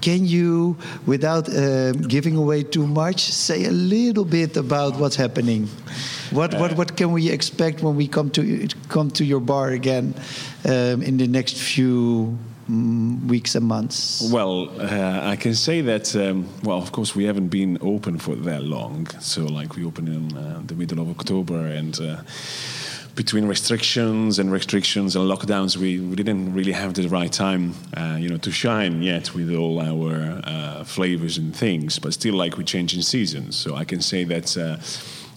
Can 0.00 0.26
you, 0.26 0.76
without 1.04 1.48
uh, 1.48 1.92
giving 1.92 2.36
away 2.36 2.62
too 2.62 2.86
much, 2.86 3.20
say 3.20 3.64
a 3.64 3.70
little 3.70 4.24
bit 4.24 4.56
about 4.56 4.96
what's 4.96 5.16
happening? 5.16 5.68
What, 6.30 6.54
what, 6.54 6.76
what 6.76 6.96
can 6.96 7.12
we 7.12 7.30
expect 7.30 7.82
when 7.82 7.96
we 7.96 8.08
come 8.08 8.30
to 8.30 8.68
come 8.88 9.10
to 9.10 9.24
your 9.24 9.40
bar 9.40 9.70
again 9.70 10.14
um, 10.64 11.02
in 11.02 11.16
the 11.16 11.26
next 11.26 11.56
few 11.56 12.36
weeks 12.68 13.54
and 13.54 13.66
months? 13.66 14.28
Well, 14.32 14.70
uh, 14.80 15.20
I 15.22 15.36
can 15.36 15.54
say 15.54 15.80
that. 15.82 16.14
Um, 16.16 16.48
well, 16.62 16.78
of 16.78 16.92
course, 16.92 17.14
we 17.14 17.24
haven't 17.24 17.48
been 17.48 17.78
open 17.80 18.18
for 18.18 18.34
that 18.36 18.62
long. 18.62 19.06
So, 19.20 19.44
like, 19.44 19.76
we 19.76 19.84
opened 19.84 20.08
in 20.08 20.36
uh, 20.36 20.62
the 20.64 20.74
middle 20.74 21.00
of 21.00 21.08
October, 21.10 21.66
and 21.66 22.00
uh, 22.00 22.16
between 23.14 23.46
restrictions 23.46 24.38
and 24.38 24.50
restrictions 24.50 25.14
and 25.16 25.30
lockdowns, 25.30 25.76
we, 25.76 26.00
we 26.00 26.16
didn't 26.16 26.54
really 26.54 26.72
have 26.72 26.94
the 26.94 27.06
right 27.08 27.32
time, 27.32 27.74
uh, 27.96 28.16
you 28.18 28.28
know, 28.28 28.38
to 28.38 28.50
shine 28.50 29.02
yet 29.02 29.34
with 29.34 29.54
all 29.54 29.80
our 29.80 30.40
uh, 30.44 30.84
flavors 30.84 31.38
and 31.38 31.54
things. 31.54 31.98
But 31.98 32.14
still, 32.14 32.34
like, 32.34 32.56
we 32.56 32.64
change 32.64 32.94
in 32.94 33.02
seasons. 33.02 33.56
So 33.56 33.74
I 33.74 33.84
can 33.84 34.00
say 34.00 34.24
that. 34.24 34.56
Uh, 34.56 34.78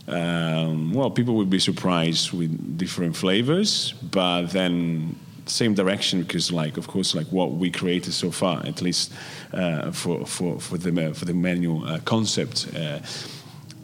um, 0.09 0.93
well, 0.93 1.11
people 1.11 1.35
would 1.35 1.49
be 1.49 1.59
surprised 1.59 2.31
with 2.31 2.77
different 2.77 3.13
flavors, 3.17 3.91
but 3.91 4.45
then 4.51 5.17
same 5.47 5.73
direction 5.73 6.21
because, 6.21 6.51
like, 6.51 6.77
of 6.77 6.87
course, 6.87 7.15
like 7.15 7.27
what 7.27 7.53
we 7.53 7.71
created 7.71 8.13
so 8.13 8.31
far, 8.31 8.65
at 8.65 8.81
least 8.81 9.11
uh, 9.53 9.91
for 9.91 10.25
for 10.25 10.59
for 10.59 10.77
the 10.77 11.13
for 11.13 11.25
the 11.25 11.33
menu 11.33 11.85
uh, 11.85 11.99
concept. 12.05 12.67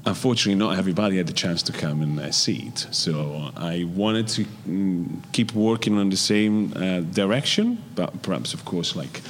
Uh, 0.06 0.10
unfortunately, 0.10 0.56
not 0.56 0.78
everybody 0.78 1.18
had 1.18 1.28
the 1.28 1.34
chance 1.34 1.64
to 1.64 1.72
come 1.72 2.02
and 2.02 2.20
uh, 2.20 2.32
see 2.32 2.68
it. 2.68 2.88
So 2.92 3.52
I 3.56 3.86
wanted 3.96 4.28
to 4.30 4.46
mm, 4.68 5.08
keep 5.32 5.54
working 5.54 5.98
on 5.98 6.10
the 6.10 6.18
same 6.18 6.74
uh, 6.76 7.02
direction, 7.02 7.84
but 7.96 8.22
perhaps, 8.22 8.54
of 8.54 8.66
course, 8.66 8.96
like 8.96 9.22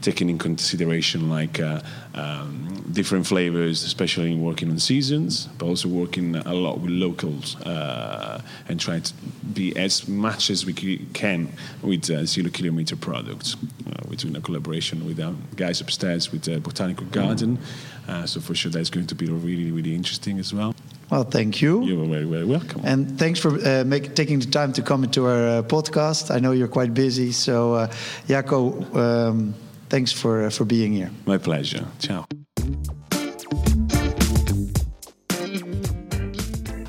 taking 0.00 0.28
in 0.28 0.38
consideration 0.38 1.28
like 1.28 1.60
uh, 1.60 1.80
um, 2.14 2.84
different 2.92 3.26
flavors, 3.26 3.84
especially 3.84 4.32
in 4.32 4.42
working 4.42 4.70
on 4.70 4.78
seasons, 4.78 5.48
but 5.58 5.66
also 5.66 5.88
working 5.88 6.36
a 6.36 6.54
lot 6.54 6.80
with 6.80 6.90
locals 6.90 7.56
uh, 7.62 8.40
and 8.68 8.78
trying 8.80 9.02
to 9.02 9.14
be 9.52 9.76
as 9.76 10.08
much 10.08 10.50
as 10.50 10.66
we 10.66 10.72
can 11.12 11.48
with 11.82 12.10
uh, 12.10 12.24
zero 12.24 12.50
kilometer 12.50 12.96
products. 12.96 13.56
Uh, 13.86 13.94
we're 14.08 14.16
doing 14.16 14.36
a 14.36 14.40
collaboration 14.40 15.06
with 15.06 15.20
our 15.20 15.34
guys 15.56 15.80
upstairs 15.80 16.32
with 16.32 16.42
the 16.42 16.60
Botanical 16.60 17.06
Garden. 17.06 17.58
Uh, 18.01 18.01
so 18.26 18.40
for 18.40 18.54
sure, 18.54 18.70
that's 18.72 18.90
going 18.90 19.06
to 19.06 19.14
be 19.14 19.26
really, 19.26 19.70
really 19.70 19.94
interesting 19.94 20.38
as 20.38 20.52
well. 20.52 20.74
Well, 21.10 21.24
thank 21.24 21.60
you. 21.60 21.82
You're 21.84 22.06
very, 22.06 22.24
very 22.24 22.44
welcome. 22.46 22.80
And 22.84 23.18
thanks 23.18 23.38
for 23.38 23.50
uh, 23.50 23.84
make, 23.84 24.14
taking 24.14 24.40
the 24.40 24.48
time 24.48 24.72
to 24.72 24.82
come 24.82 25.04
into 25.04 25.26
our 25.26 25.58
uh, 25.58 25.62
podcast. 25.62 26.30
I 26.30 26.38
know 26.38 26.52
you're 26.52 26.72
quite 26.72 26.94
busy, 26.94 27.32
so 27.32 27.74
uh, 27.74 27.86
Jaco, 28.28 28.94
um, 28.94 29.54
thanks 29.88 30.12
for 30.12 30.46
uh, 30.46 30.50
for 30.50 30.64
being 30.64 30.94
here. 30.94 31.10
My 31.26 31.38
pleasure. 31.38 31.84
Ciao. 31.98 32.24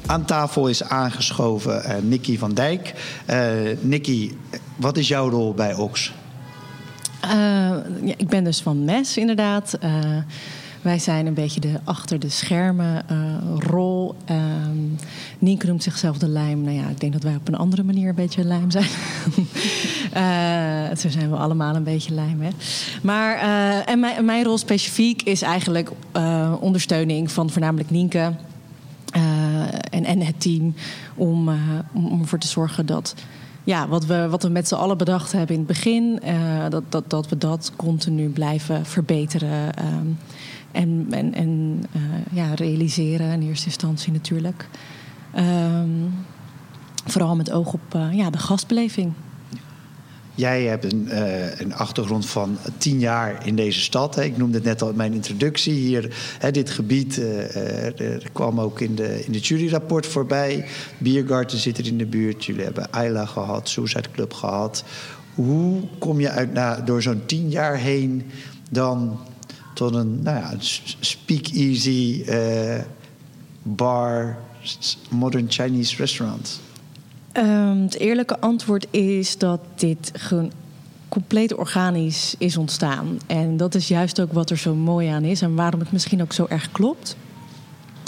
Aan 0.05 0.25
tafel 0.25 0.69
is 0.69 0.83
aangeschoven 0.83 1.85
uh, 1.85 2.01
Nicky 2.01 2.37
van 2.37 2.53
Dijk. 2.53 2.93
Uh, 3.29 3.77
Nicky, 3.81 4.31
wat 4.75 4.97
is 4.97 5.07
jouw 5.07 5.29
rol 5.29 5.53
bij 5.53 5.73
Ox? 5.75 6.13
ja, 7.21 7.83
ik 8.17 8.27
ben 8.27 8.43
dus 8.43 8.61
van 8.61 8.85
MES, 8.85 9.17
inderdaad. 9.17 9.77
Wij 10.83 10.99
zijn 10.99 11.25
een 11.25 11.33
beetje 11.33 11.59
de 11.59 11.79
achter 11.83 12.19
de 12.19 12.29
schermen 12.29 13.05
uh, 13.11 13.17
rol. 13.57 14.15
Um, 14.29 14.95
Nienke 15.39 15.67
noemt 15.67 15.83
zichzelf 15.83 16.17
de 16.17 16.27
lijm. 16.27 16.61
Nou 16.61 16.75
ja, 16.75 16.87
ik 16.87 16.99
denk 16.99 17.13
dat 17.13 17.23
wij 17.23 17.35
op 17.35 17.47
een 17.47 17.55
andere 17.55 17.83
manier 17.83 18.09
een 18.09 18.15
beetje 18.15 18.43
lijm 18.43 18.71
zijn. 18.71 18.89
uh, 20.13 20.95
zo 21.01 21.09
zijn 21.09 21.29
we 21.29 21.35
allemaal 21.35 21.75
een 21.75 21.83
beetje 21.83 22.13
lijm, 22.13 22.41
hè. 22.41 22.49
Maar, 23.01 23.35
uh, 23.35 23.89
en 23.89 23.99
mijn, 23.99 24.25
mijn, 24.25 24.43
rol 24.43 24.57
specifiek 24.57 25.21
is 25.21 25.41
eigenlijk 25.41 25.91
ondersteuning 26.59 27.31
van 27.31 27.49
voornamelijk 27.49 27.89
Nienke... 27.89 28.33
en, 29.89 30.05
en 30.05 30.21
het 30.21 30.41
team 30.41 30.73
om, 31.15 31.49
om 31.93 32.21
ervoor 32.21 32.39
te 32.39 32.47
zorgen 32.47 32.85
dat 32.85 33.15
ja, 33.63 33.87
wat 33.87 34.05
we, 34.05 34.29
wat 34.29 34.43
we 34.43 34.49
met 34.49 34.67
z'n 34.67 34.75
allen 34.75 34.97
bedacht 34.97 35.31
hebben 35.31 35.55
in 35.55 35.61
het 35.61 35.67
begin, 35.67 36.21
dat, 36.69 36.83
dat, 36.89 37.09
dat 37.09 37.29
we 37.29 37.37
dat 37.37 37.71
continu 37.75 38.29
blijven 38.29 38.85
verbeteren. 38.85 39.85
Um, 39.85 40.17
en, 40.73 41.33
en, 41.33 41.83
uh, 41.95 42.01
ja, 42.31 42.53
realiseren 42.53 43.31
in 43.31 43.47
eerste 43.47 43.65
instantie 43.65 44.11
natuurlijk. 44.11 44.67
Um, 45.37 46.13
vooral 47.05 47.35
met 47.35 47.51
oog 47.51 47.73
op 47.73 47.95
uh, 47.95 48.13
ja, 48.13 48.29
de 48.29 48.37
gastbeleving. 48.37 49.13
Jij 50.35 50.63
hebt 50.63 50.93
een, 50.93 51.07
uh, 51.11 51.59
een, 51.59 51.73
achtergrond 51.73 52.25
van 52.25 52.57
tien 52.77 52.99
jaar 52.99 53.47
in 53.47 53.55
deze 53.55 53.79
stad. 53.79 54.15
Hè. 54.15 54.23
Ik 54.23 54.37
noemde 54.37 54.57
het 54.57 54.65
net 54.65 54.81
al 54.81 54.89
in 54.89 54.95
mijn 54.95 55.13
introductie. 55.13 55.73
Hier, 55.73 56.35
hè, 56.39 56.51
dit 56.51 56.69
gebied 56.69 57.21
kwam 58.31 58.59
ook 58.59 58.81
in 58.81 58.95
de, 58.95 59.25
in 59.25 59.31
juryrapport 59.31 60.05
voorbij. 60.05 60.65
Biergarten 60.97 61.57
zit 61.57 61.77
er 61.77 61.85
in 61.85 61.97
de 61.97 62.05
buurt. 62.05 62.45
Jullie 62.45 62.63
hebben 62.63 62.91
Ayla 62.91 63.25
gehad, 63.25 63.69
Suicide 63.69 64.11
Club 64.11 64.33
gehad. 64.33 64.83
Hoe 65.35 65.81
kom 65.97 66.19
je 66.19 66.29
uit, 66.29 66.53
nou, 66.53 66.83
door 66.83 67.01
zo'n 67.01 67.25
tien 67.25 67.49
jaar 67.49 67.77
heen 67.77 68.31
dan 68.69 69.19
tot 69.73 69.95
een, 69.95 70.21
nou 70.21 70.37
ja, 70.37 70.53
speakeasy 70.99 72.23
uh, 72.27 72.79
bar, 73.63 74.37
modern 75.09 75.45
Chinese 75.51 75.95
restaurant? 75.95 76.59
Um, 77.37 77.81
het 77.81 77.97
eerlijke 77.97 78.39
antwoord 78.39 78.87
is 78.91 79.37
dat 79.37 79.59
dit 79.75 80.11
gewoon 80.13 80.51
compleet 81.07 81.53
organisch 81.53 82.35
is 82.37 82.57
ontstaan. 82.57 83.19
En 83.27 83.57
dat 83.57 83.75
is 83.75 83.87
juist 83.87 84.21
ook 84.21 84.33
wat 84.33 84.49
er 84.49 84.57
zo 84.57 84.75
mooi 84.75 85.07
aan 85.07 85.23
is 85.23 85.41
en 85.41 85.55
waarom 85.55 85.79
het 85.79 85.91
misschien 85.91 86.21
ook 86.21 86.33
zo 86.33 86.45
erg 86.49 86.71
klopt. 86.71 87.15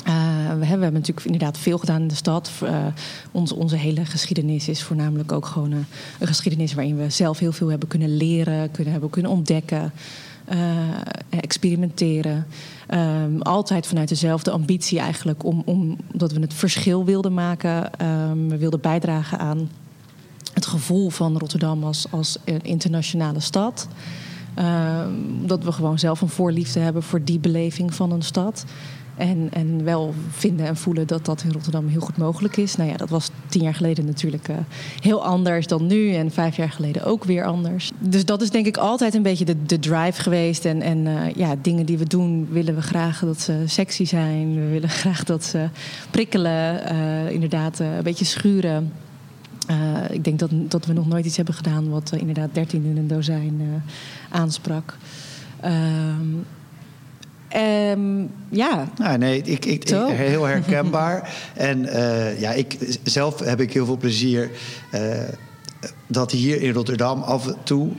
Uh, 0.07 0.13
we, 0.59 0.65
hebben, 0.65 0.93
natuurlijk 0.93 1.25
inderdaad 1.25 1.57
veel 1.57 1.77
gedaan 1.77 2.01
in 2.01 2.07
de 2.07 2.15
stad. 2.15 2.51
Uh, 2.63 2.85
onze, 3.31 3.55
onze 3.55 3.75
hele 3.75 4.05
geschiedenis 4.05 4.67
is 4.67 4.83
voornamelijk 4.83 5.31
ook 5.31 5.45
gewoon 5.45 5.71
een, 5.71 5.85
een, 6.19 6.27
geschiedenis 6.27 6.73
waarin 6.73 6.97
we 6.97 7.09
zelf 7.09 7.39
heel 7.39 7.51
veel 7.51 7.67
hebben 7.67 7.87
kunnen 7.87 8.17
leren, 8.17 8.71
kunnen 8.71 8.91
hebben 8.91 9.09
kunnen 9.09 9.31
ontdekken. 9.31 9.91
Uh, 10.53 10.59
experimenteren. 11.29 12.47
Um, 12.93 13.41
altijd 13.41 13.87
vanuit 13.87 14.09
dezelfde 14.09 14.51
ambitie 14.51 14.99
eigenlijk, 14.99 15.43
om, 15.43 15.63
omdat 15.65 16.31
we 16.31 16.39
het 16.39 16.53
verschil 16.53 17.05
wilden 17.05 17.33
maken. 17.33 17.91
Um, 18.29 18.49
we 18.49 18.57
wilden 18.57 18.81
bijdragen 18.81 19.39
aan 19.39 19.69
het 20.53 20.65
gevoel 20.65 21.09
van 21.09 21.37
Rotterdam 21.37 21.83
als, 21.83 22.05
als 22.11 22.37
een 22.45 22.63
internationale 22.63 23.39
stad. 23.39 23.87
Um, 24.59 25.47
dat 25.47 25.63
we 25.63 25.71
gewoon 25.71 25.99
zelf 25.99 26.21
een 26.21 26.29
voorliefde 26.29 26.79
hebben 26.79 27.03
voor 27.03 27.23
die 27.23 27.39
beleving 27.39 27.93
van 27.93 28.11
een 28.11 28.21
stad. 28.21 28.65
En, 29.17 29.47
en 29.51 29.83
wel 29.83 30.13
vinden 30.29 30.65
en 30.65 30.75
voelen 30.75 31.07
dat 31.07 31.25
dat 31.25 31.43
in 31.43 31.51
Rotterdam 31.51 31.87
heel 31.87 32.01
goed 32.01 32.17
mogelijk 32.17 32.57
is. 32.57 32.75
Nou 32.75 32.89
ja, 32.89 32.97
dat 32.97 33.09
was 33.09 33.29
tien 33.47 33.61
jaar 33.61 33.73
geleden 33.73 34.05
natuurlijk 34.05 34.47
uh, 34.47 34.55
heel 34.99 35.25
anders 35.25 35.67
dan 35.67 35.87
nu. 35.87 36.13
En 36.13 36.31
vijf 36.31 36.55
jaar 36.55 36.69
geleden 36.69 37.03
ook 37.03 37.23
weer 37.23 37.45
anders. 37.45 37.91
Dus 37.99 38.25
dat 38.25 38.41
is 38.41 38.49
denk 38.49 38.65
ik 38.65 38.77
altijd 38.77 39.13
een 39.13 39.21
beetje 39.21 39.45
de, 39.45 39.65
de 39.65 39.79
drive 39.79 40.21
geweest. 40.21 40.65
En, 40.65 40.81
en 40.81 40.97
uh, 40.97 41.33
ja, 41.33 41.55
dingen 41.61 41.85
die 41.85 41.97
we 41.97 42.05
doen 42.05 42.47
willen 42.51 42.75
we 42.75 42.81
graag 42.81 43.19
dat 43.19 43.41
ze 43.41 43.63
sexy 43.65 44.05
zijn. 44.05 44.55
We 44.55 44.69
willen 44.69 44.89
graag 45.03 45.23
dat 45.23 45.43
ze 45.43 45.69
prikkelen. 46.11 46.93
Uh, 46.93 47.31
inderdaad, 47.31 47.79
een 47.79 48.03
beetje 48.03 48.25
schuren. 48.25 48.93
ik 50.09 50.23
denk 50.23 50.39
dat, 50.69 50.85
we 50.85 50.93
nog 50.93 51.07
nooit 51.07 51.25
iets 51.25 51.37
hebben 51.37 51.55
gedaan 51.55 51.89
wat 51.89 52.11
inderdaad 52.17 52.49
13 52.53 52.85
in 52.85 52.97
een 52.97 53.07
dozijn 53.07 53.83
aansprak. 54.29 54.97
Ehm, 55.59 56.27
Um, 57.55 58.31
ja. 58.49 58.87
Nou, 58.97 59.17
nee, 59.17 59.37
ik, 59.37 59.65
ik, 59.65 59.65
ik, 59.65 59.89
heel 59.89 60.43
herkenbaar. 60.53 61.35
en 61.53 61.83
uh, 61.83 62.39
ja, 62.39 62.51
ik, 62.51 62.97
zelf 63.03 63.39
heb 63.39 63.61
ik 63.61 63.73
heel 63.73 63.85
veel 63.85 63.97
plezier 63.97 64.51
uh, 64.95 65.01
dat 66.07 66.31
hier 66.31 66.61
in 66.61 66.73
Rotterdam 66.73 67.21
af 67.21 67.47
en 67.47 67.55
toe 67.63 67.91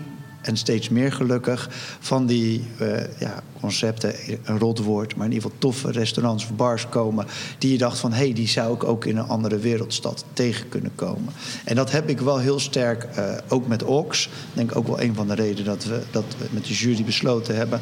en 0.47 0.57
steeds 0.57 0.89
meer 0.89 1.13
gelukkig 1.13 1.69
van 2.01 2.27
die 2.27 2.65
uh, 2.81 3.19
ja, 3.19 3.43
concepten, 3.61 4.15
een 4.45 4.59
rot 4.59 4.79
woord, 4.79 5.17
maar 5.17 5.27
in 5.27 5.33
ieder 5.33 5.51
geval 5.51 5.71
toffe 5.71 5.91
restaurants 5.91 6.45
of 6.45 6.57
bars 6.57 6.89
komen. 6.89 7.27
Die 7.59 7.73
je 7.73 7.79
dacht 7.79 7.99
van 7.99 8.13
hé, 8.13 8.25
hey, 8.25 8.33
die 8.33 8.49
zou 8.49 8.75
ik 8.75 8.85
ook 8.85 9.05
in 9.05 9.17
een 9.17 9.29
andere 9.29 9.59
wereldstad 9.59 10.25
tegen 10.33 10.69
kunnen 10.69 10.95
komen. 10.95 11.33
En 11.65 11.77
dat 11.77 11.91
heb 11.91 12.09
ik 12.09 12.21
wel 12.21 12.39
heel 12.39 12.61
sterk 12.61 13.07
uh, 13.19 13.25
ook 13.49 13.67
met 13.67 13.83
Ox. 13.83 14.29
Denk 14.53 14.77
ook 14.77 14.87
wel 14.87 15.01
een 15.01 15.15
van 15.15 15.29
de 15.29 15.35
redenen 15.35 15.65
dat 15.65 15.85
we 15.85 16.03
dat 16.11 16.25
we 16.39 16.47
met 16.51 16.65
de 16.65 16.75
jury 16.75 17.05
besloten 17.05 17.57
hebben. 17.57 17.81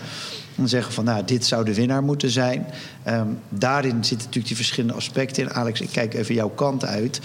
En 0.57 0.69
zeggen 0.69 0.93
van 0.93 1.05
nou, 1.05 1.25
dit 1.25 1.45
zou 1.45 1.65
de 1.65 1.75
winnaar 1.75 2.03
moeten 2.03 2.31
zijn. 2.31 2.67
Um, 3.09 3.39
daarin 3.49 4.05
zitten 4.05 4.17
natuurlijk 4.17 4.47
die 4.47 4.57
verschillende 4.57 4.95
aspecten 4.95 5.43
in. 5.43 5.53
Alex, 5.53 5.81
ik 5.81 5.89
kijk 5.93 6.15
even 6.15 6.35
jouw 6.35 6.49
kant 6.49 6.85
uit. 6.85 7.21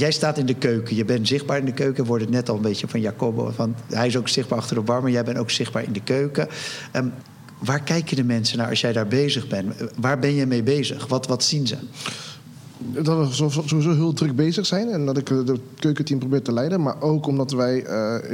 Jij 0.00 0.10
staat 0.10 0.38
in 0.38 0.46
de 0.46 0.54
keuken, 0.54 0.96
je 0.96 1.04
bent 1.04 1.28
zichtbaar 1.28 1.58
in 1.58 1.64
de 1.64 1.72
keuken. 1.72 2.04
Wordt 2.04 2.22
het 2.22 2.32
net 2.32 2.48
al 2.48 2.56
een 2.56 2.62
beetje 2.62 2.88
van 2.88 3.00
Jacobo. 3.00 3.50
Van, 3.54 3.74
hij 3.86 4.06
is 4.06 4.16
ook 4.16 4.28
zichtbaar 4.28 4.58
achter 4.58 4.76
de 4.76 4.82
bar, 4.82 5.02
maar 5.02 5.10
jij 5.10 5.24
bent 5.24 5.38
ook 5.38 5.50
zichtbaar 5.50 5.82
in 5.82 5.92
de 5.92 6.02
keuken. 6.02 6.48
Um, 6.96 7.12
waar 7.58 7.82
kijken 7.82 8.16
de 8.16 8.24
mensen 8.24 8.58
naar 8.58 8.68
als 8.68 8.80
jij 8.80 8.92
daar 8.92 9.06
bezig 9.06 9.48
bent? 9.48 9.74
Waar 9.96 10.18
ben 10.18 10.34
je 10.34 10.46
mee 10.46 10.62
bezig? 10.62 11.06
Wat, 11.06 11.26
wat 11.26 11.44
zien 11.44 11.66
ze? 11.66 11.76
Dat 12.78 13.38
we 13.38 13.50
sowieso 13.66 13.94
heel 13.94 14.12
druk 14.12 14.36
bezig 14.36 14.66
zijn 14.66 14.88
en 14.88 15.06
dat 15.06 15.16
ik 15.16 15.28
het 15.28 15.60
keukenteam 15.78 16.18
probeer 16.18 16.42
te 16.42 16.52
leiden. 16.52 16.82
Maar 16.82 17.00
ook 17.00 17.26
omdat 17.26 17.50
wij 17.50 17.86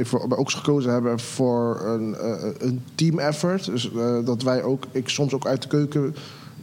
uh, 0.03 0.39
Oaks 0.39 0.53
gekozen 0.53 0.91
hebben 0.91 1.19
voor 1.19 1.81
een, 1.85 2.09
uh, 2.09 2.51
een 2.57 2.83
team 2.95 3.19
effort. 3.19 3.65
Dus 3.65 3.91
uh, 3.95 4.25
dat 4.25 4.43
wij 4.43 4.63
ook, 4.63 4.83
ik 4.91 5.09
soms 5.09 5.33
ook 5.33 5.47
uit 5.47 5.61
de 5.61 5.67
keuken 5.67 6.15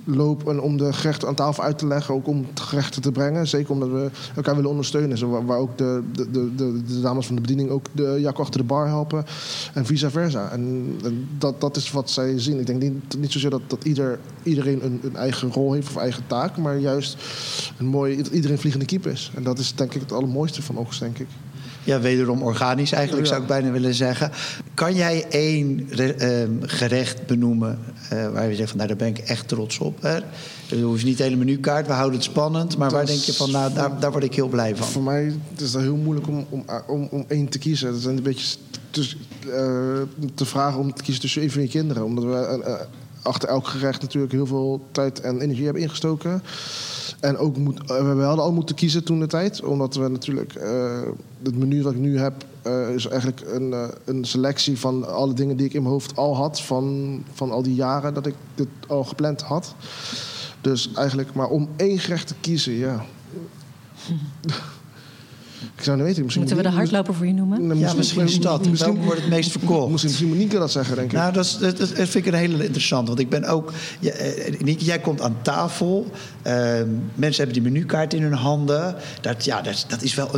loop 0.05 0.49
en 0.49 0.61
om 0.61 0.77
de 0.77 0.93
gerechten 0.93 1.29
aan 1.29 1.35
tafel 1.35 1.63
uit 1.63 1.79
te 1.79 1.87
leggen, 1.87 2.15
ook 2.15 2.27
om 2.27 2.47
gerechten 2.55 3.03
te 3.03 3.13
brengen. 3.13 3.47
Zeker 3.47 3.73
omdat 3.73 3.89
we 3.89 4.11
elkaar 4.37 4.55
willen 4.55 4.71
ondersteunen. 4.71 5.19
Zo, 5.19 5.45
waar, 5.45 5.59
ook 5.59 5.79
de, 5.79 6.03
de, 6.13 6.31
de, 6.31 6.55
de, 6.87 7.01
dames 7.01 7.27
van 7.27 7.35
de 7.35 7.41
bediening 7.41 7.71
ook 7.71 7.87
de 7.93 8.17
jak 8.21 8.39
achter 8.39 8.61
de 8.61 8.67
bar 8.67 8.87
helpen 8.87 9.25
en 9.75 9.87
vice 9.87 10.11
versa. 10.11 10.51
En, 10.51 10.97
dat, 11.39 11.61
dat 11.61 11.77
is 11.77 11.93
wat 11.93 12.11
zij 12.11 12.39
zien. 12.39 12.59
Ik 12.59 12.67
denk 12.67 12.83
niet, 13.19 13.33
zozeer 13.33 13.51
dat, 13.51 13.63
dat 13.67 13.85
ieder, 13.85 14.19
iedereen 14.43 14.85
een, 14.85 15.01
een 15.03 15.17
eigen 15.17 15.53
rol 15.53 15.73
heeft 15.73 15.89
of 15.89 15.97
eigen 15.97 16.27
taak, 16.27 16.57
maar 16.57 16.79
juist 16.79 17.17
een 17.79 17.87
mooi, 17.87 18.23
iedereen 18.33 18.59
vliegende 18.59 18.87
kiep 18.87 19.07
is. 19.07 19.33
En 19.35 19.43
dat 19.43 19.59
is 19.59 19.75
denk 19.75 19.95
ik 19.95 20.01
het 20.01 20.13
allermooiste 20.13 20.63
van 20.63 20.79
Oogst, 20.79 21.01
denk 21.01 21.19
ik. 21.19 21.29
Ja, 21.85 22.01
wederom 22.01 22.43
organisch 22.43 22.93
eigenlijk, 22.93 23.27
zou 23.27 23.41
ik 23.41 23.47
bijna 23.47 23.71
willen 23.71 23.95
zeggen. 23.95 24.31
Kan 24.75 24.95
jij 24.95 25.27
één 25.29 25.89
uh, 25.91 26.43
gerecht 26.61 27.27
benoemen 27.27 27.79
uh, 28.13 28.29
waar 28.29 28.49
je 28.49 28.57
zegt 28.57 28.69
van 28.69 28.77
nou, 28.77 28.89
daar 28.89 28.99
ben 28.99 29.09
ik 29.09 29.19
echt 29.19 29.49
trots 29.49 29.79
op? 29.79 30.03
Hè? 30.03 30.19
Dus 30.69 30.81
hoeft 30.81 31.05
niet 31.05 31.17
de 31.17 31.23
hele 31.23 31.37
menukaart, 31.37 31.87
we 31.87 31.93
houden 31.93 32.19
het 32.19 32.29
spannend. 32.29 32.77
Maar 32.77 32.91
waar 32.91 33.07
denk 33.07 33.21
je 33.21 33.35
van, 33.35 33.51
nou, 33.51 33.75
daar, 33.75 34.01
daar 34.01 34.13
word 34.13 34.25
ik 34.25 34.35
heel 34.35 34.49
blij 34.49 34.77
van? 34.77 34.87
Voor 34.87 35.03
mij 35.03 35.33
is 35.57 35.73
het 35.73 35.83
heel 35.83 35.97
moeilijk 35.97 36.29
om, 36.29 36.47
om, 36.49 36.65
om, 36.87 37.09
om 37.11 37.25
één 37.29 37.49
te 37.49 37.59
kiezen. 37.59 37.89
Het 37.89 37.97
is 37.97 38.05
een 38.05 38.23
beetje 38.23 38.57
dus, 38.91 39.17
uh, 39.47 39.53
te 40.35 40.45
vragen 40.45 40.81
om 40.81 40.95
te 40.95 41.03
kiezen 41.03 41.23
tussen 41.23 41.43
een 41.43 41.51
van 41.51 41.63
je 41.63 41.69
kinderen. 41.69 42.05
Omdat 42.05 42.25
we 42.25 42.63
uh, 42.67 42.75
achter 43.23 43.49
elk 43.49 43.67
gerecht 43.67 44.03
natuurlijk 44.03 44.33
heel 44.33 44.47
veel 44.47 44.87
tijd 44.91 45.21
en 45.21 45.41
energie 45.41 45.65
hebben 45.65 45.83
ingestoken. 45.83 46.43
En 47.25 47.37
ook 47.37 47.57
moet, 47.57 47.87
we 47.87 48.23
hadden 48.23 48.45
al 48.45 48.53
moeten 48.53 48.75
kiezen 48.75 49.05
toen 49.05 49.21
de 49.21 49.27
tijd. 49.27 49.63
Omdat 49.63 49.95
we 49.95 50.09
natuurlijk 50.09 50.55
uh, 50.57 51.03
het 51.43 51.57
menu 51.57 51.83
wat 51.83 51.93
ik 51.93 51.99
nu 51.99 52.19
heb, 52.19 52.45
uh, 52.67 52.89
is 52.89 53.07
eigenlijk 53.07 53.43
een, 53.47 53.75
een 54.05 54.25
selectie 54.25 54.79
van 54.79 55.15
alle 55.15 55.33
dingen 55.33 55.57
die 55.57 55.67
ik 55.67 55.73
in 55.73 55.83
mijn 55.83 55.95
hoofd 55.95 56.17
al 56.17 56.37
had. 56.37 56.61
Van, 56.61 57.23
van 57.33 57.51
al 57.51 57.63
die 57.63 57.75
jaren 57.75 58.15
dat 58.15 58.27
ik 58.27 58.35
dit 58.55 58.69
al 58.87 59.05
gepland 59.05 59.43
had. 59.43 59.75
Dus 60.61 60.93
eigenlijk 60.95 61.35
maar 61.35 61.49
om 61.49 61.69
één 61.77 61.99
gerecht 61.99 62.27
te 62.27 62.35
kiezen, 62.41 62.73
ja. 62.73 63.05
Ik 65.77 65.83
zou 65.83 65.97
niet 65.97 66.07
weten. 66.07 66.23
Misschien 66.23 66.45
Moeten 66.47 66.65
we 66.65 66.71
de 66.71 66.77
hardloper 66.77 67.15
voor 67.15 67.27
je 67.27 67.33
noemen? 67.33 67.67
Nou, 67.67 67.79
ja, 67.79 67.95
misschien 67.95 68.23
is 68.23 68.41
dat. 68.41 68.69
Misschien 68.69 69.03
wordt 69.03 69.21
het 69.21 69.31
meest 69.31 69.51
verkocht. 69.51 69.91
Misschien, 69.91 70.11
misschien 70.11 70.29
Monique 70.29 70.59
dat 70.59 70.71
zeggen, 70.71 70.97
denk 70.97 71.13
ik. 71.13 71.19
Nou, 71.19 71.33
dat, 71.33 71.45
is, 71.45 71.57
dat, 71.59 71.79
dat 71.79 71.89
vind 71.89 72.15
ik 72.15 72.27
een 72.27 72.35
hele 72.35 72.65
interessant. 72.65 73.09
Want 73.09 73.21
ik 73.21 73.29
ben 73.29 73.45
ook... 73.45 73.73
Nieke, 74.59 74.85
jij 74.85 74.99
komt 74.99 75.21
aan 75.21 75.37
tafel. 75.43 76.11
Uh, 76.47 76.53
mensen 77.15 77.45
hebben 77.45 77.63
die 77.63 77.73
menukaart 77.73 78.15
in 78.15 78.23
hun 78.23 78.33
handen. 78.33 78.95
Dat, 79.21 79.45
ja, 79.45 79.63
dat, 79.63 79.85
dat 79.89 80.03
is 80.03 80.15
wel... 80.15 80.31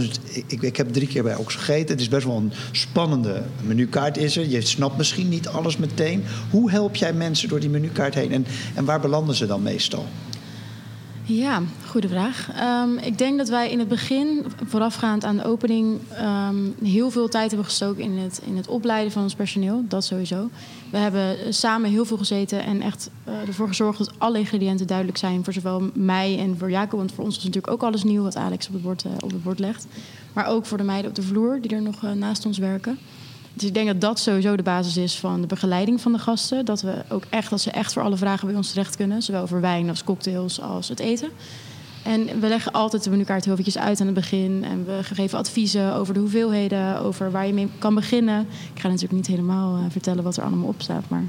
Ik, 0.46 0.62
ik 0.62 0.76
heb 0.76 0.92
drie 0.92 1.06
keer 1.08 1.22
bij 1.22 1.36
Ox 1.36 1.54
gegeten. 1.54 1.88
Het 1.88 2.00
is 2.00 2.08
best 2.08 2.26
wel 2.26 2.36
een 2.36 2.52
spannende 2.72 3.42
menukaart 3.62 4.16
is 4.16 4.36
er. 4.36 4.48
Je 4.48 4.60
snapt 4.60 4.96
misschien 4.96 5.28
niet 5.28 5.48
alles 5.48 5.76
meteen. 5.76 6.24
Hoe 6.50 6.70
help 6.70 6.96
jij 6.96 7.12
mensen 7.12 7.48
door 7.48 7.60
die 7.60 7.70
menukaart 7.70 8.14
heen? 8.14 8.32
En, 8.32 8.46
en 8.74 8.84
waar 8.84 9.00
belanden 9.00 9.34
ze 9.34 9.46
dan 9.46 9.62
meestal? 9.62 10.06
Ja, 11.28 11.62
goede 11.86 12.08
vraag. 12.08 12.48
Um, 12.82 12.98
ik 12.98 13.18
denk 13.18 13.38
dat 13.38 13.48
wij 13.48 13.70
in 13.70 13.78
het 13.78 13.88
begin, 13.88 14.44
voorafgaand 14.64 15.24
aan 15.24 15.36
de 15.36 15.44
opening, 15.44 16.00
um, 16.20 16.74
heel 16.82 17.10
veel 17.10 17.28
tijd 17.28 17.48
hebben 17.48 17.68
gestoken 17.68 18.02
in 18.02 18.18
het, 18.18 18.40
in 18.44 18.56
het 18.56 18.68
opleiden 18.68 19.12
van 19.12 19.22
ons 19.22 19.34
personeel. 19.34 19.84
Dat 19.88 20.04
sowieso. 20.04 20.50
We 20.90 20.96
hebben 20.96 21.54
samen 21.54 21.90
heel 21.90 22.04
veel 22.04 22.16
gezeten 22.16 22.64
en 22.64 22.80
echt 22.80 23.10
uh, 23.28 23.48
ervoor 23.48 23.68
gezorgd 23.68 23.98
dat 23.98 24.12
alle 24.18 24.38
ingrediënten 24.38 24.86
duidelijk 24.86 25.18
zijn 25.18 25.44
voor 25.44 25.52
zowel 25.52 25.90
mij 25.94 26.38
en 26.38 26.58
voor 26.58 26.70
Jacob. 26.70 26.98
Want 26.98 27.12
voor 27.12 27.24
ons 27.24 27.34
was 27.34 27.44
natuurlijk 27.44 27.72
ook 27.72 27.82
alles 27.82 28.04
nieuw 28.04 28.22
wat 28.22 28.36
Alex 28.36 28.66
op 28.66 28.72
het 28.72 28.82
bord, 28.82 29.04
uh, 29.04 29.12
op 29.20 29.30
het 29.30 29.42
bord 29.42 29.58
legt. 29.58 29.86
Maar 30.32 30.46
ook 30.46 30.66
voor 30.66 30.78
de 30.78 30.84
meiden 30.84 31.10
op 31.10 31.16
de 31.16 31.22
vloer 31.22 31.60
die 31.60 31.70
er 31.70 31.82
nog 31.82 32.02
naast 32.02 32.46
ons 32.46 32.58
werken. 32.58 32.98
Dus 33.56 33.68
ik 33.68 33.74
denk 33.74 33.86
dat 33.86 34.00
dat 34.00 34.18
sowieso 34.18 34.56
de 34.56 34.62
basis 34.62 34.96
is 34.96 35.18
van 35.18 35.40
de 35.40 35.46
begeleiding 35.46 36.00
van 36.00 36.12
de 36.12 36.18
gasten. 36.18 36.64
Dat 36.64 36.80
we 36.80 37.02
ook 37.08 37.24
echt, 37.30 37.50
dat 37.50 37.60
ze 37.60 37.70
echt 37.70 37.92
voor 37.92 38.02
alle 38.02 38.16
vragen 38.16 38.46
bij 38.46 38.56
ons 38.56 38.68
terecht 38.68 38.96
kunnen. 38.96 39.22
Zowel 39.22 39.46
voor 39.46 39.60
wijn 39.60 39.88
als 39.88 40.04
cocktails 40.04 40.60
als 40.60 40.88
het 40.88 41.00
eten. 41.00 41.30
En 42.02 42.40
we 42.40 42.48
leggen 42.48 42.72
altijd 42.72 43.04
de 43.04 43.10
menukaart 43.10 43.44
heel 43.44 43.52
eventjes 43.52 43.82
uit 43.82 44.00
aan 44.00 44.06
het 44.06 44.14
begin. 44.14 44.64
En 44.64 44.84
we 44.84 44.98
geven 45.02 45.38
adviezen 45.38 45.94
over 45.94 46.14
de 46.14 46.20
hoeveelheden, 46.20 47.00
over 47.00 47.30
waar 47.30 47.46
je 47.46 47.52
mee 47.52 47.68
kan 47.78 47.94
beginnen. 47.94 48.40
Ik 48.74 48.80
ga 48.80 48.88
natuurlijk 48.88 49.14
niet 49.14 49.26
helemaal 49.26 49.76
uh, 49.76 49.84
vertellen 49.88 50.24
wat 50.24 50.36
er 50.36 50.44
allemaal 50.44 50.68
op 50.68 50.82
staat. 50.82 51.04
Maar 51.08 51.24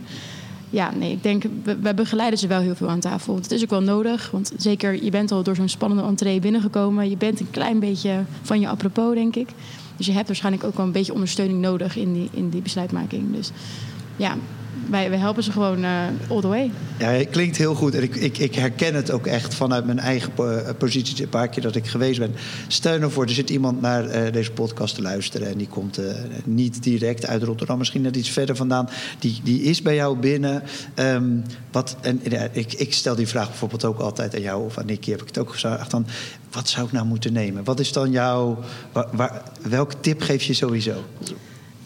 ja, 0.70 0.92
nee, 0.92 1.12
ik 1.12 1.24
denk, 1.24 1.44
we, 1.64 1.80
we, 1.80 1.94
begeleiden 1.94 2.40
ze 2.40 2.48
wel 2.48 2.60
heel 2.60 2.76
veel 2.76 2.90
aan 2.90 3.00
tafel. 3.00 3.36
Het 3.36 3.52
is 3.52 3.64
ook 3.64 3.70
wel 3.70 3.82
nodig, 3.82 4.32
want 4.32 4.52
zeker, 4.58 5.04
je 5.04 5.12
bent 5.12 5.32
al 5.32 5.44
door 5.44 5.56
zo'n 5.56 5.70
spannende 5.70 6.04
entree 6.04 6.40
binnengekomen. 6.40 7.10
Je 7.10 7.18
bent 7.18 7.40
een 7.40 7.50
klein 7.52 7.80
beetje 7.80 8.24
van 8.42 8.60
je 8.60 8.68
apropos, 8.68 9.14
denk 9.14 9.36
ik. 9.36 9.50
Dus 9.98 10.06
je 10.06 10.12
hebt 10.12 10.28
waarschijnlijk 10.28 10.64
ook 10.64 10.76
wel 10.76 10.86
een 10.86 10.92
beetje 10.92 11.14
ondersteuning 11.14 11.62
nodig 11.62 11.96
in 11.96 12.14
die, 12.14 12.30
in 12.32 12.50
die 12.50 12.62
besluitmaking. 12.62 13.36
Dus 13.36 13.52
ja, 14.16 14.38
wij, 14.90 15.18
helpen 15.18 15.44
ze 15.44 15.52
gewoon 15.52 15.84
uh, 15.84 16.02
all 16.30 16.42
the 16.42 16.48
way. 16.48 16.72
Ja, 17.00 17.08
het 17.08 17.30
klinkt 17.30 17.58
heel 17.58 17.76
goed. 17.76 17.96
En 17.96 18.04
ik, 18.04 18.16
ik, 18.16 18.38
ik 18.38 18.56
herken 18.56 18.96
het 18.96 19.12
ook 19.12 19.28
echt 19.28 19.56
vanuit 19.56 19.86
mijn 19.86 20.00
eigen 20.00 20.32
positie. 20.78 21.24
Een 21.24 21.30
paar 21.30 21.48
keer 21.48 21.64
dat 21.64 21.76
ik 21.76 21.88
geweest 21.88 22.20
ben. 22.20 22.36
Stel 22.68 23.00
nou 23.00 23.12
voor, 23.12 23.24
er 23.24 23.30
zit 23.30 23.50
iemand 23.50 23.82
naar 23.82 24.06
uh, 24.06 24.34
deze 24.34 24.52
podcast 24.52 24.96
te 24.96 25.02
luisteren. 25.02 25.48
En 25.48 25.58
die 25.58 25.68
komt 25.68 26.00
niet 26.44 26.84
direct 26.84 27.26
uit 27.26 27.44
Rotterdam, 27.44 27.78
misschien 27.78 28.02
net 28.02 28.16
iets 28.16 28.30
verder 28.30 28.56
vandaan. 28.56 28.90
Die, 29.20 29.40
die 29.44 29.62
is 29.62 29.82
bij 29.82 29.96
jou 29.96 30.18
binnen. 30.18 30.64
Um, 30.96 31.44
wat, 31.72 31.98
en 32.02 32.22
ik, 32.52 32.74
ik 32.74 32.94
stel 32.94 33.16
die 33.16 33.28
vraag 33.28 33.48
bijvoorbeeld 33.48 33.86
ook 33.86 34.00
altijd 34.00 34.36
aan 34.36 34.42
jou 34.42 34.66
of 34.66 34.78
aan 34.78 34.86
Nicky. 34.86 35.12
Heb 35.12 35.22
ik 35.22 35.28
het 35.28 35.38
ook 35.38 35.52
gevraagd. 35.52 35.92
Dan, 35.92 36.06
wat 36.52 36.70
zou 36.70 36.86
ik 36.86 36.92
nou 36.92 37.06
moeten 37.06 37.34
nemen? 37.34 37.64
Wat 37.64 37.80
is 37.80 37.92
dan 37.92 38.12
jouw. 38.12 38.60
Waar, 38.92 39.42
welke 39.62 40.00
tip 40.00 40.22
geef 40.22 40.44
je 40.44 40.54
sowieso? 40.54 41.04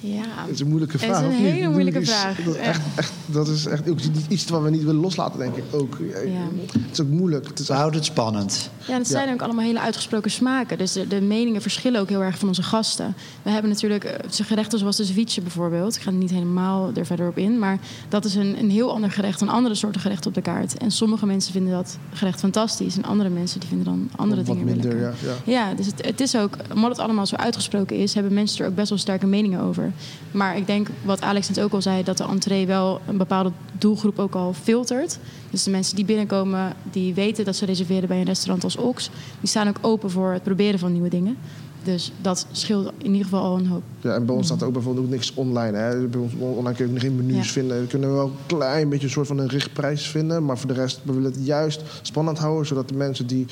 Ja, 0.03 0.23
dat 0.45 0.53
is 0.53 0.59
een 0.59 0.67
moeilijke 0.67 0.97
vraag. 0.97 1.21
Het 1.21 1.31
is 1.31 1.37
een 1.37 1.43
hele 1.43 1.69
moeilijke 1.69 2.05
vraag. 2.05 2.43
Dat 2.43 2.55
is 2.55 2.61
echt, 2.61 2.81
echt, 2.95 3.11
dat 3.25 3.47
is 3.47 3.65
echt 3.65 3.89
ook 3.89 3.99
iets 4.29 4.45
wat 4.45 4.61
we 4.61 4.69
niet 4.69 4.83
willen 4.83 5.01
loslaten, 5.01 5.39
denk 5.39 5.55
ik 5.55 5.63
ook. 5.71 5.97
Ja. 6.25 6.47
Het 6.81 6.91
is 6.91 7.01
ook 7.01 7.07
moeilijk. 7.07 7.47
Het 7.47 7.59
is 7.59 7.67
we 7.67 7.73
houden 7.73 7.99
het 7.99 8.09
spannend. 8.09 8.69
Ja, 8.87 8.97
het 8.97 9.07
zijn 9.07 9.27
ja. 9.27 9.33
ook 9.33 9.41
allemaal 9.41 9.65
hele 9.65 9.79
uitgesproken 9.79 10.31
smaken. 10.31 10.77
Dus 10.77 10.91
de, 10.91 11.07
de, 11.07 11.21
meningen 11.21 11.61
verschillen 11.61 12.01
ook 12.01 12.09
heel 12.09 12.23
erg 12.23 12.37
van 12.37 12.47
onze 12.47 12.63
gasten. 12.63 13.15
We 13.41 13.49
hebben 13.49 13.71
natuurlijk 13.71 14.17
gerechten 14.29 14.79
zoals 14.79 14.95
de 14.95 15.05
ceviche 15.05 15.41
bijvoorbeeld. 15.41 15.95
Ik 15.95 16.01
ga 16.01 16.11
niet 16.11 16.29
helemaal 16.29 16.91
er 16.95 17.05
verder 17.05 17.27
op 17.27 17.37
in. 17.37 17.59
Maar 17.59 17.79
dat 18.09 18.25
is 18.25 18.35
een, 18.35 18.59
een 18.59 18.69
heel 18.69 18.93
ander 18.93 19.11
gerecht 19.11 19.39
dan 19.39 19.49
andere 19.49 19.75
soorten 19.75 20.01
gerechten 20.01 20.27
op 20.27 20.33
de 20.35 20.41
kaart. 20.41 20.77
En 20.77 20.91
sommige 20.91 21.25
mensen 21.25 21.51
vinden 21.51 21.71
dat 21.71 21.97
gerecht 22.13 22.39
fantastisch. 22.39 22.97
En 22.97 23.03
andere 23.03 23.29
mensen 23.29 23.59
die 23.59 23.69
vinden 23.69 23.85
dan 23.85 24.09
andere 24.15 24.43
Wat 24.43 24.55
dingen 24.55 24.65
minder, 24.65 24.99
ja, 24.99 25.13
ja. 25.23 25.35
ja, 25.43 25.73
dus 25.73 25.85
het, 25.85 26.05
het 26.05 26.21
is 26.21 26.35
ook, 26.35 26.57
omdat 26.73 26.89
het 26.89 26.99
allemaal 26.99 27.25
zo 27.25 27.35
uitgesproken 27.35 27.97
is, 27.97 28.13
hebben 28.13 28.33
mensen 28.33 28.63
er 28.63 28.69
ook 28.69 28.75
best 28.75 28.89
wel 28.89 28.97
sterke 28.97 29.25
meningen 29.25 29.61
over. 29.61 29.90
Maar 30.31 30.57
ik 30.57 30.67
denk, 30.67 30.87
wat 31.03 31.21
Alex 31.21 31.49
net 31.49 31.61
ook 31.61 31.73
al 31.73 31.81
zei, 31.81 32.03
dat 32.03 32.17
de 32.17 32.23
entree 32.23 32.65
wel 32.65 33.01
een 33.07 33.17
bepaalde 33.17 33.51
doelgroep 33.77 34.19
ook 34.19 34.35
al 34.35 34.53
filtert. 34.53 35.19
Dus 35.49 35.63
de 35.63 35.71
mensen 35.71 35.95
die 35.95 36.05
binnenkomen, 36.05 36.73
die 36.91 37.13
weten 37.13 37.45
dat 37.45 37.55
ze 37.55 37.65
reserveren 37.65 38.07
bij 38.07 38.17
een 38.17 38.23
restaurant 38.23 38.63
als 38.63 38.77
Ox, 38.77 39.09
die 39.39 39.49
staan 39.49 39.67
ook 39.67 39.77
open 39.81 40.11
voor 40.11 40.31
het 40.31 40.43
proberen 40.43 40.79
van 40.79 40.91
nieuwe 40.91 41.09
dingen. 41.09 41.37
Dus 41.83 42.11
dat 42.21 42.45
scheelt 42.51 42.91
in 42.97 43.11
ieder 43.11 43.23
geval 43.23 43.43
al 43.43 43.57
een 43.57 43.67
hoop. 43.67 43.81
Ja, 44.01 44.13
en 44.13 44.25
bij 44.25 44.35
ons 44.35 44.45
staat 44.45 44.63
ook 44.63 44.73
bijvoorbeeld 44.73 45.05
ook 45.05 45.11
niks 45.11 45.33
online. 45.33 45.77
Hè. 45.77 46.07
Bij 46.07 46.19
ons 46.19 46.33
online 46.39 46.75
kun 46.75 46.87
je 46.87 46.93
ook 46.93 46.99
geen 46.99 47.15
menus 47.15 47.45
ja. 47.45 47.51
vinden. 47.51 47.81
We 47.81 47.87
kunnen 47.87 48.13
wel 48.13 48.25
een 48.25 48.33
klein 48.45 48.89
beetje 48.89 49.05
een 49.05 49.11
soort 49.11 49.27
van 49.27 49.37
een 49.37 49.47
richtprijs 49.47 50.07
vinden. 50.07 50.45
Maar 50.45 50.57
voor 50.57 50.67
de 50.67 50.73
rest 50.73 50.99
we 51.03 51.13
willen 51.13 51.31
het 51.31 51.45
juist 51.45 51.81
spannend 52.01 52.37
houden. 52.37 52.65
Zodat 52.67 52.87
de 52.87 52.95
mensen 52.95 53.27
die, 53.27 53.45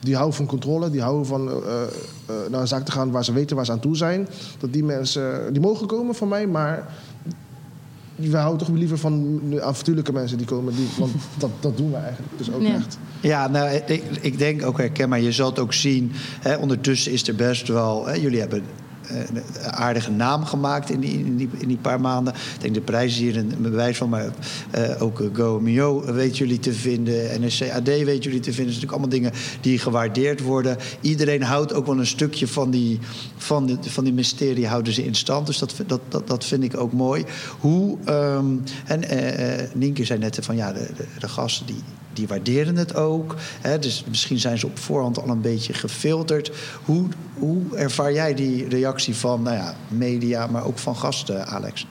die 0.00 0.14
houden 0.14 0.36
van 0.36 0.46
controle, 0.46 0.90
die 0.90 1.02
houden 1.02 1.26
van 1.26 1.48
uh, 1.48 1.54
uh, 1.54 2.50
naar 2.50 2.60
een 2.60 2.68
zaak 2.68 2.84
te 2.84 2.92
gaan 2.92 3.10
waar 3.10 3.24
ze 3.24 3.32
weten 3.32 3.56
waar 3.56 3.64
ze 3.64 3.72
aan 3.72 3.80
toe 3.80 3.96
zijn. 3.96 4.28
Dat 4.58 4.72
die 4.72 4.84
mensen, 4.84 5.52
die 5.52 5.62
mogen 5.62 5.86
komen 5.86 6.14
van 6.14 6.28
mij, 6.28 6.46
maar 6.46 6.94
we 8.30 8.36
houden 8.36 8.66
toch 8.66 8.76
liever 8.76 8.98
van 8.98 9.40
avontuurlijke 9.60 10.12
mensen 10.12 10.36
die 10.38 10.46
komen. 10.46 10.74
Die, 10.74 10.86
want 10.98 11.12
dat, 11.38 11.50
dat 11.60 11.76
doen 11.76 11.90
we 11.90 11.96
eigenlijk 11.96 12.32
dus 12.36 12.52
ook 12.52 12.62
Ja. 12.62 12.74
echt. 12.74 12.98
Ja, 13.20 13.48
nou, 13.48 13.80
ik, 13.86 14.02
ik 14.20 14.38
denk 14.38 14.66
ook 14.66 14.78
herkenbaar. 14.78 15.20
Je 15.20 15.32
zal 15.32 15.48
het 15.50 15.58
ook 15.58 15.72
zien. 15.72 16.10
Hè, 16.40 16.56
ondertussen 16.56 17.12
is 17.12 17.28
er 17.28 17.34
best 17.34 17.68
wel. 17.68 18.06
Hè, 18.06 18.12
jullie 18.14 18.40
hebben 18.40 18.62
een 19.08 19.72
aardige 19.72 20.10
naam 20.10 20.44
gemaakt 20.44 20.90
in 20.90 21.00
die, 21.00 21.18
in, 21.18 21.50
in 21.58 21.68
die 21.68 21.76
paar 21.76 22.00
maanden. 22.00 22.34
Ik 22.34 22.60
denk 22.60 22.74
de 22.74 22.80
prijs 22.80 23.12
is 23.12 23.18
hier 23.18 23.36
een 23.36 23.54
bewijs 23.58 23.96
van. 23.96 24.08
Maar 24.08 24.24
uh, 24.78 25.02
ook 25.02 25.22
GoMio 25.32 26.12
weten 26.12 26.36
jullie 26.36 26.58
te 26.58 26.72
vinden. 26.72 27.40
NSC 27.44 27.62
AD 27.70 27.86
weten 27.86 28.20
jullie 28.20 28.20
te 28.20 28.22
vinden. 28.22 28.42
Dat 28.42 28.54
zijn 28.54 28.66
natuurlijk 28.66 28.92
allemaal 28.92 29.08
dingen 29.08 29.32
die 29.60 29.78
gewaardeerd 29.78 30.40
worden. 30.40 30.76
Iedereen 31.00 31.42
houdt 31.42 31.72
ook 31.72 31.86
wel 31.86 31.98
een 31.98 32.06
stukje 32.06 32.48
van 32.48 32.70
die, 32.70 32.98
van 33.36 33.66
die, 33.66 33.78
van 33.80 34.04
die 34.04 34.12
mysterie 34.12 34.66
houden 34.66 34.92
ze 34.92 35.04
in 35.04 35.14
stand. 35.14 35.46
Dus 35.46 35.58
dat, 35.58 35.74
dat, 35.86 36.28
dat, 36.28 36.44
vind 36.44 36.62
ik 36.62 36.76
ook 36.76 36.92
mooi. 36.92 37.24
Hoe, 37.58 37.98
um, 38.08 38.62
en 38.84 39.00
Nienke 39.74 40.04
zei 40.04 40.18
net 40.18 40.38
van 40.40 40.56
ja, 40.56 40.72
de, 40.72 40.88
de, 40.96 41.04
de 41.18 41.28
gasten 41.28 41.66
die, 41.66 41.82
die 42.12 42.28
waarderen 42.28 42.76
het 42.76 42.94
ook. 42.94 43.36
Hè, 43.60 43.78
dus 43.78 44.04
misschien 44.08 44.38
zijn 44.38 44.58
ze 44.58 44.66
op 44.66 44.78
voorhand 44.78 45.22
al 45.22 45.28
een 45.28 45.40
beetje 45.40 45.72
gefilterd. 45.72 46.52
Hoe, 46.84 47.08
hoe 47.34 47.76
ervaar 47.76 48.12
jij 48.12 48.34
die 48.34 48.68
reactie 48.68 49.16
van 49.16 49.42
nou 49.42 49.56
ja, 49.56 49.74
media, 49.88 50.46
maar 50.46 50.64
ook 50.64 50.78
van 50.78 50.96
gasten, 50.96 51.46
Alex? 51.46 51.86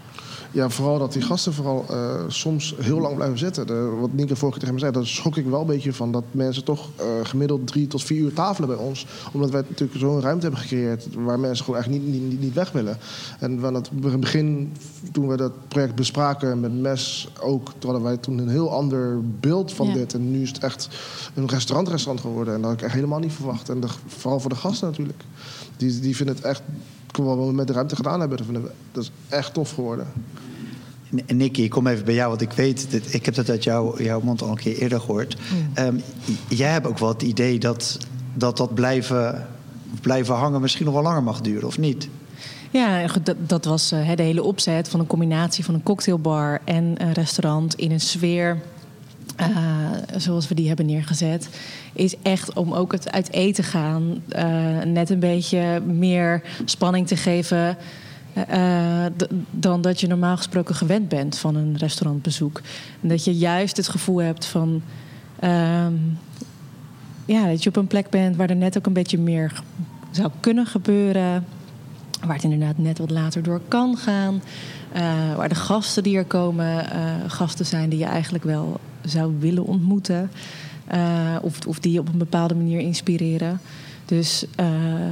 Ja, 0.51 0.69
vooral 0.69 0.99
dat 0.99 1.13
die 1.13 1.21
gasten 1.21 1.53
vooral 1.53 1.85
uh, 1.91 2.21
soms 2.27 2.75
heel 2.79 2.99
lang 2.99 3.15
blijven 3.15 3.37
zitten. 3.37 3.67
De, 3.67 3.97
wat 3.99 4.13
Nienke 4.13 4.35
vorige 4.35 4.59
keer 4.59 4.67
tegen 4.67 4.73
me 4.73 4.79
zei, 4.79 4.91
daar 4.91 5.07
schrok 5.07 5.37
ik 5.37 5.45
wel 5.45 5.61
een 5.61 5.67
beetje 5.67 5.93
van. 5.93 6.11
Dat 6.11 6.23
mensen 6.31 6.63
toch 6.63 6.89
uh, 6.99 7.05
gemiddeld 7.23 7.67
drie 7.67 7.87
tot 7.87 8.03
vier 8.03 8.21
uur 8.21 8.33
tafelen 8.33 8.69
bij 8.69 8.77
ons. 8.77 9.05
Omdat 9.31 9.49
wij 9.49 9.63
natuurlijk 9.67 9.99
zo'n 9.99 10.21
ruimte 10.21 10.41
hebben 10.41 10.61
gecreëerd 10.61 11.07
waar 11.13 11.39
mensen 11.39 11.65
gewoon 11.65 11.79
echt 11.79 11.89
niet, 11.89 12.07
niet, 12.07 12.41
niet 12.41 12.53
weg 12.53 12.71
willen. 12.71 12.97
En 13.39 13.59
van 13.59 13.73
het 13.73 13.89
begin, 14.19 14.73
toen 15.11 15.27
we 15.27 15.37
dat 15.37 15.51
project 15.67 15.95
bespraken 15.95 16.59
met 16.59 16.81
MES 16.81 17.31
ook, 17.41 17.71
toen 17.77 17.91
hadden 17.91 18.03
wij 18.03 18.17
toen 18.17 18.37
een 18.37 18.49
heel 18.49 18.71
ander 18.71 19.19
beeld 19.39 19.73
van 19.73 19.93
dit. 19.93 20.13
En 20.13 20.31
nu 20.31 20.41
is 20.41 20.49
het 20.49 20.63
echt 20.63 20.89
een 21.33 21.49
restaurant-restaurant 21.49 22.25
geworden. 22.25 22.53
En 22.53 22.61
dat 22.61 22.69
had 22.69 22.79
ik 22.79 22.85
echt 22.85 22.95
helemaal 22.95 23.19
niet 23.19 23.33
verwacht. 23.33 23.69
En 23.69 23.79
de, 23.79 23.87
vooral 24.07 24.39
voor 24.39 24.49
de 24.49 24.55
gasten 24.55 24.87
natuurlijk. 24.87 25.23
Die, 25.81 25.99
die 25.99 26.15
vinden 26.15 26.35
het 26.35 26.43
echt 26.43 26.61
wat 27.11 27.37
we 27.47 27.53
met 27.53 27.67
de 27.67 27.73
ruimte 27.73 27.95
gedaan 27.95 28.19
hebben, 28.19 28.63
dat 28.91 29.03
is 29.03 29.11
echt 29.29 29.53
tof 29.53 29.71
geworden. 29.71 30.07
Nicky, 31.27 31.61
ik 31.61 31.69
kom 31.69 31.87
even 31.87 32.05
bij 32.05 32.13
jou, 32.13 32.29
want 32.29 32.41
ik 32.41 32.51
weet, 32.51 32.87
ik 33.13 33.25
heb 33.25 33.35
dat 33.35 33.49
uit 33.49 33.63
jou, 33.63 34.03
jouw 34.03 34.21
mond 34.21 34.41
al 34.41 34.49
een 34.49 34.55
keer 34.55 34.77
eerder 34.77 34.99
gehoord. 34.99 35.37
Um, 35.79 36.01
jij 36.47 36.71
hebt 36.71 36.87
ook 36.87 36.97
wel 36.97 37.09
het 37.09 37.21
idee 37.21 37.59
dat 37.59 37.97
dat, 38.33 38.57
dat 38.57 38.73
blijven, 38.73 39.47
blijven 40.01 40.35
hangen 40.35 40.61
misschien 40.61 40.85
nog 40.85 40.93
wel 40.93 41.03
langer 41.03 41.23
mag 41.23 41.41
duren, 41.41 41.67
of 41.67 41.77
niet? 41.77 42.09
Ja, 42.71 43.07
dat, 43.23 43.35
dat 43.47 43.65
was 43.65 43.93
uh, 43.93 44.15
de 44.15 44.23
hele 44.23 44.43
opzet 44.43 44.89
van 44.89 44.99
een 44.99 45.07
combinatie 45.07 45.65
van 45.65 45.73
een 45.73 45.83
cocktailbar 45.83 46.61
en 46.65 46.93
een 46.97 47.13
restaurant 47.13 47.75
in 47.75 47.91
een 47.91 48.01
sfeer 48.01 48.61
uh, 49.49 49.89
zoals 50.17 50.47
we 50.47 50.55
die 50.55 50.67
hebben 50.67 50.85
neergezet, 50.85 51.49
is 51.93 52.15
echt 52.21 52.53
om 52.53 52.73
ook 52.73 52.91
het 52.91 53.11
uit 53.11 53.31
eten 53.31 53.63
gaan 53.63 54.23
uh, 54.35 54.81
net 54.81 55.09
een 55.09 55.19
beetje 55.19 55.81
meer 55.85 56.41
spanning 56.65 57.07
te 57.07 57.15
geven. 57.15 57.77
Uh, 58.53 59.05
dan 59.51 59.81
dat 59.81 59.99
je 59.99 60.07
normaal 60.07 60.37
gesproken 60.37 60.75
gewend 60.75 61.09
bent 61.09 61.37
van 61.37 61.55
een 61.55 61.77
restaurantbezoek. 61.77 62.61
En 63.01 63.07
dat 63.07 63.23
je 63.23 63.37
juist 63.37 63.77
het 63.77 63.87
gevoel 63.87 64.21
hebt 64.21 64.45
van. 64.45 64.81
Ehm, 65.39 65.93
ja, 67.25 67.47
dat 67.47 67.63
je 67.63 67.69
op 67.69 67.75
een 67.75 67.87
plek 67.87 68.09
bent 68.09 68.35
waar 68.35 68.49
er 68.49 68.55
net 68.55 68.77
ook 68.77 68.85
een 68.85 68.93
beetje 68.93 69.17
meer 69.17 69.63
zou 70.11 70.31
kunnen 70.39 70.65
gebeuren. 70.65 71.45
Waar 72.25 72.35
het 72.35 72.43
inderdaad 72.43 72.77
net 72.77 72.97
wat 72.97 73.09
later 73.09 73.43
door 73.43 73.61
kan 73.67 73.97
gaan. 73.97 74.41
waar 75.35 75.49
de 75.49 75.55
gasten 75.55 76.03
die 76.03 76.17
er 76.17 76.25
komen, 76.25 76.85
gasten 77.27 77.65
zijn 77.65 77.89
die 77.89 77.99
je 77.99 78.05
eigenlijk 78.05 78.43
wel 78.43 78.79
zou 79.05 79.33
willen 79.39 79.65
ontmoeten. 79.65 80.31
Uh, 80.93 81.35
of, 81.41 81.65
of 81.67 81.79
die 81.79 81.99
op 81.99 82.07
een 82.07 82.17
bepaalde 82.17 82.55
manier 82.55 82.79
inspireren. 82.79 83.59
Dus 84.05 84.45
uh, 84.59 84.67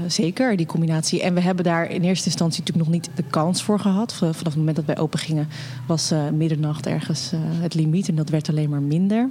zeker 0.07 0.57
die 0.57 0.65
combinatie. 0.65 1.21
En 1.21 1.33
we 1.33 1.41
hebben 1.41 1.63
daar 1.63 1.91
in 1.91 2.01
eerste 2.01 2.25
instantie 2.25 2.59
natuurlijk 2.59 2.89
nog 2.89 2.95
niet 2.95 3.09
de 3.15 3.23
kans 3.29 3.63
voor 3.63 3.79
gehad. 3.79 4.13
Vanaf 4.13 4.43
het 4.43 4.55
moment 4.55 4.75
dat 4.75 4.85
wij 4.85 4.97
open 4.97 5.19
gingen 5.19 5.47
was 5.87 6.11
uh, 6.11 6.29
middernacht 6.29 6.87
ergens 6.87 7.31
het 7.35 7.73
limiet. 7.73 8.07
En 8.07 8.15
dat 8.15 8.29
werd 8.29 8.49
alleen 8.49 8.69
maar 8.69 8.81
minder. 8.81 9.29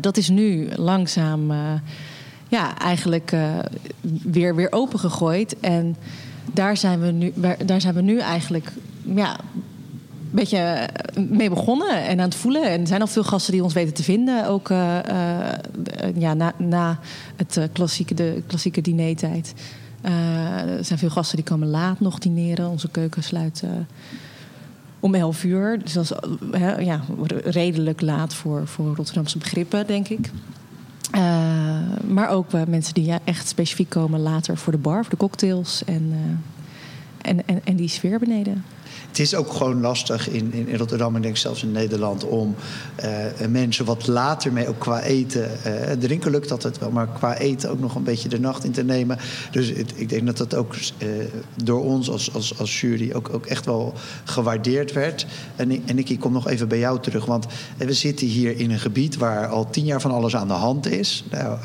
dat 0.00 0.16
is 0.16 0.28
nu 0.28 0.68
langzaam 0.76 1.52
ja, 2.48 2.78
eigenlijk 2.78 3.36
weer, 4.22 4.54
weer 4.54 4.72
opengegooid. 4.72 5.60
En 5.60 5.96
daar 6.52 6.76
zijn 6.76 7.00
we 7.00 7.10
nu, 7.10 7.32
daar 7.66 7.80
zijn 7.80 7.94
we 7.94 8.02
nu 8.02 8.18
eigenlijk 8.18 8.72
ja, 9.14 9.36
beetje 10.30 10.58
eh, 10.58 11.22
mee 11.28 11.48
begonnen 11.48 12.04
en 12.04 12.18
aan 12.20 12.28
het 12.28 12.34
voelen. 12.34 12.62
En 12.62 12.80
er 12.80 12.86
zijn 12.86 13.00
al 13.00 13.06
veel 13.06 13.24
gasten 13.24 13.52
die 13.52 13.62
ons 13.62 13.72
weten 13.72 13.94
te 13.94 14.02
vinden. 14.02 14.48
Ook 14.48 14.68
uh, 14.68 14.98
uh, 15.10 16.16
ja, 16.16 16.34
na, 16.34 16.52
na 16.56 16.98
het 17.36 17.68
klassieke, 17.72 18.14
de 18.14 18.42
klassieke 18.46 18.80
dinertijd. 18.80 19.54
er 20.02 20.84
zijn 20.84 20.98
veel 20.98 21.10
gasten 21.10 21.36
die 21.36 21.44
komen 21.44 21.68
laat 21.68 22.00
nog 22.00 22.18
dineren. 22.18 22.68
Onze 22.68 22.88
keuken 22.88 23.22
sluit 23.22 23.62
om 25.00 25.14
11 25.14 25.44
uur. 25.44 25.78
Dus 25.78 25.92
dat 25.92 26.04
is 26.04 26.12
ja, 26.84 27.00
redelijk 27.44 28.00
laat 28.00 28.34
voor, 28.34 28.66
voor 28.66 28.94
Rotterdamse 28.94 29.38
begrippen, 29.38 29.86
denk 29.86 30.08
ik. 30.08 30.30
maar 32.06 32.28
ook 32.28 32.52
mensen 32.68 32.94
die 32.94 33.04
ja, 33.04 33.18
echt 33.24 33.48
specifiek 33.48 33.88
komen 33.88 34.20
later 34.20 34.56
voor 34.56 34.72
de 34.72 34.78
bar, 34.78 35.00
voor 35.00 35.10
de 35.10 35.16
cocktails 35.16 35.84
en, 35.84 36.12
en, 37.22 37.46
en, 37.46 37.60
en 37.64 37.76
die 37.76 37.88
sfeer 37.88 38.18
beneden 38.18 38.64
het 39.08 39.18
is 39.18 39.34
ook 39.34 39.52
gewoon 39.52 39.80
lastig 39.80 40.28
in, 40.28 40.52
in 40.52 40.76
Rotterdam 40.76 41.16
en 41.16 41.22
denk 41.22 41.36
zelfs 41.36 41.62
in 41.62 41.72
Nederland 41.72 42.24
om 42.24 42.54
uh, 43.04 43.46
mensen 43.48 43.84
wat 43.84 44.06
later 44.06 44.52
mee, 44.52 44.68
ook 44.68 44.78
qua 44.78 45.02
eten. 45.02 45.50
Uh, 45.66 45.72
drinken 45.98 46.30
lukt 46.30 46.50
altijd 46.50 46.78
wel, 46.78 46.90
maar 46.90 47.08
qua 47.08 47.36
eten 47.36 47.70
ook 47.70 47.80
nog 47.80 47.94
een 47.94 48.02
beetje 48.02 48.28
de 48.28 48.40
nacht 48.40 48.64
in 48.64 48.72
te 48.72 48.84
nemen. 48.84 49.18
Dus 49.50 49.68
het, 49.68 49.92
ik 49.94 50.08
denk 50.08 50.26
dat 50.26 50.36
dat 50.36 50.54
ook 50.54 50.74
door 51.64 51.84
ons 51.84 52.10
als, 52.10 52.34
als, 52.34 52.58
als 52.58 52.80
jury 52.80 53.12
ook, 53.12 53.34
ook 53.34 53.46
echt 53.46 53.64
wel 53.64 53.94
gewaardeerd 54.24 54.92
werd. 54.92 55.26
En, 55.56 55.82
en 55.86 55.98
ik 55.98 56.20
kom 56.20 56.32
nog 56.32 56.48
even 56.48 56.68
bij 56.68 56.78
jou 56.78 57.00
terug, 57.00 57.24
want 57.24 57.46
we 57.76 57.92
zitten 57.92 58.26
hier 58.26 58.58
in 58.58 58.70
een 58.70 58.78
gebied 58.78 59.16
waar 59.16 59.46
al 59.46 59.70
tien 59.70 59.84
jaar 59.84 60.00
van 60.00 60.10
alles 60.10 60.36
aan 60.36 60.48
de 60.48 60.54
hand 60.54 60.86
is. 60.90 61.24
Nou, 61.30 61.58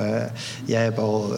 jij 0.66 0.84
hebt 0.84 1.00
al 1.00 1.34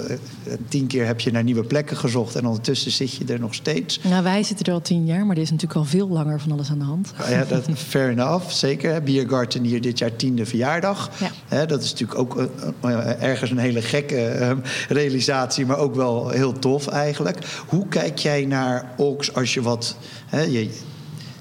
tien 0.67 0.87
keer 0.87 1.05
heb 1.05 1.19
je 1.19 1.31
naar 1.31 1.43
nieuwe 1.43 1.63
plekken 1.63 1.97
gezocht 1.97 2.35
en 2.35 2.45
ondertussen 2.45 2.91
zit 2.91 3.11
je 3.11 3.25
er 3.25 3.39
nog 3.39 3.53
steeds. 3.53 3.99
Nou, 4.03 4.23
wij 4.23 4.43
zitten 4.43 4.65
er 4.65 4.73
al 4.73 4.81
tien 4.81 5.05
jaar, 5.05 5.25
maar 5.25 5.35
er 5.35 5.41
is 5.41 5.51
natuurlijk 5.51 5.79
al 5.79 5.82
veel 5.85 6.07
langer 6.07 6.39
van 6.39 6.51
alles 6.51 6.69
aan 6.69 6.79
de 6.79 6.85
hand. 6.85 7.13
Ja, 7.29 7.43
dat, 7.43 7.65
fair 7.75 8.09
enough, 8.09 8.49
zeker. 8.49 9.03
Biergarten 9.03 9.63
hier 9.63 9.81
dit 9.81 9.97
jaar 9.97 10.15
tiende 10.15 10.45
verjaardag. 10.45 11.09
Ja. 11.49 11.65
dat 11.65 11.83
is 11.83 11.91
natuurlijk 11.91 12.19
ook 12.19 12.49
uh, 12.85 13.23
ergens 13.23 13.51
een 13.51 13.57
hele 13.57 13.81
gekke 13.81 14.25
ehm, 14.25 14.57
realisatie, 14.89 15.65
maar 15.65 15.77
ook 15.77 15.95
wel 15.95 16.29
heel 16.29 16.59
tof 16.59 16.87
eigenlijk. 16.87 17.37
Hoe 17.67 17.87
kijk 17.87 18.17
jij 18.17 18.45
naar 18.45 18.93
Ox 18.97 19.35
als 19.35 19.53
je 19.53 19.61
wat... 19.61 19.95
je, 20.31 20.69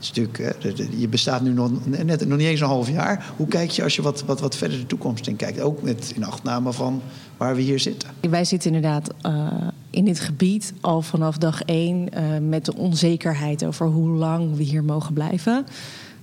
stuk. 0.05 0.55
Je 0.97 1.09
bestaat 1.09 1.43
nu 1.43 1.53
nog, 1.53 1.71
net, 1.87 2.27
nog 2.27 2.39
niet 2.39 2.47
eens 2.47 2.61
een 2.61 2.67
half 2.67 2.91
jaar. 2.91 3.33
Hoe 3.37 3.47
kijk 3.47 3.71
je 3.71 3.83
als 3.83 3.97
je 3.97 4.03
wat, 4.03 4.23
wat, 4.27 4.41
wat 4.41 4.57
verder 4.57 4.79
de 4.79 4.87
toekomst 4.87 5.27
in 5.27 5.37
kijkt? 5.37 5.61
Ook 5.61 5.83
met 5.83 6.13
in 6.15 6.25
achtname 6.25 6.73
van 6.73 7.03
waar 7.43 7.55
we 7.55 7.63
hier 7.63 7.79
zitten. 7.79 8.09
Wij 8.31 8.45
zitten 8.45 8.75
inderdaad 8.75 9.15
uh, 9.27 9.47
in 9.91 10.05
dit 10.05 10.21
gebied 10.21 10.73
al 10.81 11.03
vanaf 11.03 11.39
dag 11.39 11.63
één 11.63 12.09
uh, 12.15 12.49
met 12.49 12.65
de 12.65 12.77
onzekerheid 12.77 13.65
over 13.65 13.87
hoe 13.87 14.09
lang 14.09 14.57
we 14.57 14.63
hier 14.63 14.85
mogen 14.85 15.15
blijven. 15.15 15.67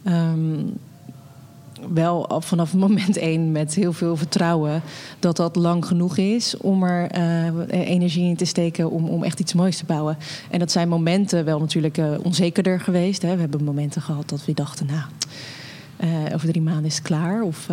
Um, 0.04 0.74
wel 1.94 2.40
vanaf 2.40 2.74
moment 2.86 3.18
één 3.18 3.52
met 3.52 3.76
heel 3.76 3.94
veel 3.94 4.16
vertrouwen 4.16 4.82
dat 5.20 5.36
dat 5.36 5.56
lang 5.56 5.86
genoeg 5.86 6.18
is 6.18 6.58
om 6.58 6.84
er 6.84 7.18
uh, 7.18 7.90
energie 7.90 8.30
in 8.30 8.36
te 8.36 8.46
steken 8.46 8.92
om, 8.92 9.08
om 9.08 9.24
echt 9.24 9.40
iets 9.40 9.54
moois 9.54 9.78
te 9.78 9.86
bouwen. 9.86 10.18
En 10.50 10.60
dat 10.60 10.72
zijn 10.72 10.90
momenten 10.90 11.46
wel 11.46 11.60
natuurlijk 11.60 12.00
onzekerder 12.24 12.80
geweest. 12.80 13.22
Hè. 13.22 13.34
We 13.34 13.42
hebben 13.42 13.64
momenten 13.64 14.02
gehad 14.02 14.30
dat 14.30 14.46
we 14.46 14.54
dachten, 14.54 14.86
nou. 14.86 15.04
Uh, 16.04 16.34
over 16.34 16.48
drie 16.48 16.62
maanden 16.62 16.86
is 16.86 16.96
het 16.96 17.04
klaar. 17.04 17.42
Of 17.42 17.68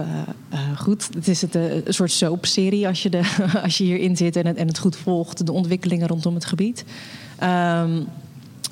goed, 0.76 1.08
het 1.14 1.28
is 1.28 1.42
het, 1.42 1.54
een 1.54 1.82
soort 1.88 2.10
soapserie 2.10 2.86
als 2.88 3.02
je, 3.02 3.10
de, 3.10 3.22
als 3.64 3.78
je 3.78 3.84
hierin 3.84 4.16
zit 4.16 4.36
en 4.36 4.46
het, 4.46 4.56
en 4.56 4.66
het 4.66 4.78
goed 4.78 4.96
volgt, 4.96 5.46
de 5.46 5.52
ontwikkelingen 5.52 6.08
rondom 6.08 6.34
het 6.34 6.44
gebied. 6.44 6.84
Um, 7.42 8.06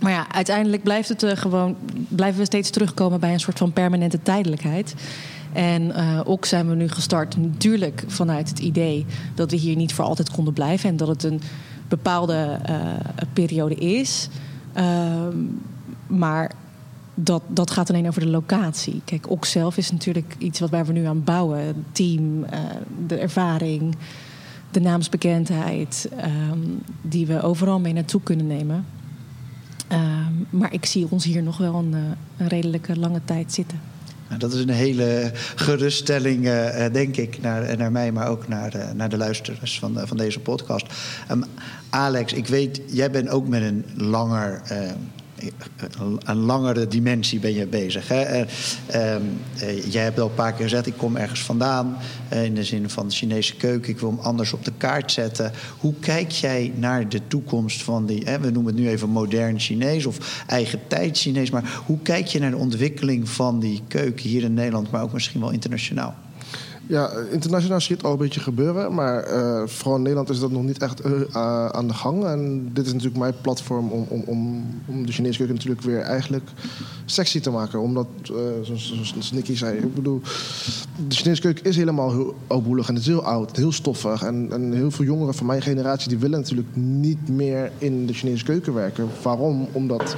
maar 0.01 0.12
ja, 0.12 0.33
uiteindelijk 0.33 0.83
blijft 0.83 1.09
het 1.09 1.25
gewoon, 1.38 1.77
blijven 2.09 2.38
we 2.38 2.47
steeds 2.47 2.71
terugkomen 2.71 3.21
bij 3.21 3.33
een 3.33 3.40
soort 3.40 3.59
van 3.59 3.73
permanente 3.73 4.23
tijdelijkheid. 4.23 4.95
En 5.53 5.95
ook 6.25 6.45
zijn 6.45 6.69
we 6.69 6.75
nu 6.75 6.88
gestart 6.88 7.37
natuurlijk 7.37 8.05
vanuit 8.07 8.49
het 8.49 8.59
idee 8.59 9.07
dat 9.35 9.51
we 9.51 9.57
hier 9.57 9.77
niet 9.77 9.95
voor 9.95 10.05
altijd 10.05 10.31
konden 10.31 10.55
blijven 10.55 10.88
en 10.88 10.97
dat 10.97 11.09
het 11.09 11.23
een 11.23 11.40
bepaalde 11.88 12.59
periode 13.33 13.75
is. 13.75 14.29
Ehm, 14.73 15.37
maar 16.07 16.51
dat, 17.14 17.42
dat 17.48 17.70
gaat 17.70 17.88
alleen 17.88 18.09
over 18.09 18.20
de 18.20 18.29
locatie. 18.29 19.03
Kijk, 19.05 19.31
ook 19.31 19.44
zelf 19.44 19.77
is 19.77 19.90
natuurlijk 19.90 20.35
iets 20.38 20.61
wat 20.61 20.70
waar 20.70 20.87
we 20.87 20.92
nu 20.92 21.05
aan 21.05 21.24
bouwen. 21.24 21.85
Team, 21.92 22.44
de 23.07 23.16
ervaring, 23.16 23.96
de 24.70 24.81
naamsbekendheid, 24.81 26.09
ehm, 26.16 26.59
die 27.03 27.27
we 27.27 27.42
overal 27.42 27.81
mee 27.81 27.92
naartoe 27.92 28.20
kunnen 28.22 28.46
nemen. 28.46 28.85
Ehm, 29.88 30.33
maar 30.50 30.72
ik 30.72 30.85
zie 30.85 31.07
ons 31.11 31.24
hier 31.24 31.42
nog 31.42 31.59
wel 31.59 31.74
een, 31.74 31.94
eh, 31.94 32.00
een 32.37 32.48
redelijke 32.48 32.98
lange 32.98 33.20
tijd 33.24 33.53
zitten. 33.53 33.81
Nou, 34.29 34.40
dat 34.40 34.53
is 34.53 34.61
een 34.61 34.68
hele 34.68 35.31
geruststelling, 35.55 36.44
uh, 36.44 36.85
denk 36.92 37.16
ik, 37.16 37.40
naar, 37.42 37.77
naar 37.77 37.92
mij, 37.92 38.12
maar 38.12 38.29
ook 38.29 38.48
naar, 38.48 38.92
naar 38.94 39.09
de 39.09 39.16
luisteraars 39.16 39.79
van, 39.79 39.98
van 40.07 40.16
deze 40.16 40.40
podcast. 40.40 40.87
Um, 41.31 41.44
Alex, 41.90 42.33
ik 42.33 42.46
weet, 42.46 42.81
jij 42.87 43.11
bent 43.11 43.29
ook 43.29 43.48
met 43.48 43.62
een 43.62 43.85
langer 43.94 44.62
een 46.24 46.37
langere 46.37 46.88
dimensie 46.88 47.38
ben 47.40 47.54
je 47.54 47.66
bezig. 47.66 48.09
Hè? 48.09 48.40
Uh, 48.40 48.46
jij 49.92 50.02
hebt 50.02 50.20
al 50.20 50.28
een 50.28 50.35
paar 50.35 50.52
keer 50.52 50.64
gezegd, 50.64 50.87
ik 50.87 50.96
kom 50.96 51.16
ergens 51.16 51.42
vandaan. 51.42 51.96
Uh, 52.33 52.44
in 52.44 52.54
de 52.54 52.64
zin 52.64 52.90
van 52.90 53.09
de 53.09 53.14
Chinese 53.14 53.57
keuken. 53.57 53.90
Ik 53.90 53.98
wil 53.98 54.11
hem 54.11 54.18
anders 54.18 54.52
op 54.52 54.64
de 54.64 54.72
kaart 54.76 55.12
zetten. 55.12 55.52
Hoe 55.78 55.94
kijk 56.00 56.30
jij 56.30 56.72
naar 56.76 57.09
de 57.09 57.20
toekomst 57.28 57.83
van 57.83 58.07
die... 58.07 58.22
Hè, 58.24 58.38
we 58.38 58.50
noemen 58.50 58.74
het 58.74 58.83
nu 58.83 58.88
even 58.88 59.09
modern 59.09 59.61
Chinees 59.61 60.07
of 60.07 60.44
eigen 60.46 60.80
tijd 60.87 61.18
Chinees. 61.18 61.50
Maar 61.50 61.83
hoe 61.87 61.98
kijk 62.02 62.26
je 62.26 62.38
naar 62.38 62.50
de 62.50 62.57
ontwikkeling 62.57 63.28
van 63.28 63.61
die 63.61 63.83
keuken 63.88 64.28
hier 64.28 64.42
in 64.42 64.54
Nederland... 64.54 64.90
maar 64.90 65.02
ook 65.02 65.12
misschien 65.12 65.40
wel 65.40 65.50
internationaal? 65.50 66.23
Ja, 66.87 67.11
internationaal 67.31 67.81
zie 67.81 67.88
je 67.88 67.97
het 67.97 68.05
al 68.05 68.12
een 68.12 68.18
beetje 68.18 68.40
gebeuren. 68.40 68.94
Maar 68.94 69.33
uh, 69.33 69.66
vooral 69.66 69.97
in 69.97 70.03
Nederland 70.03 70.29
is 70.29 70.38
dat 70.38 70.51
nog 70.51 70.62
niet 70.62 70.79
echt 70.79 71.07
uh, 71.07 71.23
aan 71.70 71.87
de 71.87 71.94
gang. 71.94 72.25
En 72.25 72.70
dit 72.73 72.87
is 72.87 72.92
natuurlijk 72.92 73.20
mijn 73.20 73.35
platform 73.40 73.90
om, 73.90 74.07
om, 74.09 74.23
om, 74.27 74.64
om 74.87 75.07
de 75.07 75.12
Chinese 75.12 75.37
keuken 75.37 75.55
natuurlijk 75.55 75.83
weer 75.83 76.01
eigenlijk 76.01 76.51
sexy 77.05 77.40
te 77.40 77.51
maken. 77.51 77.81
Omdat, 77.81 78.07
zoals, 78.62 79.33
Nicky 79.33 79.57
zei, 79.57 79.79
ik 79.79 79.94
bedoel, 79.94 80.20
de 81.09 81.14
Chinese 81.14 81.40
keuken 81.40 81.64
is 81.64 81.77
helemaal 81.77 82.12
heel 82.12 82.35
oudboelig 82.47 82.88
en 82.88 82.94
het 82.94 83.03
is 83.03 83.09
heel 83.09 83.25
oud, 83.25 83.57
heel 83.57 83.73
stoffig. 83.73 84.23
En, 84.23 84.49
en 84.53 84.73
heel 84.73 84.90
veel 84.90 85.05
jongeren 85.05 85.35
van 85.35 85.47
mijn 85.47 85.62
generatie 85.62 86.09
die 86.09 86.18
willen 86.18 86.38
natuurlijk 86.38 86.77
niet 86.77 87.29
meer 87.29 87.70
in 87.79 88.07
de 88.07 88.12
Chinese 88.12 88.44
keuken 88.44 88.75
werken. 88.75 89.09
Waarom? 89.23 89.68
Omdat 89.73 90.16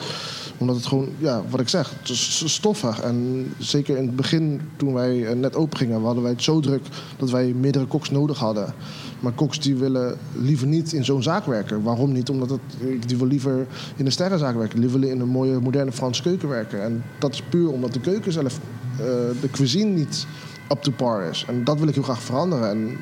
omdat 0.59 0.77
het 0.77 0.87
gewoon, 0.87 1.09
ja, 1.19 1.43
wat 1.51 1.61
ik 1.61 1.69
zeg, 1.69 1.91
het 2.01 2.09
is 2.09 2.43
stoffig. 2.47 3.01
En 3.01 3.47
zeker 3.59 3.97
in 3.97 4.07
het 4.07 4.17
begin, 4.17 4.61
toen 4.77 4.95
wij 4.95 5.35
net 5.35 5.57
open 5.57 5.79
gingen, 5.79 6.03
hadden 6.03 6.23
wij 6.23 6.33
het 6.33 6.43
zo 6.43 6.61
druk 6.61 6.83
dat 7.17 7.31
wij 7.31 7.53
meerdere 7.53 7.85
koks 7.85 8.11
nodig 8.11 8.39
hadden. 8.39 8.75
Maar 9.21 9.33
koks 9.33 9.61
die 9.61 9.77
willen 9.77 10.19
liever 10.33 10.67
niet 10.67 10.93
in 10.93 11.05
zo'n 11.05 11.23
zaak 11.23 11.47
werken. 11.47 11.83
Waarom 11.83 12.13
niet? 12.13 12.31
Omdat 12.31 12.51
het, 12.51 12.61
die 13.07 13.17
wil 13.17 13.27
liever 13.27 13.67
in 13.97 14.07
een 14.07 14.13
sterrenzaak 14.13 14.57
werken. 14.57 14.81
Die 14.81 14.91
willen 14.91 15.11
in 15.11 15.21
een 15.21 15.29
mooie, 15.29 15.61
moderne 15.61 15.93
Franse 15.93 16.23
keuken 16.23 16.49
werken. 16.49 16.83
En 16.83 17.05
dat 17.19 17.33
is 17.33 17.43
puur 17.43 17.71
omdat 17.71 17.93
de 17.93 18.01
keuken 18.01 18.33
zelf, 18.33 18.59
uh, 18.93 19.07
de 19.41 19.51
cuisine 19.51 19.91
niet 19.91 20.27
up 20.73 20.83
to 20.83 20.93
par 20.93 21.23
is. 21.23 21.45
En 21.49 21.65
dat 21.65 21.79
wil 21.79 21.89
ik 21.89 21.95
heel 21.95 22.03
graag 22.03 22.23
veranderen. 22.23 22.71
En 22.71 22.99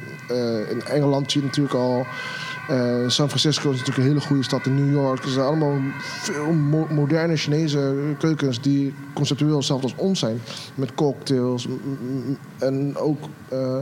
in 0.71 0.83
Engeland 0.83 1.33
zie 1.33 1.41
je 1.41 1.47
natuurlijk 1.47 1.75
al 1.75 2.07
uh, 2.71 3.09
San 3.09 3.29
Francisco 3.29 3.71
is 3.71 3.79
natuurlijk 3.79 4.07
een 4.07 4.13
hele 4.13 4.27
goede 4.27 4.43
stad. 4.43 4.67
In 4.67 4.75
New 4.75 4.93
York. 4.93 5.25
Er 5.25 5.31
zijn 5.31 5.47
allemaal 5.47 5.79
veel 5.99 6.53
moderne 6.91 7.37
Chinese 7.37 7.95
keukens 8.19 8.61
die 8.61 8.95
conceptueel 9.15 9.57
hetzelfde 9.57 9.87
als 9.87 9.97
ons 9.97 10.19
zijn. 10.19 10.41
Met 10.75 10.95
cocktails 10.95 11.69
en 12.59 12.97
ook 12.97 13.29
uh, 13.53 13.79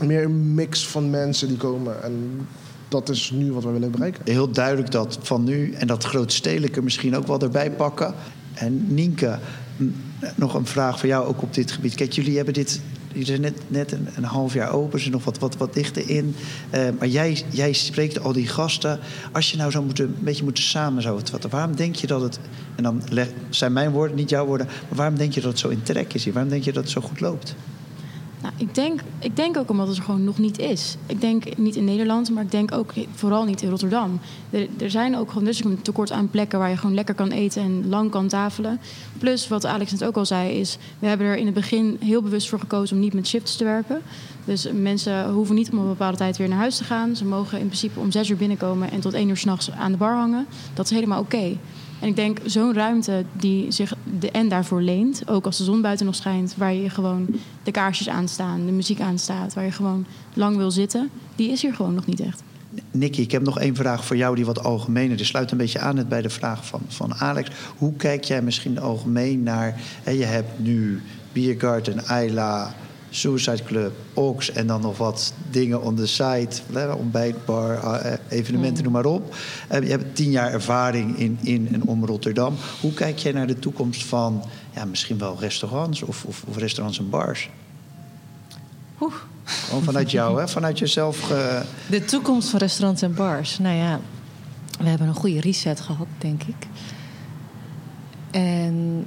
meer 0.00 0.24
een 0.24 0.54
mix 0.54 0.86
van 0.86 1.10
mensen 1.10 1.48
die 1.48 1.56
komen. 1.56 2.02
En 2.02 2.46
dat 2.88 3.08
is 3.08 3.30
nu 3.30 3.52
wat 3.52 3.64
we 3.64 3.70
willen 3.70 3.90
bereiken. 3.90 4.22
Heel 4.24 4.50
duidelijk 4.50 4.90
dat 4.90 5.18
van 5.22 5.44
nu 5.44 5.72
en 5.72 5.86
dat 5.86 6.04
grootstedelijke 6.04 6.82
misschien 6.82 7.16
ook 7.16 7.26
wel 7.26 7.40
erbij 7.40 7.70
pakken. 7.70 8.14
En 8.54 8.94
Nienke, 8.94 9.38
nog 10.34 10.54
een 10.54 10.66
vraag 10.66 10.98
voor 10.98 11.08
jou 11.08 11.26
ook 11.26 11.42
op 11.42 11.54
dit 11.54 11.70
gebied. 11.72 11.94
Kijk, 11.94 12.12
jullie 12.12 12.36
hebben 12.36 12.54
dit 12.54 12.80
die 13.16 13.24
zijn 13.24 13.40
net, 13.40 13.60
net 13.66 13.92
een, 13.92 14.24
half 14.24 14.54
jaar 14.54 14.72
open, 14.72 15.00
ze 15.00 15.10
nog 15.10 15.24
wat, 15.24 15.38
wat, 15.38 15.56
wat 15.56 15.74
dichter 15.74 16.10
in. 16.10 16.34
Uh, 16.74 16.88
maar 16.98 17.08
jij, 17.08 17.42
jij 17.50 17.72
spreekt 17.72 18.20
al 18.20 18.32
die 18.32 18.46
gasten. 18.46 18.98
Als 19.32 19.50
je 19.50 19.56
nou 19.56 19.70
zou 19.70 19.84
moeten, 19.84 20.04
een 20.04 20.24
beetje 20.24 20.44
moeten 20.44 20.62
samen 20.62 21.02
zou 21.02 21.20
vatten, 21.30 21.50
waarom 21.50 21.76
denk 21.76 21.94
je 21.94 22.06
dat 22.06 22.20
het. 22.20 22.38
En 22.74 22.82
dan 22.82 23.02
zijn 23.50 23.72
mijn 23.72 23.90
woorden, 23.90 24.16
niet 24.16 24.30
jouw 24.30 24.46
woorden. 24.46 24.66
Maar 24.66 24.96
waarom 24.96 25.16
denk 25.16 25.32
je 25.32 25.40
dat 25.40 25.50
het 25.50 25.58
zo 25.58 25.68
in 25.68 25.82
trek 25.82 26.14
is 26.14 26.24
hier? 26.24 26.32
Waarom 26.32 26.50
denk 26.50 26.64
je 26.64 26.72
dat 26.72 26.82
het 26.82 26.92
zo 26.92 27.00
goed 27.00 27.20
loopt? 27.20 27.54
Nou, 28.42 28.54
ik, 28.56 28.74
denk, 28.74 29.00
ik 29.18 29.36
denk 29.36 29.56
ook 29.56 29.70
omdat 29.70 29.88
het 29.88 29.96
er 29.96 30.02
gewoon 30.02 30.24
nog 30.24 30.38
niet 30.38 30.58
is. 30.58 30.96
Ik 31.06 31.20
denk 31.20 31.56
niet 31.56 31.76
in 31.76 31.84
Nederland, 31.84 32.30
maar 32.30 32.42
ik 32.42 32.50
denk 32.50 32.72
ook 32.72 32.92
vooral 33.14 33.44
niet 33.44 33.62
in 33.62 33.68
Rotterdam. 33.68 34.20
Er, 34.50 34.68
er 34.78 34.90
zijn 34.90 35.16
ook 35.16 35.28
gewoon 35.28 35.44
dus 35.44 35.64
een 35.64 35.82
tekort 35.82 36.12
aan 36.12 36.30
plekken 36.30 36.58
waar 36.58 36.70
je 36.70 36.76
gewoon 36.76 36.94
lekker 36.94 37.14
kan 37.14 37.30
eten 37.30 37.62
en 37.62 37.88
lang 37.88 38.10
kan 38.10 38.28
tafelen. 38.28 38.80
Plus, 39.18 39.48
wat 39.48 39.66
Alex 39.66 39.90
net 39.92 40.04
ook 40.04 40.16
al 40.16 40.26
zei, 40.26 40.58
is 40.58 40.78
we 40.98 41.06
hebben 41.06 41.26
er 41.26 41.36
in 41.36 41.46
het 41.46 41.54
begin 41.54 41.96
heel 42.00 42.22
bewust 42.22 42.48
voor 42.48 42.60
gekozen 42.60 42.96
om 42.96 43.02
niet 43.02 43.14
met 43.14 43.26
shifts 43.26 43.56
te 43.56 43.64
werken. 43.64 44.02
Dus 44.44 44.68
mensen 44.72 45.30
hoeven 45.30 45.54
niet 45.54 45.70
om 45.70 45.78
een 45.78 45.88
bepaalde 45.88 46.16
tijd 46.16 46.36
weer 46.36 46.48
naar 46.48 46.58
huis 46.58 46.76
te 46.76 46.84
gaan. 46.84 47.16
Ze 47.16 47.24
mogen 47.24 47.58
in 47.60 47.66
principe 47.66 48.00
om 48.00 48.10
zes 48.10 48.28
uur 48.28 48.36
binnenkomen 48.36 48.90
en 48.90 49.00
tot 49.00 49.14
één 49.14 49.28
uur 49.28 49.36
s'nachts 49.36 49.70
aan 49.70 49.92
de 49.92 49.98
bar 49.98 50.14
hangen. 50.14 50.46
Dat 50.74 50.84
is 50.84 50.90
helemaal 50.90 51.20
oké. 51.20 51.56
En 52.00 52.08
ik 52.08 52.16
denk 52.16 52.38
zo'n 52.44 52.74
ruimte 52.74 53.24
die 53.32 53.70
zich 53.70 53.94
de 54.18 54.30
en 54.30 54.48
daarvoor 54.48 54.82
leent, 54.82 55.28
ook 55.28 55.46
als 55.46 55.58
de 55.58 55.64
zon 55.64 55.80
buiten 55.80 56.06
nog 56.06 56.14
schijnt, 56.14 56.54
waar 56.56 56.74
je 56.74 56.90
gewoon 56.90 57.26
de 57.62 57.70
kaarsjes 57.70 58.08
aanstaan, 58.08 58.66
de 58.66 58.72
muziek 58.72 59.00
aanstaat, 59.00 59.54
waar 59.54 59.64
je 59.64 59.70
gewoon 59.70 60.06
lang 60.34 60.56
wil 60.56 60.70
zitten, 60.70 61.10
die 61.36 61.50
is 61.50 61.62
hier 61.62 61.74
gewoon 61.74 61.94
nog 61.94 62.06
niet 62.06 62.20
echt. 62.20 62.42
Nicky, 62.90 63.20
ik 63.20 63.30
heb 63.30 63.42
nog 63.42 63.58
één 63.58 63.74
vraag 63.74 64.04
voor 64.04 64.16
jou 64.16 64.34
die 64.34 64.46
wat 64.46 64.64
algemener 64.64 65.20
is. 65.20 65.26
Sluit 65.26 65.50
een 65.50 65.58
beetje 65.58 65.78
aan 65.78 66.08
bij 66.08 66.22
de 66.22 66.30
vraag 66.30 66.66
van, 66.66 66.80
van 66.88 67.14
Alex. 67.14 67.50
Hoe 67.76 67.92
kijk 67.96 68.24
jij 68.24 68.42
misschien 68.42 68.78
algemeen 68.78 69.42
naar... 69.42 69.74
Hè, 70.02 70.10
je 70.10 70.24
hebt 70.24 70.58
nu 70.58 71.02
Biergarten, 71.32 72.06
Ayla, 72.06 72.74
Suicide 73.10 73.62
Club, 73.62 73.92
Ox 74.14 74.52
en 74.52 74.66
dan 74.66 74.80
nog 74.80 74.98
wat 74.98 75.32
dingen 75.50 75.82
on 75.82 75.94
the 75.94 76.06
side, 76.06 76.48
ontbijtbar, 76.96 77.74
eh, 77.74 78.12
evenementen, 78.28 78.84
noem 78.84 78.92
maar 78.92 79.04
op. 79.04 79.34
Eh, 79.68 79.82
je 79.82 79.88
hebt 79.88 80.16
tien 80.16 80.30
jaar 80.30 80.52
ervaring 80.52 81.18
in, 81.18 81.38
in 81.42 81.68
en 81.72 81.82
om 81.82 82.04
Rotterdam. 82.04 82.54
Hoe 82.80 82.92
kijk 82.92 83.18
jij 83.18 83.32
naar 83.32 83.46
de 83.46 83.58
toekomst 83.58 84.04
van 84.04 84.44
ja, 84.74 84.84
misschien 84.84 85.18
wel 85.18 85.36
restaurants 85.40 86.02
of, 86.02 86.24
of, 86.24 86.42
of 86.48 86.56
restaurants 86.56 86.98
en 86.98 87.10
bars? 87.10 87.50
Oeh. 89.00 89.14
Gewoon 89.44 89.82
vanuit 89.82 90.10
jou, 90.10 90.40
hè? 90.40 90.48
vanuit 90.48 90.78
jezelf. 90.78 91.32
De 91.90 92.04
toekomst 92.04 92.48
van 92.48 92.58
restaurants 92.58 93.02
en 93.02 93.14
bars. 93.14 93.58
Nou 93.58 93.76
ja, 93.76 94.00
we 94.78 94.88
hebben 94.88 95.08
een 95.08 95.14
goede 95.14 95.40
reset 95.40 95.80
gehad, 95.80 96.06
denk 96.18 96.42
ik. 96.42 96.66
En 98.30 99.04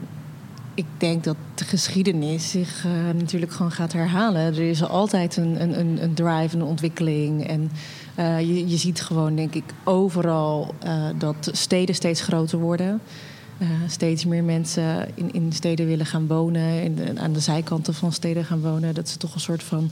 ik 0.79 0.85
denk 0.97 1.23
dat 1.23 1.35
de 1.55 1.63
geschiedenis 1.63 2.49
zich 2.49 2.85
uh, 2.85 2.91
natuurlijk 3.15 3.51
gewoon 3.51 3.71
gaat 3.71 3.93
herhalen. 3.93 4.41
Er 4.41 4.69
is 4.69 4.83
altijd 4.83 5.37
een, 5.37 5.61
een, 5.61 6.03
een 6.03 6.13
drive, 6.13 6.55
een 6.55 6.63
ontwikkeling. 6.63 7.47
En 7.47 7.71
uh, 8.19 8.39
je, 8.39 8.67
je 8.67 8.77
ziet 8.77 9.01
gewoon, 9.01 9.35
denk 9.35 9.53
ik, 9.53 9.63
overal 9.83 10.75
uh, 10.83 11.05
dat 11.17 11.49
steden 11.51 11.95
steeds 11.95 12.21
groter 12.21 12.59
worden. 12.59 13.01
steeds 13.87 14.25
meer 14.25 14.43
mensen 14.43 15.09
in, 15.15 15.33
in 15.33 15.53
steden 15.53 15.85
willen 15.85 16.05
gaan 16.05 16.27
wonen. 16.27 16.83
In, 16.83 17.19
aan 17.19 17.33
de 17.33 17.39
zijkanten 17.39 17.93
van 17.93 18.13
steden 18.13 18.45
gaan 18.45 18.61
wonen. 18.61 18.93
Dat 18.93 19.09
ze 19.09 19.17
toch 19.17 19.33
een 19.33 19.39
soort 19.39 19.63
van... 19.63 19.91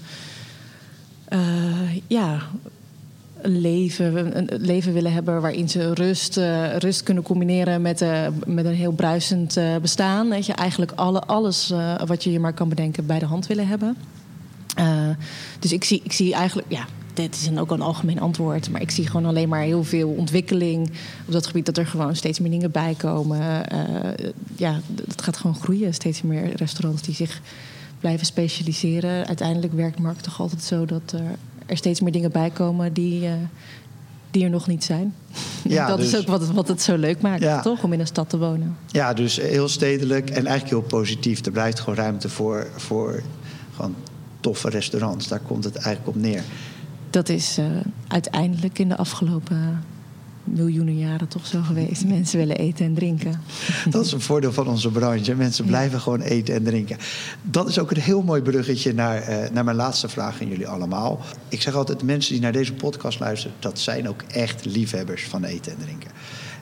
ja, 2.08 2.42
leven, 3.42 4.38
een 4.38 4.62
leven 4.62 4.94
willen 4.94 5.14
hebben 5.14 5.42
waarin 5.42 5.70
ze 5.70 5.94
rust, 5.94 6.38
uh, 6.38 6.76
rust 6.76 7.04
kunnen 7.04 7.24
combineren 7.24 7.82
met, 7.82 8.02
uh, 8.02 8.28
met 8.46 8.66
een 8.66 8.74
heel 8.74 8.92
bruisend 8.92 9.58
uh, 9.58 9.76
bestaan. 9.76 10.30
Weet 10.30 10.46
je, 10.46 10.54
eigenlijk 10.54 10.92
alle, 10.96 11.22
alles 11.22 11.74
wat 12.06 12.24
je 12.24 12.32
je 12.32 12.40
maar 12.40 12.54
kan 12.54 12.70
bedenken 12.70 13.06
bij 13.06 13.20
de 13.20 13.26
hand 13.26 13.48
willen 13.48 13.68
hebben. 13.68 13.98
dus 15.60 15.74
ik 15.74 15.84
zie, 15.84 16.02
ik 16.04 16.12
zie 16.12 16.34
eigenlijk, 16.34 16.72
ja, 16.72 16.86
dit 17.14 17.36
is 17.36 17.46
een, 17.48 17.60
ook 17.60 17.72
een 17.72 17.82
algemeen 17.82 18.20
antwoord, 18.20 18.70
maar 18.70 18.82
ik 18.82 18.92
zie 18.92 19.08
gewoon 19.08 19.26
alleen 19.26 19.50
maar 19.50 19.62
heel 19.62 19.84
veel 19.84 20.10
ontwikkeling 20.10 20.92
op 21.26 21.34
dat 21.34 21.48
gebied. 21.48 21.66
Dat 21.66 21.78
er 21.78 21.88
gewoon 21.88 22.16
steeds 22.16 22.40
meer 22.40 22.52
dingen 22.52 22.72
bij 22.72 22.94
komen. 22.98 23.40
ja, 24.56 24.80
het 25.08 25.22
gaat 25.22 25.38
gewoon 25.38 25.56
groeien. 25.56 25.94
Steeds 25.94 26.22
meer 26.22 26.56
restaurants 26.56 27.02
die 27.02 27.16
zich 27.16 27.42
blijven 28.00 28.26
specialiseren. 28.26 29.28
Uiteindelijk 29.28 29.74
werkt 29.74 30.00
markt 30.00 30.24
toch 30.24 30.40
altijd 30.40 30.64
zo 30.64 30.86
dat 30.86 31.12
er 31.12 31.38
steeds 31.76 32.02
meer 32.02 32.12
dingen 32.12 32.32
bij 32.32 32.50
komen 32.50 32.94
die, 32.94 33.24
uh, 33.24 33.32
die 34.32 34.44
er 34.44 34.50
nog 34.50 34.68
niet 34.68 34.84
zijn. 34.84 35.14
Ja, 35.64 35.88
dat 35.88 36.00
is 36.00 36.10
dus- 36.10 36.20
ook 36.20 36.28
wat 36.28 36.42
het, 36.42 36.52
wat 36.52 36.68
het 36.68 36.82
zo 36.82 36.96
leuk 36.96 37.22
maakt, 37.22 37.64
toch? 37.64 37.84
Om 37.84 37.94
in 37.94 38.00
een 38.00 38.08
stad 38.08 38.30
te 38.30 38.38
wonen. 38.38 38.78
Ja, 38.88 39.14
dus 39.14 39.36
heel 39.36 39.68
stedelijk 39.68 40.30
en 40.30 40.46
eigenlijk 40.46 40.70
heel 40.70 41.00
positief. 41.00 41.46
Er 41.46 41.52
blijft 41.52 41.80
gewoon 41.80 41.96
ruimte 41.96 42.30
voor, 42.30 42.68
voor 42.76 43.24
gewoon 43.76 43.96
toffe 44.40 44.70
restaurants. 44.70 45.28
Daar 45.28 45.40
komt 45.40 45.64
het 45.64 45.76
eigenlijk 45.76 46.16
op 46.16 46.22
neer. 46.22 46.44
Dat 47.10 47.30
is 47.30 47.58
uh, 47.60 47.66
uiteindelijk 48.08 48.80
in 48.80 48.90
de 48.90 48.98
afgelopen 48.98 49.84
miljoenen 50.48 50.98
jaren 50.98 51.28
toch 51.28 51.46
zo 51.46 51.62
geweest. 51.62 52.06
Mensen 52.06 52.38
willen 52.40 52.58
eten 52.58 52.86
en 52.86 52.94
drinken. 52.94 53.42
Dat 53.90 54.06
is 54.06 54.12
een 54.12 54.22
voordeel 54.22 54.54
van 54.54 54.68
onze 54.68 54.92
branche. 54.92 55.36
Mensen 55.36 55.66
blijven 55.66 56.02
gewoon 56.02 56.22
eten 56.22 56.56
en 56.56 56.64
drinken. 56.64 56.98
Dat 57.42 57.70
is 57.70 57.80
ook 57.80 57.92
een 57.92 58.02
heel 58.02 58.22
mooi 58.22 58.42
bruggetje 58.42 58.94
naar, 58.94 59.30
uh, 59.30 59.50
naar 59.50 59.64
mijn 59.64 59.78
laatste 59.78 60.10
vraag 60.10 60.42
aan 60.42 60.48
jullie 60.48 60.68
allemaal. 60.68 61.22
Ik 61.50 61.62
zeg 61.62 61.76
altijd, 61.76 62.04
mensen 62.04 62.34
die 62.34 62.42
naar 62.42 62.52
deze 62.52 62.74
podcast 62.74 63.20
luisteren... 63.20 63.56
dat 63.60 63.80
zijn 63.80 64.10
ook 64.10 64.22
echt 64.22 64.66
liefhebbers 64.66 65.26
van 65.26 65.44
eten 65.44 65.72
en 65.72 65.78
drinken. 65.78 66.12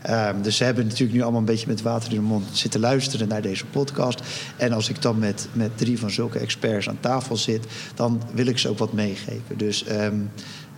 Um, 0.10 0.42
dus 0.42 0.58
ze 0.58 0.64
hebben 0.64 0.84
natuurlijk 0.84 1.14
nu 1.14 1.22
allemaal 1.22 1.40
een 1.40 1.46
beetje 1.46 1.68
met 1.68 1.82
water 1.82 2.10
in 2.10 2.18
de 2.18 2.24
mond 2.24 2.46
zitten 2.52 2.80
luisteren 2.80 3.28
naar 3.28 3.42
deze 3.42 3.66
podcast. 3.66 4.22
En 4.58 4.72
als 4.72 4.90
ik 4.90 5.02
dan 5.02 5.20
met, 5.20 5.48
met 5.54 5.78
drie 5.78 6.00
van 6.00 6.12
zulke 6.12 6.40
experts 6.40 6.90
aan 6.90 7.00
tafel 7.00 7.38
zit, 7.38 7.66
dan 7.96 8.22
wil 8.34 8.46
ik 8.46 8.58
ze 8.58 8.70
ook 8.70 8.78
wat 8.78 8.94
meegeven. 8.94 9.58
Dus 9.58 9.86
um, 9.92 10.32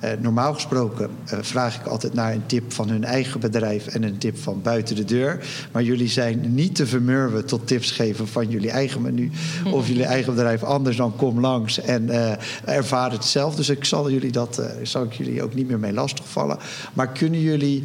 uh, 0.03 0.09
normaal 0.19 0.53
gesproken 0.53 1.09
uh, 1.33 1.39
vraag 1.41 1.79
ik 1.79 1.85
altijd 1.85 2.13
naar 2.13 2.33
een 2.33 2.45
tip 2.45 2.73
van 2.73 2.89
hun 2.89 3.03
eigen 3.03 3.39
bedrijf 3.39 3.87
en 3.87 4.03
een 4.03 4.17
tip 4.17 4.37
van 4.37 4.61
buiten 4.61 4.95
de 4.95 5.03
deur. 5.03 5.45
Maar 5.71 5.83
jullie 5.83 6.07
zijn 6.07 6.53
niet 6.53 6.75
te 6.75 6.87
vermurwen 6.87 7.45
tot 7.45 7.67
tips 7.67 7.91
geven 7.91 8.27
van 8.27 8.49
jullie 8.49 8.71
eigen 8.71 9.01
menu 9.01 9.31
of 9.71 9.87
jullie 9.87 10.05
eigen 10.15 10.33
bedrijf. 10.33 10.63
Anders 10.63 10.97
dan 10.97 11.15
kom 11.15 11.39
langs 11.39 11.79
en 11.79 12.03
uh, 12.03 12.31
ervaar 12.65 13.11
het 13.11 13.25
zelf. 13.25 13.55
Dus 13.55 13.69
ik 13.69 13.85
zal, 13.85 14.11
jullie 14.11 14.31
dat, 14.31 14.61
zal 14.83 15.03
ik 15.03 15.13
jullie 15.13 15.43
ook 15.43 15.53
niet 15.53 15.67
meer 15.67 15.79
mee 15.79 15.93
lastigvallen. 15.93 16.57
Maar 16.93 17.11
kunnen 17.11 17.39
jullie, 17.39 17.83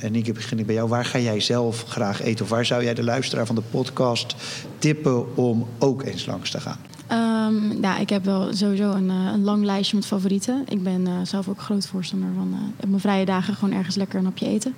en 0.00 0.14
ik 0.14 0.34
begin 0.34 0.58
ik 0.58 0.66
bij 0.66 0.74
jou, 0.74 0.88
waar 0.88 1.04
ga 1.04 1.18
jij 1.18 1.40
zelf 1.40 1.84
graag 1.88 2.22
eten? 2.22 2.44
Of 2.44 2.50
waar 2.50 2.66
zou 2.66 2.84
jij 2.84 2.94
de 2.94 3.04
luisteraar 3.04 3.46
van 3.46 3.54
de 3.54 3.62
podcast 3.70 4.34
tippen 4.78 5.36
om 5.36 5.66
ook 5.78 6.02
eens 6.02 6.26
langs 6.26 6.50
te 6.50 6.60
gaan? 6.60 6.78
Um, 7.12 7.82
ja, 7.82 7.98
ik 7.98 8.08
heb 8.08 8.24
wel 8.24 8.54
sowieso 8.54 8.90
een, 8.90 9.08
uh, 9.08 9.30
een, 9.32 9.44
lang 9.44 9.64
lijstje 9.64 9.96
met 9.96 10.06
favorieten. 10.06 10.64
Ik 10.68 10.82
ben 10.82 11.00
uh, 11.00 11.14
zelf 11.22 11.48
ook 11.48 11.60
groot 11.60 11.86
voorstander 11.86 12.28
van 12.34 12.48
uh, 12.52 12.58
op 12.80 12.88
mijn 12.88 13.00
vrije 13.00 13.24
dagen 13.24 13.54
gewoon 13.54 13.74
ergens 13.74 13.96
lekker 13.96 14.18
een 14.18 14.24
hapje 14.24 14.46
eten. 14.46 14.74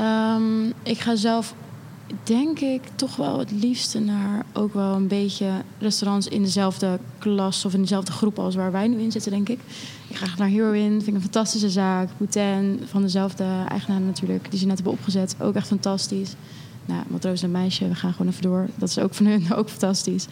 Um, 0.00 0.72
ik 0.82 0.98
ga 0.98 1.16
zelf 1.16 1.54
denk 2.22 2.60
ik 2.60 2.82
toch 2.94 3.16
wel 3.16 3.38
het 3.38 3.50
liefste 3.50 4.00
naar 4.00 4.44
ook 4.52 4.74
wel 4.74 4.94
een 4.94 5.06
beetje 5.06 5.50
restaurants 5.78 6.26
in 6.26 6.42
dezelfde 6.42 6.98
klas 7.18 7.64
of 7.64 7.74
in 7.74 7.80
dezelfde 7.80 8.12
groep 8.12 8.38
als 8.38 8.54
waar 8.54 8.72
wij 8.72 8.88
nu 8.88 9.00
in 9.00 9.12
zitten, 9.12 9.30
denk 9.30 9.48
ik. 9.48 9.60
Ik 10.08 10.16
ga 10.16 10.26
naar 10.38 10.48
Heroin, 10.48 10.90
vind 10.90 11.06
ik 11.06 11.14
een 11.14 11.20
fantastische 11.20 11.70
zaak. 11.70 12.08
Boutin, 12.16 12.80
van 12.84 13.02
dezelfde 13.02 13.44
eigenaar 13.68 14.00
natuurlijk, 14.00 14.50
die 14.50 14.58
ze 14.58 14.66
net 14.66 14.74
hebben 14.74 14.92
opgezet, 14.92 15.36
ook 15.40 15.54
echt 15.54 15.66
fantastisch. 15.66 16.34
Nou, 16.84 17.02
Matroos 17.08 17.42
en 17.42 17.50
Meisje, 17.50 17.88
we 17.88 17.94
gaan 17.94 18.12
gewoon 18.12 18.28
even 18.32 18.42
door. 18.42 18.68
Dat 18.74 18.88
is 18.88 18.98
ook 18.98 19.14
van 19.14 19.26
hun 19.26 19.52
ook 19.58 19.68
fantastisch. 19.68 20.26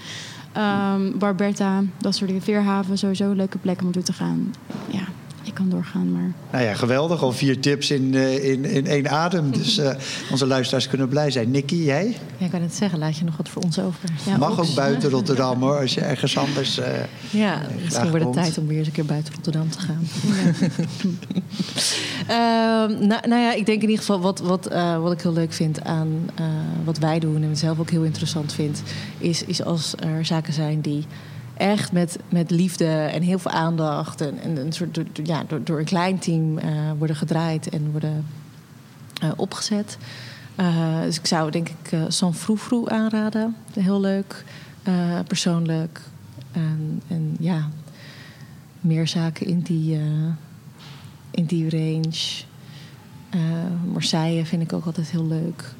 Um, 0.56 1.18
Barberta, 1.18 1.82
dat 1.98 2.14
soort 2.14 2.26
dingen. 2.26 2.44
Veerhaven, 2.44 2.98
sowieso 2.98 3.32
leuke 3.32 3.58
plek 3.58 3.78
om 3.78 3.84
naartoe 3.84 4.02
te 4.02 4.12
gaan. 4.12 4.54
Ja, 4.90 5.04
ik 5.46 5.54
kan 5.54 5.68
doorgaan, 5.68 6.12
maar... 6.12 6.32
Nou 6.50 6.64
ja, 6.64 6.74
geweldig. 6.74 7.22
Al 7.22 7.32
vier 7.32 7.60
tips 7.60 7.90
in, 7.90 8.12
uh, 8.12 8.44
in, 8.50 8.64
in 8.64 8.86
één 8.86 9.10
adem. 9.10 9.50
Dus 9.50 9.78
uh, 9.78 9.90
onze 10.32 10.46
luisteraars 10.46 10.88
kunnen 10.88 11.08
blij 11.08 11.30
zijn. 11.30 11.50
Nicky, 11.50 11.74
jij? 11.74 12.16
Ja, 12.36 12.44
ik 12.44 12.50
kan 12.50 12.62
het 12.62 12.74
zeggen. 12.74 12.98
Laat 12.98 13.16
je 13.16 13.24
nog 13.24 13.36
wat 13.36 13.48
voor 13.48 13.62
ons 13.62 13.78
over. 13.78 14.08
Ja, 14.26 14.36
Mag 14.36 14.60
ook 14.60 14.74
buiten 14.74 15.10
Rotterdam, 15.16 15.62
hoor. 15.62 15.78
Als 15.80 15.94
je 15.94 16.00
ergens 16.00 16.38
anders... 16.38 16.78
Uh, 16.78 16.86
ja, 17.30 17.62
misschien 17.84 18.10
wordt 18.10 18.24
het 18.24 18.34
tijd 18.34 18.58
om 18.58 18.66
weer 18.66 18.78
eens 18.78 18.86
een 18.86 18.92
keer 18.92 19.04
buiten 19.04 19.34
Rotterdam 19.34 19.70
te 19.70 19.78
gaan. 19.78 20.08
uh, 22.30 22.98
nou, 23.08 23.28
nou, 23.28 23.42
ja, 23.42 23.52
ik 23.52 23.66
denk 23.66 23.82
in 23.82 23.88
ieder 23.88 24.04
geval 24.04 24.20
wat, 24.20 24.40
wat, 24.40 24.68
wat 25.00 25.12
ik 25.12 25.20
heel 25.20 25.32
leuk 25.32 25.52
vind 25.52 25.84
aan 25.84 26.28
wat 26.84 26.98
wij 26.98 27.18
doen... 27.18 27.42
en 27.42 27.56
zelf 27.56 27.78
ook 27.78 27.90
heel 27.90 28.04
interessant 28.04 28.52
vind... 28.52 28.82
is, 29.18 29.44
is 29.44 29.62
als 29.62 29.94
er 29.98 30.24
zaken 30.24 30.52
zijn 30.52 30.80
die 30.80 31.04
echt 31.56 31.92
met, 31.92 32.18
met 32.28 32.50
liefde 32.50 32.86
en 32.86 33.22
heel 33.22 33.38
veel 33.38 33.50
aandacht. 33.50 34.20
En, 34.20 34.38
en 34.38 34.56
een 34.56 34.72
soort, 34.72 34.98
ja, 35.22 35.44
door, 35.64 35.78
een 35.78 35.84
klein 35.84 36.18
team 36.18 36.58
uh, 36.58 36.64
worden 36.98 37.16
gedraaid 37.16 37.68
en 37.68 37.90
worden 37.90 38.26
uh, 39.24 39.30
opgezet. 39.36 39.98
Uh, 40.60 41.00
dus 41.00 41.18
ik 41.18 41.26
zou 41.26 41.50
denk 41.50 41.68
ik 41.68 41.98
San 42.08 42.34
Froufrou 42.34 42.90
aanraden. 42.90 43.56
Heel 43.72 44.00
leuk, 44.00 44.44
persoonlijk. 45.26 46.00
En, 47.08 47.36
ja, 47.38 47.68
meer 48.80 49.08
zaken 49.08 49.46
in 49.46 49.60
die, 49.60 50.00
in 51.30 51.44
die 51.44 51.70
range. 51.70 52.44
Marseille 53.92 54.44
vind 54.44 54.62
ik 54.62 54.72
ook 54.72 54.84
altijd 54.84 55.10
heel 55.10 55.26
leuk. 55.26 55.74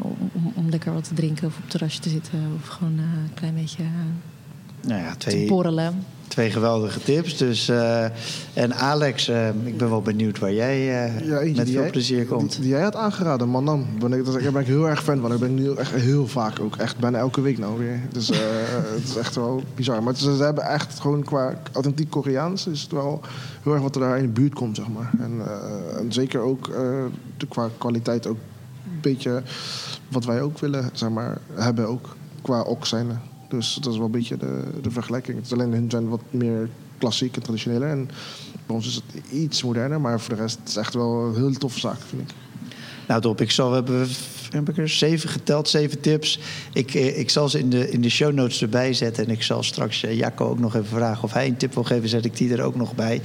om, 0.00 0.52
om, 0.54 0.68
lekker 0.68 0.92
wat 0.92 1.04
te 1.04 1.14
drinken 1.14 1.46
of 1.46 1.54
op 1.54 1.60
het 1.60 1.70
terrasje 1.70 2.00
te 2.00 2.08
zitten. 2.08 2.38
Of 2.60 2.66
gewoon 2.66 2.98
een 2.98 3.34
klein 3.34 3.54
beetje 3.54 3.84
nou 4.86 5.00
ja, 5.00 5.14
twee, 5.16 5.46
borrelen. 5.46 6.04
Twee 6.28 6.50
geweldige 6.50 7.00
tips. 7.00 7.36
Dus, 7.36 7.68
uh, 7.68 8.04
en 8.54 8.74
Alex, 8.74 9.28
uh, 9.28 9.48
ik 9.48 9.78
ben 9.78 9.88
wel 9.88 10.02
benieuwd 10.02 10.38
waar 10.38 10.52
jij 10.52 10.78
uh, 10.78 11.28
ja, 11.28 11.40
met 11.56 11.70
veel 11.70 11.80
jij, 11.80 11.90
plezier 11.90 12.26
komt. 12.26 12.50
Die, 12.52 12.60
die, 12.60 12.70
jij 12.70 12.82
had 12.82 12.96
aangeraden, 12.96 13.48
man 13.48 13.64
dan. 13.64 13.86
Ben 13.98 14.12
ik, 14.12 14.24
daar 14.24 14.52
ben 14.52 14.60
ik 14.60 14.66
heel 14.66 14.88
erg 14.88 15.02
fan 15.02 15.20
van. 15.20 15.32
Ik 15.32 15.38
ben 15.38 15.54
nu 15.54 15.74
echt 15.74 15.92
heel 15.92 16.26
vaak 16.26 16.60
ook. 16.60 16.76
Echt 16.76 16.98
bijna 16.98 17.18
elke 17.18 17.40
week 17.40 17.58
nou 17.58 17.78
weer. 17.78 18.00
Dus 18.12 18.28
het 18.94 19.04
is 19.04 19.16
echt 19.16 19.34
wel 19.34 19.62
bizar. 19.74 20.02
Maar 20.02 20.16
ze, 20.16 20.36
ze 20.36 20.42
hebben 20.42 20.64
echt 20.64 21.00
gewoon 21.00 21.22
qua 21.22 21.54
authentiek 21.72 22.10
Koreaans... 22.10 22.66
is 22.66 22.82
het 22.82 22.92
wel 22.92 23.20
heel 23.62 23.72
erg 23.72 23.82
wat 23.82 23.94
er 23.94 24.00
daar 24.00 24.18
in 24.18 24.26
de 24.26 24.40
buurt 24.40 24.54
komt, 24.54 24.76
zeg 24.76 24.88
maar. 24.88 25.10
En, 25.18 25.42
en 25.98 26.12
zeker 26.12 26.40
ook 26.40 26.66
de, 27.36 27.46
qua 27.48 27.68
kwaliteit 27.78 28.26
ook 28.26 28.38
een 28.84 29.00
beetje... 29.00 29.42
wat 30.08 30.24
wij 30.24 30.42
ook 30.42 30.58
willen, 30.58 30.90
zeg 30.92 31.10
maar, 31.10 31.38
hebben 31.54 31.88
ook. 31.88 32.16
Qua 32.42 32.60
ok 32.60 32.86
zijn 32.86 33.20
dus 33.54 33.78
dat 33.80 33.92
is 33.92 33.96
wel 33.96 34.06
een 34.06 34.12
beetje 34.12 34.36
de, 34.36 34.62
de 34.82 34.90
vergelijking. 34.90 35.36
Het 35.36 35.46
is 35.46 35.52
alleen 35.52 35.72
hun 35.72 35.90
zijn 35.90 36.08
wat 36.08 36.22
meer 36.30 36.68
klassiek 36.98 37.36
en 37.36 37.42
traditioneler. 37.42 37.88
En 37.88 38.10
bij 38.66 38.76
ons 38.76 38.86
is 38.86 38.94
het 38.94 39.30
iets 39.30 39.62
moderner, 39.62 40.00
maar 40.00 40.20
voor 40.20 40.34
de 40.34 40.40
rest 40.40 40.58
is 40.64 40.70
het 40.70 40.84
echt 40.84 40.94
wel 40.94 41.24
een 41.24 41.34
heel 41.34 41.52
toffe 41.52 41.80
zaak, 41.80 42.00
vind 42.08 42.22
ik. 42.22 42.34
Nou, 43.08 43.20
Dop, 43.20 43.40
ik 43.40 43.50
zal, 43.50 43.68
we 43.68 43.74
hebben 43.74 44.08
heb 44.54 44.68
ik 44.68 44.78
er 44.78 44.88
zeven 44.88 45.28
geteld, 45.28 45.68
zeven 45.68 46.00
tips. 46.00 46.38
Ik, 46.72 46.94
eh, 46.94 47.18
ik 47.18 47.30
zal 47.30 47.48
ze 47.48 47.58
in 47.58 47.70
de, 47.70 47.90
in 47.90 48.00
de 48.00 48.08
show 48.08 48.32
notes 48.32 48.62
erbij 48.62 48.92
zetten. 48.92 49.26
En 49.26 49.30
ik 49.30 49.42
zal 49.42 49.62
straks 49.62 50.04
uh, 50.04 50.16
Jacco 50.16 50.48
ook 50.48 50.58
nog 50.58 50.74
even 50.74 50.88
vragen 50.88 51.24
of 51.24 51.32
hij 51.32 51.46
een 51.46 51.56
tip 51.56 51.74
wil 51.74 51.84
geven. 51.84 52.08
Zet 52.08 52.24
ik 52.24 52.36
die 52.36 52.52
er 52.52 52.62
ook 52.62 52.76
nog 52.76 52.94
bij. 52.94 53.20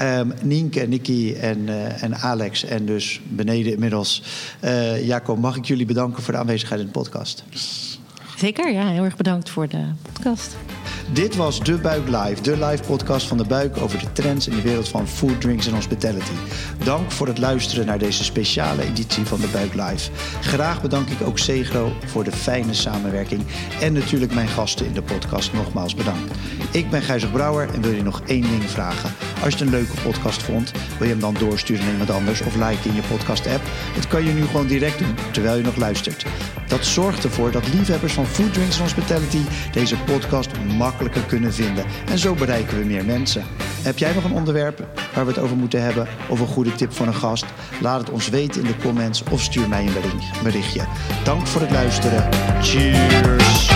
Um, 0.00 0.32
Nienke, 0.42 0.80
Nicky 0.80 1.34
en, 1.40 1.58
uh, 1.58 2.02
en 2.02 2.16
Alex. 2.16 2.64
En 2.64 2.86
dus 2.86 3.20
beneden 3.28 3.72
inmiddels. 3.72 4.22
Uh, 4.64 5.06
Jacco, 5.06 5.36
mag 5.36 5.56
ik 5.56 5.64
jullie 5.64 5.86
bedanken 5.86 6.22
voor 6.22 6.32
de 6.32 6.38
aanwezigheid 6.38 6.80
in 6.80 6.86
de 6.86 6.92
podcast? 6.92 7.44
Zeker, 8.36 8.72
ja. 8.72 8.86
Heel 8.86 9.04
erg 9.04 9.16
bedankt 9.16 9.50
voor 9.50 9.68
de 9.68 9.84
podcast. 10.02 10.56
Dit 11.12 11.36
was 11.36 11.60
De 11.60 11.78
Buik 11.78 12.08
Live, 12.08 12.42
de 12.42 12.64
live 12.66 12.82
podcast 12.82 13.26
van 13.26 13.36
De 13.36 13.44
Buik 13.44 13.76
over 13.76 13.98
de 13.98 14.12
trends 14.12 14.48
in 14.48 14.56
de 14.56 14.62
wereld 14.62 14.88
van 14.88 15.08
food, 15.08 15.40
drinks 15.40 15.66
en 15.66 15.74
hospitality. 15.74 16.32
Dank 16.84 17.10
voor 17.10 17.26
het 17.26 17.38
luisteren 17.38 17.86
naar 17.86 17.98
deze 17.98 18.24
speciale 18.24 18.82
editie 18.82 19.24
van 19.24 19.40
De 19.40 19.46
Buik 19.46 19.74
Live. 19.74 20.10
Graag 20.40 20.82
bedank 20.82 21.08
ik 21.08 21.26
ook 21.26 21.38
Segro 21.38 21.92
voor 22.06 22.24
de 22.24 22.32
fijne 22.32 22.74
samenwerking 22.74 23.42
en 23.80 23.92
natuurlijk 23.92 24.34
mijn 24.34 24.48
gasten 24.48 24.86
in 24.86 24.92
de 24.92 25.02
podcast 25.02 25.52
nogmaals 25.52 25.94
bedankt. 25.94 26.34
Ik 26.72 26.90
ben 26.90 27.02
Gijzer 27.02 27.30
Brouwer 27.30 27.74
en 27.74 27.82
wil 27.82 27.92
je 27.92 28.02
nog 28.02 28.22
één 28.26 28.48
ding 28.50 28.70
vragen. 28.70 29.10
Als 29.42 29.52
je 29.52 29.58
het 29.58 29.60
een 29.60 29.78
leuke 29.78 30.00
podcast 30.02 30.42
vond, 30.42 30.72
wil 30.98 31.06
je 31.06 31.12
hem 31.12 31.20
dan 31.20 31.34
doorsturen 31.38 31.82
naar 31.82 31.92
iemand 31.92 32.10
anders 32.10 32.40
of 32.40 32.54
like 32.54 32.88
in 32.88 32.94
je 32.94 33.02
podcast 33.10 33.46
app. 33.46 33.62
Dat 33.94 34.08
kan 34.08 34.24
je 34.24 34.32
nu 34.32 34.44
gewoon 34.46 34.66
direct 34.66 34.98
doen 34.98 35.14
terwijl 35.32 35.56
je 35.56 35.62
nog 35.62 35.76
luistert. 35.76 36.26
Dat 36.68 36.84
zorgt 36.84 37.24
ervoor 37.24 37.50
dat 37.50 37.74
liefhebbers 37.74 38.12
van 38.12 38.26
food, 38.26 38.52
drinks 38.52 38.76
en 38.76 38.82
hospitality 38.82 39.40
deze 39.72 39.96
podcast 39.96 40.50
makkelijk 40.58 40.95
kunnen 41.26 41.52
vinden. 41.52 41.84
En 42.10 42.18
zo 42.18 42.34
bereiken 42.34 42.78
we 42.78 42.84
meer 42.84 43.04
mensen. 43.04 43.44
Heb 43.82 43.98
jij 43.98 44.14
nog 44.14 44.24
een 44.24 44.32
onderwerp 44.32 44.86
waar 45.14 45.26
we 45.26 45.30
het 45.32 45.40
over 45.40 45.56
moeten 45.56 45.82
hebben 45.82 46.08
of 46.28 46.40
een 46.40 46.46
goede 46.46 46.74
tip 46.74 46.92
voor 46.92 47.06
een 47.06 47.14
gast? 47.14 47.44
Laat 47.80 48.00
het 48.00 48.10
ons 48.10 48.28
weten 48.28 48.60
in 48.60 48.66
de 48.66 48.76
comments 48.76 49.22
of 49.30 49.42
stuur 49.42 49.68
mij 49.68 49.86
een 49.86 50.42
berichtje. 50.42 50.86
Dank 51.24 51.46
voor 51.46 51.60
het 51.60 51.70
luisteren. 51.70 52.28
Cheers! 52.62 53.75